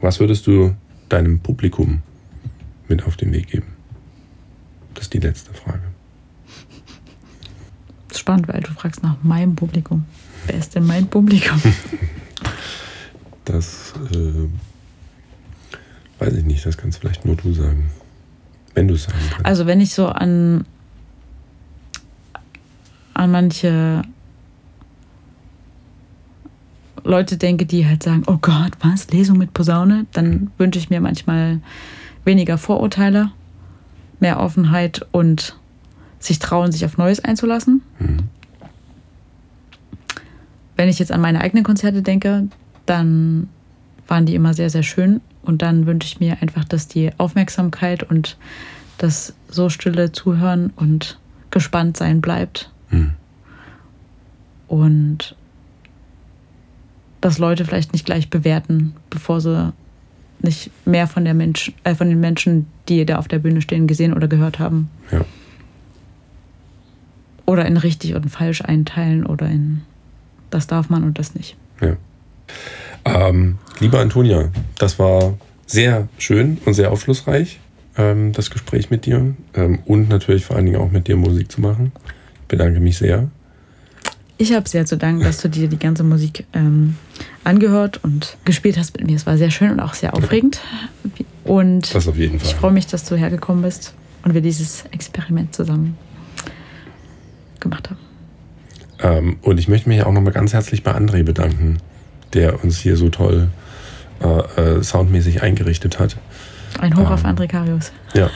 Was 0.00 0.20
würdest 0.20 0.46
du 0.46 0.74
deinem 1.08 1.40
Publikum 1.40 2.02
mit 2.88 3.04
auf 3.04 3.16
den 3.16 3.32
Weg 3.32 3.48
geben? 3.48 3.66
Das 4.94 5.04
ist 5.04 5.14
die 5.14 5.18
letzte 5.18 5.52
Frage. 5.54 5.82
Spannend, 8.14 8.48
weil 8.48 8.60
du 8.60 8.70
fragst 8.72 9.02
nach 9.02 9.16
meinem 9.22 9.56
Publikum. 9.56 10.04
Wer 10.46 10.58
ist 10.58 10.74
denn 10.74 10.86
mein 10.86 11.06
Publikum? 11.06 11.60
Das 13.44 13.92
äh, 14.12 14.48
weiß 16.18 16.34
ich 16.34 16.44
nicht, 16.44 16.64
das 16.64 16.76
kannst 16.76 16.98
vielleicht 16.98 17.24
nur 17.24 17.36
du 17.36 17.52
sagen. 17.52 17.90
Wenn 18.74 18.88
du 18.88 18.94
es 18.94 19.04
sagen 19.04 19.18
kannst. 19.30 19.46
Also 19.46 19.66
wenn 19.66 19.80
ich 19.80 19.94
so 19.94 20.06
an, 20.08 20.64
an 23.12 23.30
manche 23.30 24.02
Leute 27.04 27.36
denke, 27.36 27.66
die 27.66 27.86
halt 27.86 28.02
sagen, 28.02 28.22
oh 28.26 28.38
Gott, 28.40 28.72
was, 28.80 29.10
Lesung 29.10 29.38
mit 29.38 29.52
Posaune, 29.52 30.06
dann 30.12 30.50
wünsche 30.56 30.78
ich 30.78 30.90
mir 30.90 31.00
manchmal 31.00 31.60
weniger 32.24 32.56
Vorurteile, 32.56 33.30
mehr 34.20 34.40
Offenheit 34.40 35.06
und 35.12 35.56
sich 36.18 36.38
trauen, 36.38 36.72
sich 36.72 36.84
auf 36.86 36.96
Neues 36.96 37.20
einzulassen. 37.20 37.82
Mhm. 37.98 38.20
Wenn 40.76 40.88
ich 40.88 40.98
jetzt 40.98 41.12
an 41.12 41.20
meine 41.20 41.42
eigenen 41.42 41.62
Konzerte 41.62 42.02
denke, 42.02 42.48
dann 42.86 43.48
waren 44.06 44.26
die 44.26 44.34
immer 44.34 44.54
sehr, 44.54 44.70
sehr 44.70 44.82
schön. 44.82 45.20
Und 45.42 45.62
dann 45.62 45.86
wünsche 45.86 46.08
ich 46.08 46.20
mir 46.20 46.40
einfach, 46.40 46.64
dass 46.64 46.88
die 46.88 47.10
Aufmerksamkeit 47.18 48.02
und 48.02 48.36
das 48.98 49.34
so 49.48 49.68
stille 49.68 50.12
Zuhören 50.12 50.72
und 50.76 51.18
gespannt 51.50 51.96
sein 51.96 52.20
bleibt. 52.20 52.70
Mhm. 52.90 53.14
Und 54.68 55.36
dass 57.20 57.38
Leute 57.38 57.64
vielleicht 57.64 57.92
nicht 57.92 58.06
gleich 58.06 58.30
bewerten, 58.30 58.94
bevor 59.10 59.40
sie 59.40 59.72
nicht 60.40 60.70
mehr 60.84 61.06
von, 61.06 61.24
der 61.24 61.34
Mensch, 61.34 61.72
äh, 61.84 61.94
von 61.94 62.08
den 62.08 62.20
Menschen, 62.20 62.66
die 62.88 63.04
da 63.06 63.18
auf 63.18 63.28
der 63.28 63.38
Bühne 63.38 63.62
stehen, 63.62 63.86
gesehen 63.86 64.12
oder 64.12 64.28
gehört 64.28 64.58
haben. 64.58 64.90
Ja. 65.10 65.24
Oder 67.46 67.66
in 67.66 67.76
richtig 67.76 68.14
und 68.14 68.28
falsch 68.30 68.62
einteilen 68.62 69.26
oder 69.26 69.48
in 69.48 69.82
das 70.50 70.66
darf 70.66 70.88
man 70.88 71.04
und 71.04 71.18
das 71.18 71.34
nicht. 71.34 71.56
Ja. 71.80 71.96
Ähm, 73.04 73.58
liebe 73.80 73.98
Antonia, 73.98 74.50
das 74.78 74.98
war 74.98 75.34
sehr 75.66 76.08
schön 76.18 76.58
und 76.64 76.74
sehr 76.74 76.90
aufschlussreich, 76.90 77.60
ähm, 77.96 78.32
das 78.32 78.50
Gespräch 78.50 78.90
mit 78.90 79.06
dir 79.06 79.34
ähm, 79.54 79.78
und 79.84 80.08
natürlich 80.08 80.44
vor 80.44 80.56
allen 80.56 80.66
Dingen 80.66 80.80
auch 80.80 80.90
mit 80.90 81.08
dir 81.08 81.16
Musik 81.16 81.50
zu 81.50 81.60
machen. 81.60 81.92
Ich 82.42 82.48
bedanke 82.48 82.80
mich 82.80 82.98
sehr. 82.98 83.28
Ich 84.36 84.52
habe 84.52 84.68
sehr 84.68 84.84
zu 84.84 84.96
danken, 84.96 85.22
dass 85.22 85.40
du 85.40 85.48
dir 85.48 85.68
die 85.68 85.78
ganze 85.78 86.02
Musik 86.02 86.44
ähm, 86.54 86.96
angehört 87.44 88.02
und 88.02 88.36
gespielt 88.44 88.76
hast 88.76 88.96
mit 88.98 89.06
mir. 89.06 89.14
Es 89.16 89.26
war 89.26 89.38
sehr 89.38 89.50
schön 89.50 89.70
und 89.70 89.80
auch 89.80 89.94
sehr 89.94 90.14
aufregend. 90.14 90.60
Und 91.44 91.94
Das 91.94 92.08
auf 92.08 92.16
jeden 92.16 92.40
Fall. 92.40 92.48
ich 92.48 92.54
freue 92.56 92.72
mich, 92.72 92.86
dass 92.86 93.04
du 93.04 93.16
hergekommen 93.16 93.62
bist 93.62 93.94
und 94.24 94.34
wir 94.34 94.40
dieses 94.40 94.84
Experiment 94.90 95.54
zusammen 95.54 95.96
gemacht 97.60 97.90
haben. 97.90 97.98
Ähm, 99.00 99.36
und 99.42 99.58
ich 99.58 99.68
möchte 99.68 99.88
mich 99.88 100.02
auch 100.02 100.12
nochmal 100.12 100.32
ganz 100.32 100.52
herzlich 100.52 100.82
bei 100.82 100.92
André 100.92 101.22
bedanken, 101.22 101.78
der 102.34 102.62
uns 102.62 102.78
hier 102.78 102.96
so 102.96 103.08
toll 103.08 103.48
äh, 104.20 104.60
äh, 104.60 104.82
soundmäßig 104.82 105.42
eingerichtet 105.42 105.98
hat. 105.98 106.16
Ein 106.78 106.96
Hoch 106.96 107.10
auf 107.10 107.24
Ähm. 107.24 107.30
André 107.30 107.46
Karius. 107.46 107.92
Ja, 108.14 108.30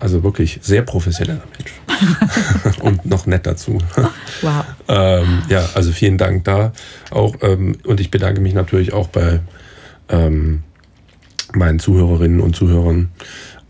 also 0.00 0.22
wirklich 0.22 0.58
sehr 0.62 0.82
professioneller 0.82 1.42
Mensch. 1.56 2.80
und 2.80 3.06
noch 3.06 3.26
nett 3.26 3.46
dazu. 3.46 3.78
Wow. 4.40 4.64
ähm, 4.86 5.42
ja, 5.48 5.68
also 5.74 5.90
vielen 5.90 6.16
Dank 6.16 6.44
da 6.44 6.72
auch. 7.10 7.34
Ähm, 7.42 7.76
und 7.84 7.98
ich 7.98 8.12
bedanke 8.12 8.40
mich 8.40 8.54
natürlich 8.54 8.92
auch 8.92 9.08
bei 9.08 9.40
ähm, 10.08 10.62
meinen 11.54 11.80
Zuhörerinnen 11.80 12.40
und 12.40 12.54
Zuhörern 12.54 13.08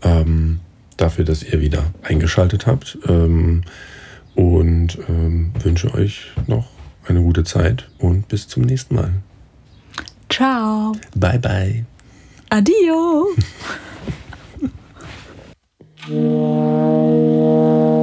ähm, 0.03 0.59
dafür, 0.95 1.25
dass 1.25 1.41
ihr 1.41 1.59
wieder 1.59 1.85
eingeschaltet 2.03 2.67
habt. 2.67 2.99
Ähm, 3.07 3.63
und 4.35 4.97
wünsche 5.09 5.93
euch 5.93 6.31
noch 6.47 6.69
eine 7.07 7.21
gute 7.21 7.43
Zeit 7.43 7.89
und 7.97 8.29
bis 8.29 8.47
zum 8.47 8.63
nächsten 8.63 8.95
Mal. 8.95 9.11
Ciao. 10.29 10.93
Bye, 11.15 11.37
bye. 11.37 11.83
Adio. 12.51 13.35